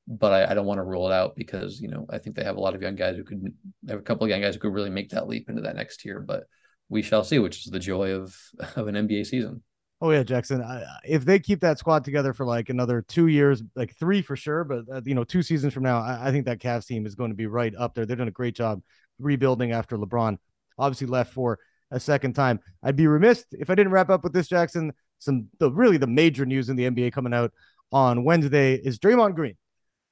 but 0.07 0.31
I, 0.31 0.51
I 0.51 0.53
don't 0.53 0.65
want 0.65 0.77
to 0.77 0.83
rule 0.83 1.07
it 1.07 1.13
out 1.13 1.35
because 1.35 1.81
you 1.81 1.89
know 1.89 2.05
I 2.09 2.17
think 2.17 2.35
they 2.35 2.43
have 2.43 2.55
a 2.55 2.61
lot 2.61 2.75
of 2.75 2.81
young 2.81 2.95
guys 2.95 3.17
who 3.17 3.23
could 3.23 3.53
have 3.89 3.99
a 3.99 4.03
couple 4.03 4.23
of 4.23 4.29
young 4.29 4.41
guys 4.41 4.53
who 4.55 4.61
could 4.61 4.73
really 4.73 4.89
make 4.89 5.09
that 5.09 5.27
leap 5.27 5.49
into 5.49 5.63
that 5.63 5.75
next 5.75 6.05
year. 6.05 6.21
But 6.21 6.45
we 6.89 7.01
shall 7.01 7.23
see, 7.23 7.39
which 7.39 7.65
is 7.65 7.71
the 7.71 7.79
joy 7.79 8.11
of 8.11 8.35
of 8.75 8.87
an 8.87 8.95
NBA 8.95 9.25
season. 9.25 9.63
Oh 9.99 10.11
yeah, 10.11 10.23
Jackson. 10.23 10.61
I, 10.61 10.83
if 11.05 11.25
they 11.25 11.39
keep 11.39 11.59
that 11.61 11.79
squad 11.79 12.05
together 12.05 12.33
for 12.33 12.45
like 12.45 12.69
another 12.69 13.01
two 13.01 13.27
years, 13.27 13.63
like 13.75 13.95
three 13.95 14.21
for 14.21 14.35
sure, 14.35 14.63
but 14.63 14.85
uh, 14.91 15.01
you 15.05 15.15
know, 15.15 15.23
two 15.23 15.41
seasons 15.41 15.73
from 15.73 15.83
now, 15.83 15.99
I, 15.99 16.27
I, 16.27 16.31
think 16.31 16.45
that 16.45 16.59
Cavs 16.59 16.85
team 16.85 17.07
is 17.07 17.15
going 17.15 17.31
to 17.31 17.35
be 17.35 17.47
right 17.47 17.73
up 17.75 17.95
there. 17.95 18.05
They're 18.05 18.15
doing 18.15 18.29
a 18.29 18.31
great 18.31 18.55
job 18.55 18.81
rebuilding 19.19 19.71
after 19.71 19.97
LeBron 19.97 20.37
obviously 20.77 21.07
left 21.07 21.33
for 21.33 21.57
a 21.89 21.99
second 21.99 22.33
time. 22.33 22.59
I'd 22.83 22.95
be 22.95 23.07
remiss 23.07 23.45
if 23.51 23.71
I 23.71 23.75
didn't 23.75 23.91
wrap 23.91 24.11
up 24.11 24.23
with 24.23 24.33
this, 24.33 24.47
Jackson. 24.47 24.93
Some 25.19 25.47
the 25.57 25.71
really 25.71 25.97
the 25.97 26.05
major 26.05 26.45
news 26.45 26.69
in 26.69 26.75
the 26.75 26.89
NBA 26.89 27.11
coming 27.11 27.33
out 27.33 27.51
on 27.91 28.23
Wednesday 28.23 28.75
is 28.75 28.99
Draymond 28.99 29.33
Green 29.33 29.55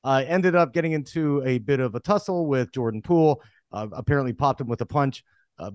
uh, 0.06 0.24
ended 0.28 0.56
up 0.56 0.72
getting 0.72 0.92
into 0.92 1.42
a 1.46 1.58
bit 1.58 1.80
of 1.80 1.96
a 1.96 2.00
tussle 2.00 2.46
with 2.46 2.72
Jordan 2.72 3.02
Poole. 3.02 3.42
Uh, 3.72 3.88
apparently, 3.92 4.34
popped 4.34 4.62
him 4.62 4.68
with 4.68 4.80
a 4.82 4.86
punch. 4.86 5.24
Uh, 5.58 5.72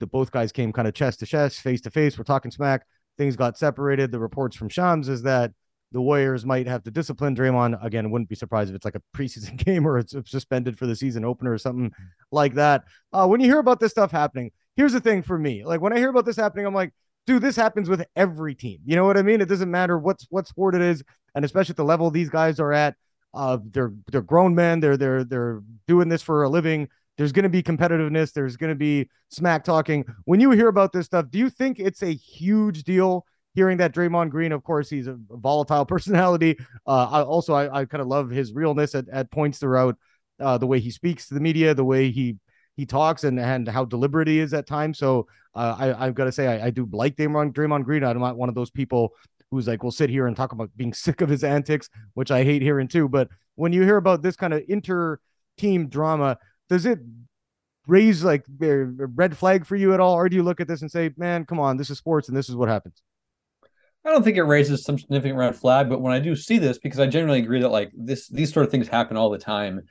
the 0.00 0.06
both 0.06 0.32
guys 0.32 0.50
came 0.50 0.72
kind 0.72 0.88
of 0.88 0.94
chest 0.94 1.20
to 1.20 1.26
chest, 1.26 1.60
face 1.60 1.80
to 1.82 1.90
face. 1.90 2.18
We're 2.18 2.24
talking 2.24 2.50
smack. 2.50 2.84
Things 3.18 3.36
got 3.36 3.58
separated. 3.58 4.12
The 4.12 4.18
reports 4.18 4.56
from 4.56 4.68
Shams 4.68 5.08
is 5.08 5.22
that 5.22 5.52
the 5.92 6.00
Warriors 6.00 6.46
might 6.46 6.66
have 6.66 6.82
to 6.84 6.90
discipline 6.90 7.34
Draymond. 7.34 7.84
Again, 7.84 8.10
wouldn't 8.10 8.28
be 8.28 8.36
surprised 8.36 8.70
if 8.70 8.76
it's 8.76 8.84
like 8.84 8.94
a 8.94 9.02
preseason 9.16 9.56
game 9.64 9.86
or 9.86 9.98
it's 9.98 10.14
suspended 10.26 10.78
for 10.78 10.86
the 10.86 10.96
season 10.96 11.24
opener 11.24 11.52
or 11.52 11.58
something 11.58 11.92
like 12.30 12.54
that. 12.54 12.84
Uh, 13.12 13.26
when 13.26 13.40
you 13.40 13.46
hear 13.46 13.58
about 13.58 13.80
this 13.80 13.90
stuff 13.90 14.10
happening, 14.10 14.52
here's 14.76 14.92
the 14.92 15.00
thing 15.00 15.22
for 15.22 15.38
me. 15.38 15.64
Like 15.64 15.80
when 15.80 15.92
I 15.92 15.98
hear 15.98 16.10
about 16.10 16.24
this 16.24 16.36
happening, 16.36 16.66
I'm 16.66 16.74
like, 16.74 16.92
dude, 17.26 17.42
this 17.42 17.56
happens 17.56 17.88
with 17.88 18.04
every 18.16 18.54
team. 18.54 18.80
You 18.84 18.96
know 18.96 19.04
what 19.04 19.16
I 19.16 19.22
mean? 19.22 19.40
It 19.40 19.48
doesn't 19.48 19.70
matter 19.70 19.98
what's 19.98 20.26
what 20.30 20.46
sport 20.46 20.74
it 20.74 20.82
is, 20.82 21.02
and 21.34 21.44
especially 21.44 21.72
at 21.72 21.76
the 21.76 21.84
level 21.84 22.10
these 22.10 22.30
guys 22.30 22.60
are 22.60 22.72
at. 22.72 22.96
Uh, 23.32 23.58
they're 23.70 23.92
they're 24.10 24.22
grown 24.22 24.54
men. 24.54 24.80
They're 24.80 24.96
they're 24.96 25.24
they're 25.24 25.62
doing 25.86 26.08
this 26.08 26.22
for 26.22 26.42
a 26.42 26.48
living. 26.48 26.88
There's 27.18 27.32
going 27.32 27.42
to 27.42 27.48
be 27.48 27.62
competitiveness. 27.62 28.32
There's 28.32 28.56
going 28.56 28.70
to 28.70 28.76
be 28.76 29.08
smack 29.28 29.64
talking. 29.64 30.04
When 30.24 30.40
you 30.40 30.50
hear 30.52 30.68
about 30.68 30.92
this 30.92 31.06
stuff, 31.06 31.26
do 31.30 31.38
you 31.38 31.50
think 31.50 31.78
it's 31.78 32.02
a 32.02 32.12
huge 32.12 32.84
deal? 32.84 33.26
Hearing 33.54 33.78
that 33.78 33.92
Draymond 33.92 34.30
Green, 34.30 34.52
of 34.52 34.62
course, 34.62 34.88
he's 34.88 35.08
a 35.08 35.18
volatile 35.28 35.84
personality. 35.86 36.56
Uh, 36.86 37.08
I 37.10 37.22
also 37.22 37.52
I, 37.52 37.80
I 37.80 37.84
kind 37.84 38.00
of 38.00 38.06
love 38.06 38.30
his 38.30 38.52
realness 38.52 38.94
at, 38.94 39.08
at 39.08 39.30
points 39.30 39.58
throughout 39.58 39.96
uh, 40.38 40.56
the 40.56 40.66
way 40.66 40.78
he 40.78 40.90
speaks 40.90 41.28
to 41.28 41.34
the 41.34 41.40
media, 41.40 41.74
the 41.74 41.84
way 41.84 42.10
he 42.10 42.36
he 42.76 42.86
talks, 42.86 43.24
and 43.24 43.40
and 43.40 43.68
how 43.68 43.84
deliberate 43.84 44.28
he 44.28 44.38
is 44.38 44.54
at 44.54 44.68
times. 44.68 44.98
So 44.98 45.26
uh, 45.54 45.76
I 45.78 46.06
I've 46.06 46.14
got 46.14 46.24
to 46.24 46.32
say 46.32 46.46
I, 46.46 46.66
I 46.66 46.70
do 46.70 46.88
like 46.92 47.16
Draymond 47.16 47.52
Draymond 47.52 47.84
Green. 47.84 48.04
I'm 48.04 48.20
not 48.20 48.36
one 48.36 48.48
of 48.48 48.54
those 48.54 48.70
people 48.70 49.14
who's 49.50 49.66
like, 49.66 49.82
we'll 49.82 49.92
sit 49.92 50.10
here 50.10 50.26
and 50.26 50.36
talk 50.36 50.52
about 50.52 50.70
being 50.76 50.92
sick 50.94 51.20
of 51.20 51.28
his 51.28 51.44
antics, 51.44 51.88
which 52.14 52.30
I 52.30 52.44
hate 52.44 52.62
hearing 52.62 52.88
too. 52.88 53.08
But 53.08 53.28
when 53.56 53.72
you 53.72 53.82
hear 53.82 53.96
about 53.96 54.22
this 54.22 54.36
kind 54.36 54.54
of 54.54 54.62
inter 54.68 55.18
team 55.58 55.88
drama, 55.88 56.38
does 56.70 56.86
it 56.86 57.00
raise 57.86 58.24
like 58.24 58.46
a 58.62 58.84
red 58.86 59.36
flag 59.36 59.66
for 59.66 59.76
you 59.76 59.92
at 59.92 60.00
all? 60.00 60.14
Or 60.14 60.28
do 60.28 60.36
you 60.36 60.42
look 60.42 60.60
at 60.60 60.68
this 60.68 60.80
and 60.80 60.90
say, 60.90 61.10
man, 61.16 61.44
come 61.44 61.58
on, 61.58 61.76
this 61.76 61.90
is 61.90 61.98
sports 61.98 62.28
and 62.28 62.36
this 62.36 62.48
is 62.48 62.56
what 62.56 62.68
happens? 62.68 63.02
I 64.04 64.10
don't 64.10 64.22
think 64.22 64.38
it 64.38 64.44
raises 64.44 64.82
some 64.84 64.98
significant 64.98 65.38
red 65.38 65.54
flag, 65.56 65.90
but 65.90 66.00
when 66.00 66.14
I 66.14 66.20
do 66.20 66.34
see 66.34 66.56
this, 66.56 66.78
because 66.78 67.00
I 67.00 67.06
generally 67.06 67.40
agree 67.40 67.60
that 67.60 67.68
like 67.68 67.90
this, 67.94 68.28
these 68.28 68.50
sort 68.50 68.64
of 68.64 68.70
things 68.70 68.88
happen 68.88 69.18
all 69.18 69.28
the 69.28 69.38
time, 69.38 69.82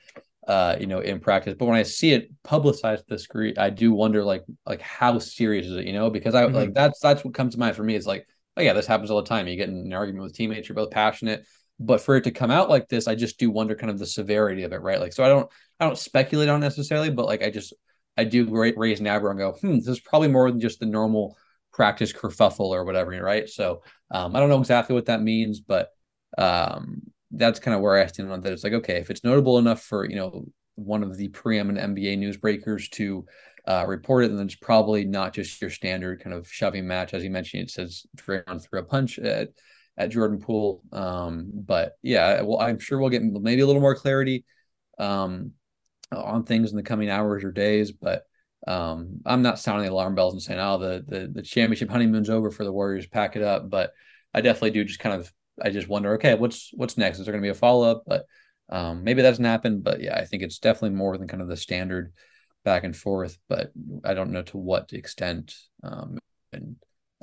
uh, 0.48 0.78
you 0.80 0.88
know, 0.88 1.00
in 1.00 1.20
practice. 1.20 1.54
But 1.60 1.66
when 1.66 1.78
I 1.78 1.84
see 1.84 2.14
it 2.14 2.32
publicized 2.44 3.04
this 3.08 3.24
degree, 3.24 3.54
I 3.56 3.70
do 3.70 3.94
wonder 3.94 4.24
like, 4.24 4.46
like 4.66 4.82
how 4.82 5.20
serious 5.20 5.68
is 5.68 5.76
it, 5.76 5.86
you 5.86 5.94
know? 5.94 6.10
Because 6.10 6.34
I 6.34 6.46
mm-hmm. 6.46 6.56
like 6.56 6.74
that's 6.74 7.00
that's 7.02 7.24
what 7.24 7.36
comes 7.36 7.54
to 7.54 7.60
mind 7.60 7.76
for 7.76 7.84
me 7.84 7.94
is 7.94 8.08
like, 8.08 8.26
oh 8.58 8.62
yeah, 8.62 8.74
this 8.74 8.88
happens 8.88 9.12
all 9.12 9.22
the 9.22 9.30
time. 9.30 9.48
You 9.48 9.58
get 9.58 9.70
in 9.70 9.78
an 9.78 9.94
argument 9.94 10.24
with 10.24 10.34
teammates, 10.34 10.68
you're 10.68 10.76
both 10.76 10.90
passionate, 10.90 11.46
but 11.80 12.02
for 12.02 12.16
it 12.16 12.26
to 12.26 12.32
come 12.32 12.52
out 12.52 12.70
like 12.70 12.88
this, 12.90 13.08
I 13.08 13.16
just 13.16 13.40
do 13.40 13.50
wonder 13.50 13.76
kind 13.76 13.90
of 13.90 14.00
the 14.00 14.06
severity 14.06 14.64
of 14.64 14.74
it, 14.74 14.82
right? 14.82 15.00
Like, 15.00 15.14
so 15.14 15.24
I 15.24 15.30
don't, 15.30 15.50
I 15.80 15.86
don't 15.86 15.98
speculate 15.98 16.50
on 16.50 16.60
necessarily, 16.60 17.10
but 17.10 17.26
like 17.26 17.42
I 17.42 17.50
just, 17.50 17.74
I 18.18 18.26
do 18.26 18.46
raise 18.76 19.00
an 19.00 19.08
eyebrow 19.08 19.32
and 19.32 19.40
go, 19.40 19.52
hmm, 19.54 19.78
this 19.78 19.88
is 19.88 20.00
probably 20.00 20.28
more 20.28 20.52
than 20.52 20.60
just 20.60 20.80
the 20.80 20.86
normal 20.86 21.38
practice 21.72 22.12
kerfuffle 22.12 22.70
or 22.72 22.84
whatever, 22.84 23.12
right? 23.12 23.48
So 23.48 23.82
um, 24.12 24.36
I 24.36 24.40
don't 24.40 24.50
know 24.50 24.60
exactly 24.60 24.94
what 24.94 25.06
that 25.06 25.22
means, 25.22 25.62
but 25.62 25.90
um, 26.38 27.02
that's 27.32 27.60
kind 27.60 27.76
of 27.76 27.82
where 27.82 27.98
I 27.98 28.06
stand 28.08 28.32
on 28.32 28.42
that. 28.42 28.54
It's 28.54 28.64
like, 28.64 28.74
okay, 28.74 28.98
if 28.98 29.10
it's 29.10 29.24
notable 29.24 29.58
enough 29.58 29.82
for 29.82 30.10
you 30.10 30.16
know 30.16 30.46
one 30.76 31.04
of 31.04 31.18
the 31.18 31.28
preeminent 31.30 31.96
NBA 31.96 32.18
newsbreakers 32.18 32.90
to 32.92 33.26
uh, 33.68 33.86
report 33.88 34.24
it, 34.24 34.32
and 34.32 34.40
then 34.40 34.48
it's 34.48 34.56
probably 34.56 35.06
not 35.06 35.34
just 35.34 35.62
your 35.62 35.70
standard 35.70 36.24
kind 36.24 36.36
of 36.36 36.48
shoving 36.50 36.88
match. 36.88 37.14
As 37.14 37.24
you 37.24 37.30
mentioned, 37.30 37.64
it 37.64 37.72
says 37.72 38.06
Draymond 38.16 38.64
threw 38.64 38.80
a 38.80 38.84
punch 38.84 39.20
at, 39.20 39.50
at 40.00 40.10
Jordan 40.10 40.40
Poole. 40.40 40.82
Um, 40.92 41.52
but 41.54 41.98
yeah, 42.02 42.42
well, 42.42 42.60
I'm 42.60 42.80
sure 42.80 42.98
we'll 42.98 43.10
get 43.10 43.22
maybe 43.22 43.62
a 43.62 43.68
little 43.68 43.82
more 43.82 43.96
clarity 43.96 44.46
um, 44.98 45.52
on 46.12 46.46
things 46.46 46.72
in 46.72 46.78
the 46.78 46.84
coming 46.84 47.10
hours 47.10 47.44
or 47.44 47.52
days. 47.52 47.92
But 47.92 48.24
um, 48.66 49.20
I'm 49.26 49.42
not 49.42 49.60
sounding 49.60 49.86
the 49.86 49.92
alarm 49.92 50.16
bells 50.16 50.34
and 50.34 50.42
saying, 50.42 50.60
"Oh, 50.60 50.78
the 50.78 51.04
the 51.06 51.28
the 51.28 51.42
championship 51.42 51.90
honeymoon's 51.90 52.30
over 52.30 52.50
for 52.50 52.64
the 52.64 52.72
Warriors, 52.72 53.06
pack 53.06 53.36
it 53.36 53.44
up." 53.44 53.70
But 53.70 53.92
I 54.34 54.42
definitely 54.42 54.72
do 54.72 54.86
just 54.86 55.00
kind 55.00 55.20
of 55.20 55.32
I 55.62 55.70
just 55.70 55.90
wonder, 55.90 56.14
okay, 56.14 56.36
what's 56.36 56.72
what's 56.74 56.98
next? 56.98 57.20
Is 57.20 57.26
there 57.26 57.34
going 57.34 57.44
to 57.44 57.46
be 57.46 57.52
a 57.52 57.54
follow 57.54 57.92
up? 57.92 58.04
But 58.08 58.26
um, 58.70 59.04
maybe 59.04 59.22
that 59.22 59.30
doesn't 59.30 59.46
happen. 59.46 59.82
But 59.82 60.02
yeah, 60.02 60.16
I 60.16 60.26
think 60.26 60.44
it's 60.44 60.60
definitely 60.60 60.98
more 60.98 61.18
than 61.18 61.28
kind 61.28 61.42
of 61.42 61.50
the 61.50 61.58
standard 61.58 62.14
back 62.64 62.84
and 62.84 62.96
forth, 62.96 63.38
but 63.48 63.72
I 64.04 64.14
don't 64.14 64.32
know 64.32 64.44
to 64.44 64.58
what 64.58 64.94
extent. 64.94 65.56
Um, 65.84 66.20
and 66.54 66.76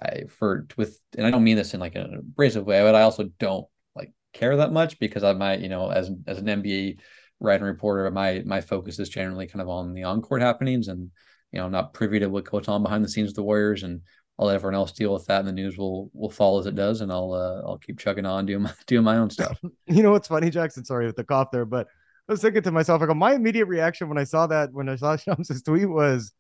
I 0.03 0.25
for 0.29 0.67
with, 0.77 1.01
and 1.17 1.27
I 1.27 1.31
don't 1.31 1.45
mean 1.45 1.57
this 1.57 1.75
in 1.75 1.81
like 1.81 1.95
an 1.95 2.15
abrasive 2.15 2.67
way, 2.67 2.83
but 2.83 2.95
I 2.95 3.03
also 3.03 3.25
don't 3.39 3.67
like 3.95 4.13
care 4.33 4.57
that 4.57 4.73
much 4.73 4.99
because 4.99 5.25
I 5.25 5.33
might, 5.33 5.61
you 5.61 5.69
know, 5.69 5.91
as 5.91 6.11
as 6.27 6.39
an 6.39 6.47
NBA 6.47 6.99
writer 7.41 7.65
reporter, 7.65 8.11
my 8.11 8.43
my 8.45 8.61
focus 8.61 8.99
is 8.99 9.09
generally 9.09 9.47
kind 9.47 9.63
of 9.63 9.69
on 9.69 9.95
the 9.95 10.05
on 10.05 10.23
court 10.23 10.43
happenings, 10.43 10.89
and 10.89 11.11
you 11.53 11.59
know, 11.59 11.67
I'm 11.67 11.73
not 11.73 11.95
privy 11.95 12.19
to 12.21 12.29
what 12.29 12.45
goes 12.45 12.69
on 12.69 12.83
behind 12.83 13.05
the 13.05 13.09
scenes 13.09 13.31
of 13.31 13.37
the 13.37 13.43
Warriors, 13.43 13.83
and 13.83 14.03
I'll 14.39 14.47
let 14.47 14.57
everyone 14.57 14.75
else 14.75 14.93
deal 14.93 15.15
with 15.15 15.27
that, 15.27 15.41
and 15.41 15.49
the 15.49 15.53
news 15.53 15.79
will 15.79 16.11
will 16.13 16.31
fall 16.31 16.59
as 16.59 16.67
it 16.67 16.75
does, 16.75 17.01
and 17.01 17.11
I'll 17.11 17.33
uh, 17.33 17.67
I'll 17.67 17.79
keep 17.79 17.99
chugging 17.99 18.27
on 18.27 18.45
doing 18.45 18.63
my 18.63 18.73
doing 18.87 19.05
my 19.05 19.17
own 19.17 19.31
stuff. 19.31 19.59
you 19.87 20.03
know 20.03 20.13
what's 20.13 20.29
funny, 20.29 20.51
Jackson? 20.51 20.85
Sorry 20.85 21.07
with 21.07 21.17
the 21.17 21.25
cough 21.25 21.51
there, 21.51 21.65
but 21.65 21.87
I 22.29 22.33
was 22.33 22.43
thinking 22.43 22.63
to 22.63 22.73
myself, 22.73 23.01
like, 23.01 23.17
my 23.17 23.35
immediate 23.35 23.67
reaction 23.67 24.09
when 24.09 24.19
I 24.19 24.25
saw 24.25 24.47
that 24.49 24.73
when 24.73 24.89
I 24.89 24.97
saw 24.97 25.17
Shams' 25.17 25.63
tweet 25.63 25.89
was, 25.89 26.33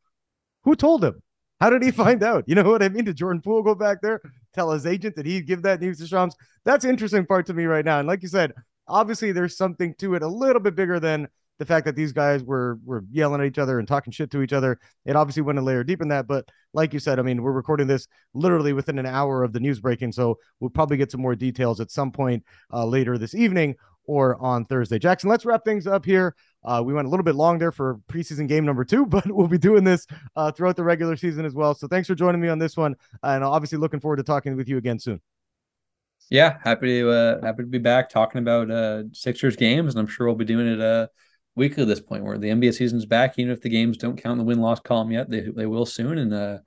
"Who 0.64 0.76
told 0.76 1.02
him? 1.02 1.22
How 1.60 1.70
did 1.70 1.82
he 1.82 1.90
find 1.90 2.22
out? 2.22 2.44
You 2.46 2.54
know 2.54 2.64
what 2.64 2.82
I 2.82 2.88
mean? 2.88 3.04
Did 3.04 3.16
Jordan 3.16 3.40
Poole 3.40 3.62
go 3.62 3.74
back 3.74 4.02
there, 4.02 4.20
tell 4.54 4.72
his 4.72 4.86
agent? 4.86 5.16
Did 5.16 5.26
he 5.26 5.40
give 5.40 5.62
that 5.62 5.80
news 5.80 5.98
to 5.98 6.06
Shams? 6.06 6.36
That's 6.64 6.84
interesting 6.84 7.24
part 7.24 7.46
to 7.46 7.54
me 7.54 7.64
right 7.64 7.84
now. 7.84 7.98
And 7.98 8.08
like 8.08 8.22
you 8.22 8.28
said, 8.28 8.52
obviously 8.86 9.32
there's 9.32 9.56
something 9.56 9.94
to 9.98 10.14
it 10.14 10.22
a 10.22 10.28
little 10.28 10.60
bit 10.60 10.74
bigger 10.74 11.00
than 11.00 11.28
the 11.58 11.64
fact 11.64 11.86
that 11.86 11.96
these 11.96 12.12
guys 12.12 12.44
were 12.44 12.78
were 12.84 13.04
yelling 13.10 13.40
at 13.40 13.46
each 13.46 13.58
other 13.58 13.78
and 13.78 13.88
talking 13.88 14.12
shit 14.12 14.30
to 14.30 14.42
each 14.42 14.52
other. 14.52 14.78
It 15.06 15.16
obviously 15.16 15.42
went 15.42 15.58
a 15.58 15.62
layer 15.62 15.84
deep 15.84 16.02
in 16.02 16.08
that. 16.08 16.26
But 16.26 16.46
like 16.74 16.92
you 16.92 17.00
said, 17.00 17.18
I 17.18 17.22
mean, 17.22 17.42
we're 17.42 17.52
recording 17.52 17.86
this 17.86 18.06
literally 18.34 18.74
within 18.74 18.98
an 18.98 19.06
hour 19.06 19.42
of 19.42 19.52
the 19.52 19.60
news 19.60 19.80
breaking, 19.80 20.12
so 20.12 20.38
we'll 20.60 20.70
probably 20.70 20.98
get 20.98 21.10
some 21.10 21.22
more 21.22 21.34
details 21.34 21.80
at 21.80 21.90
some 21.90 22.12
point 22.12 22.44
uh, 22.72 22.84
later 22.84 23.16
this 23.16 23.34
evening 23.34 23.76
or 24.04 24.40
on 24.40 24.64
Thursday. 24.66 24.98
Jackson, 24.98 25.30
let's 25.30 25.44
wrap 25.44 25.64
things 25.64 25.86
up 25.86 26.04
here. 26.04 26.34
Uh, 26.66 26.82
we 26.84 26.92
went 26.92 27.06
a 27.06 27.10
little 27.10 27.24
bit 27.24 27.36
long 27.36 27.58
there 27.58 27.72
for 27.72 28.00
preseason 28.08 28.48
game 28.48 28.64
number 28.64 28.84
two, 28.84 29.06
but 29.06 29.24
we'll 29.30 29.46
be 29.46 29.58
doing 29.58 29.84
this 29.84 30.06
uh, 30.34 30.50
throughout 30.50 30.76
the 30.76 30.84
regular 30.84 31.16
season 31.16 31.46
as 31.46 31.54
well. 31.54 31.74
So 31.74 31.86
thanks 31.86 32.08
for 32.08 32.14
joining 32.14 32.40
me 32.40 32.48
on 32.48 32.58
this 32.58 32.76
one, 32.76 32.96
and 33.22 33.44
obviously 33.44 33.78
looking 33.78 34.00
forward 34.00 34.16
to 34.16 34.22
talking 34.22 34.56
with 34.56 34.68
you 34.68 34.76
again 34.76 34.98
soon. 34.98 35.20
Yeah, 36.28 36.58
happy 36.64 37.00
to 37.00 37.10
uh, 37.10 37.40
happy 37.40 37.62
to 37.62 37.68
be 37.68 37.78
back 37.78 38.10
talking 38.10 38.40
about 38.40 38.70
uh, 38.70 39.04
Sixers 39.12 39.54
games, 39.54 39.94
and 39.94 40.00
I'm 40.00 40.08
sure 40.08 40.26
we'll 40.26 40.34
be 40.34 40.44
doing 40.44 40.66
it 40.66 40.80
uh, 40.80 41.06
weekly 41.54 41.82
at 41.82 41.88
this 41.88 42.00
point, 42.00 42.24
where 42.24 42.36
the 42.36 42.48
NBA 42.48 42.74
season's 42.74 43.06
back. 43.06 43.38
Even 43.38 43.52
if 43.52 43.60
the 43.60 43.68
games 43.68 43.96
don't 43.96 44.20
count 44.20 44.32
in 44.32 44.38
the 44.38 44.44
win 44.44 44.60
loss 44.60 44.80
column 44.80 45.12
yet, 45.12 45.30
they 45.30 45.42
they 45.54 45.66
will 45.66 45.86
soon, 45.86 46.18
and 46.18 46.34
uh, 46.34 46.58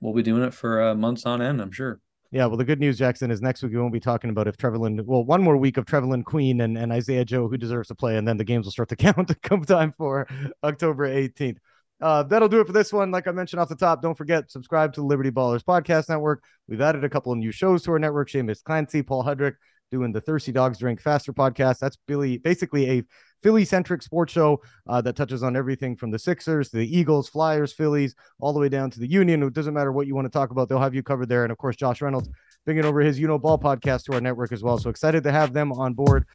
we'll 0.00 0.14
be 0.14 0.22
doing 0.22 0.42
it 0.42 0.54
for 0.54 0.82
uh, 0.82 0.94
months 0.94 1.26
on 1.26 1.42
end. 1.42 1.60
I'm 1.60 1.72
sure. 1.72 2.00
Yeah, 2.32 2.46
well, 2.46 2.56
the 2.56 2.64
good 2.64 2.80
news, 2.80 2.96
Jackson, 2.96 3.30
is 3.30 3.42
next 3.42 3.62
week 3.62 3.72
we 3.72 3.78
won't 3.78 3.92
be 3.92 4.00
talking 4.00 4.30
about 4.30 4.48
if 4.48 4.56
Trevelin, 4.56 5.04
well, 5.04 5.22
one 5.22 5.42
more 5.42 5.58
week 5.58 5.76
of 5.76 5.84
Trevelin 5.84 6.24
Queen 6.24 6.62
and, 6.62 6.78
and 6.78 6.90
Isaiah 6.90 7.26
Joe, 7.26 7.46
who 7.46 7.58
deserves 7.58 7.88
to 7.88 7.94
play, 7.94 8.16
and 8.16 8.26
then 8.26 8.38
the 8.38 8.44
games 8.44 8.64
will 8.64 8.72
start 8.72 8.88
to 8.88 8.96
count 8.96 9.30
come 9.42 9.62
time 9.66 9.92
for 9.98 10.26
October 10.64 11.06
18th. 11.06 11.58
Uh, 12.00 12.22
that'll 12.22 12.48
do 12.48 12.60
it 12.60 12.66
for 12.66 12.72
this 12.72 12.90
one. 12.90 13.10
Like 13.10 13.28
I 13.28 13.32
mentioned 13.32 13.60
off 13.60 13.68
the 13.68 13.76
top, 13.76 14.00
don't 14.00 14.16
forget, 14.16 14.50
subscribe 14.50 14.94
to 14.94 15.02
the 15.02 15.06
Liberty 15.06 15.30
Ballers 15.30 15.62
Podcast 15.62 16.08
Network. 16.08 16.42
We've 16.66 16.80
added 16.80 17.04
a 17.04 17.10
couple 17.10 17.32
of 17.32 17.38
new 17.38 17.52
shows 17.52 17.82
to 17.82 17.92
our 17.92 17.98
network. 17.98 18.30
Seamus 18.30 18.64
Clancy, 18.64 19.02
Paul 19.02 19.24
Hudrick 19.24 19.56
doing 19.92 20.10
the 20.10 20.20
Thirsty 20.20 20.50
Dogs 20.50 20.78
Drink 20.78 21.00
Faster 21.00 21.32
podcast. 21.32 21.78
That's 21.78 21.96
Billy, 22.08 22.38
basically 22.38 22.90
a 22.90 23.04
Philly 23.42 23.64
centric 23.64 24.02
sports 24.02 24.32
show 24.32 24.60
uh, 24.88 25.00
that 25.02 25.14
touches 25.14 25.42
on 25.42 25.54
everything 25.54 25.94
from 25.94 26.10
the 26.10 26.18
Sixers, 26.18 26.70
the 26.70 26.80
Eagles, 26.80 27.28
Flyers, 27.28 27.72
Phillies, 27.72 28.16
all 28.40 28.52
the 28.52 28.58
way 28.58 28.68
down 28.68 28.90
to 28.90 28.98
the 28.98 29.06
Union. 29.06 29.42
It 29.42 29.52
doesn't 29.52 29.74
matter 29.74 29.92
what 29.92 30.06
you 30.06 30.14
want 30.14 30.24
to 30.24 30.30
talk 30.30 30.50
about, 30.50 30.68
they'll 30.68 30.80
have 30.80 30.94
you 30.94 31.02
covered 31.02 31.28
there. 31.28 31.44
And 31.44 31.52
of 31.52 31.58
course, 31.58 31.76
Josh 31.76 32.00
Reynolds 32.00 32.30
bringing 32.64 32.84
over 32.84 33.00
his 33.00 33.20
You 33.20 33.28
Know 33.28 33.38
Ball 33.38 33.58
podcast 33.58 34.04
to 34.04 34.14
our 34.14 34.20
network 34.20 34.50
as 34.50 34.62
well. 34.62 34.78
So 34.78 34.90
excited 34.90 35.22
to 35.24 35.32
have 35.32 35.52
them 35.52 35.70
on 35.72 35.94
board. 35.94 36.26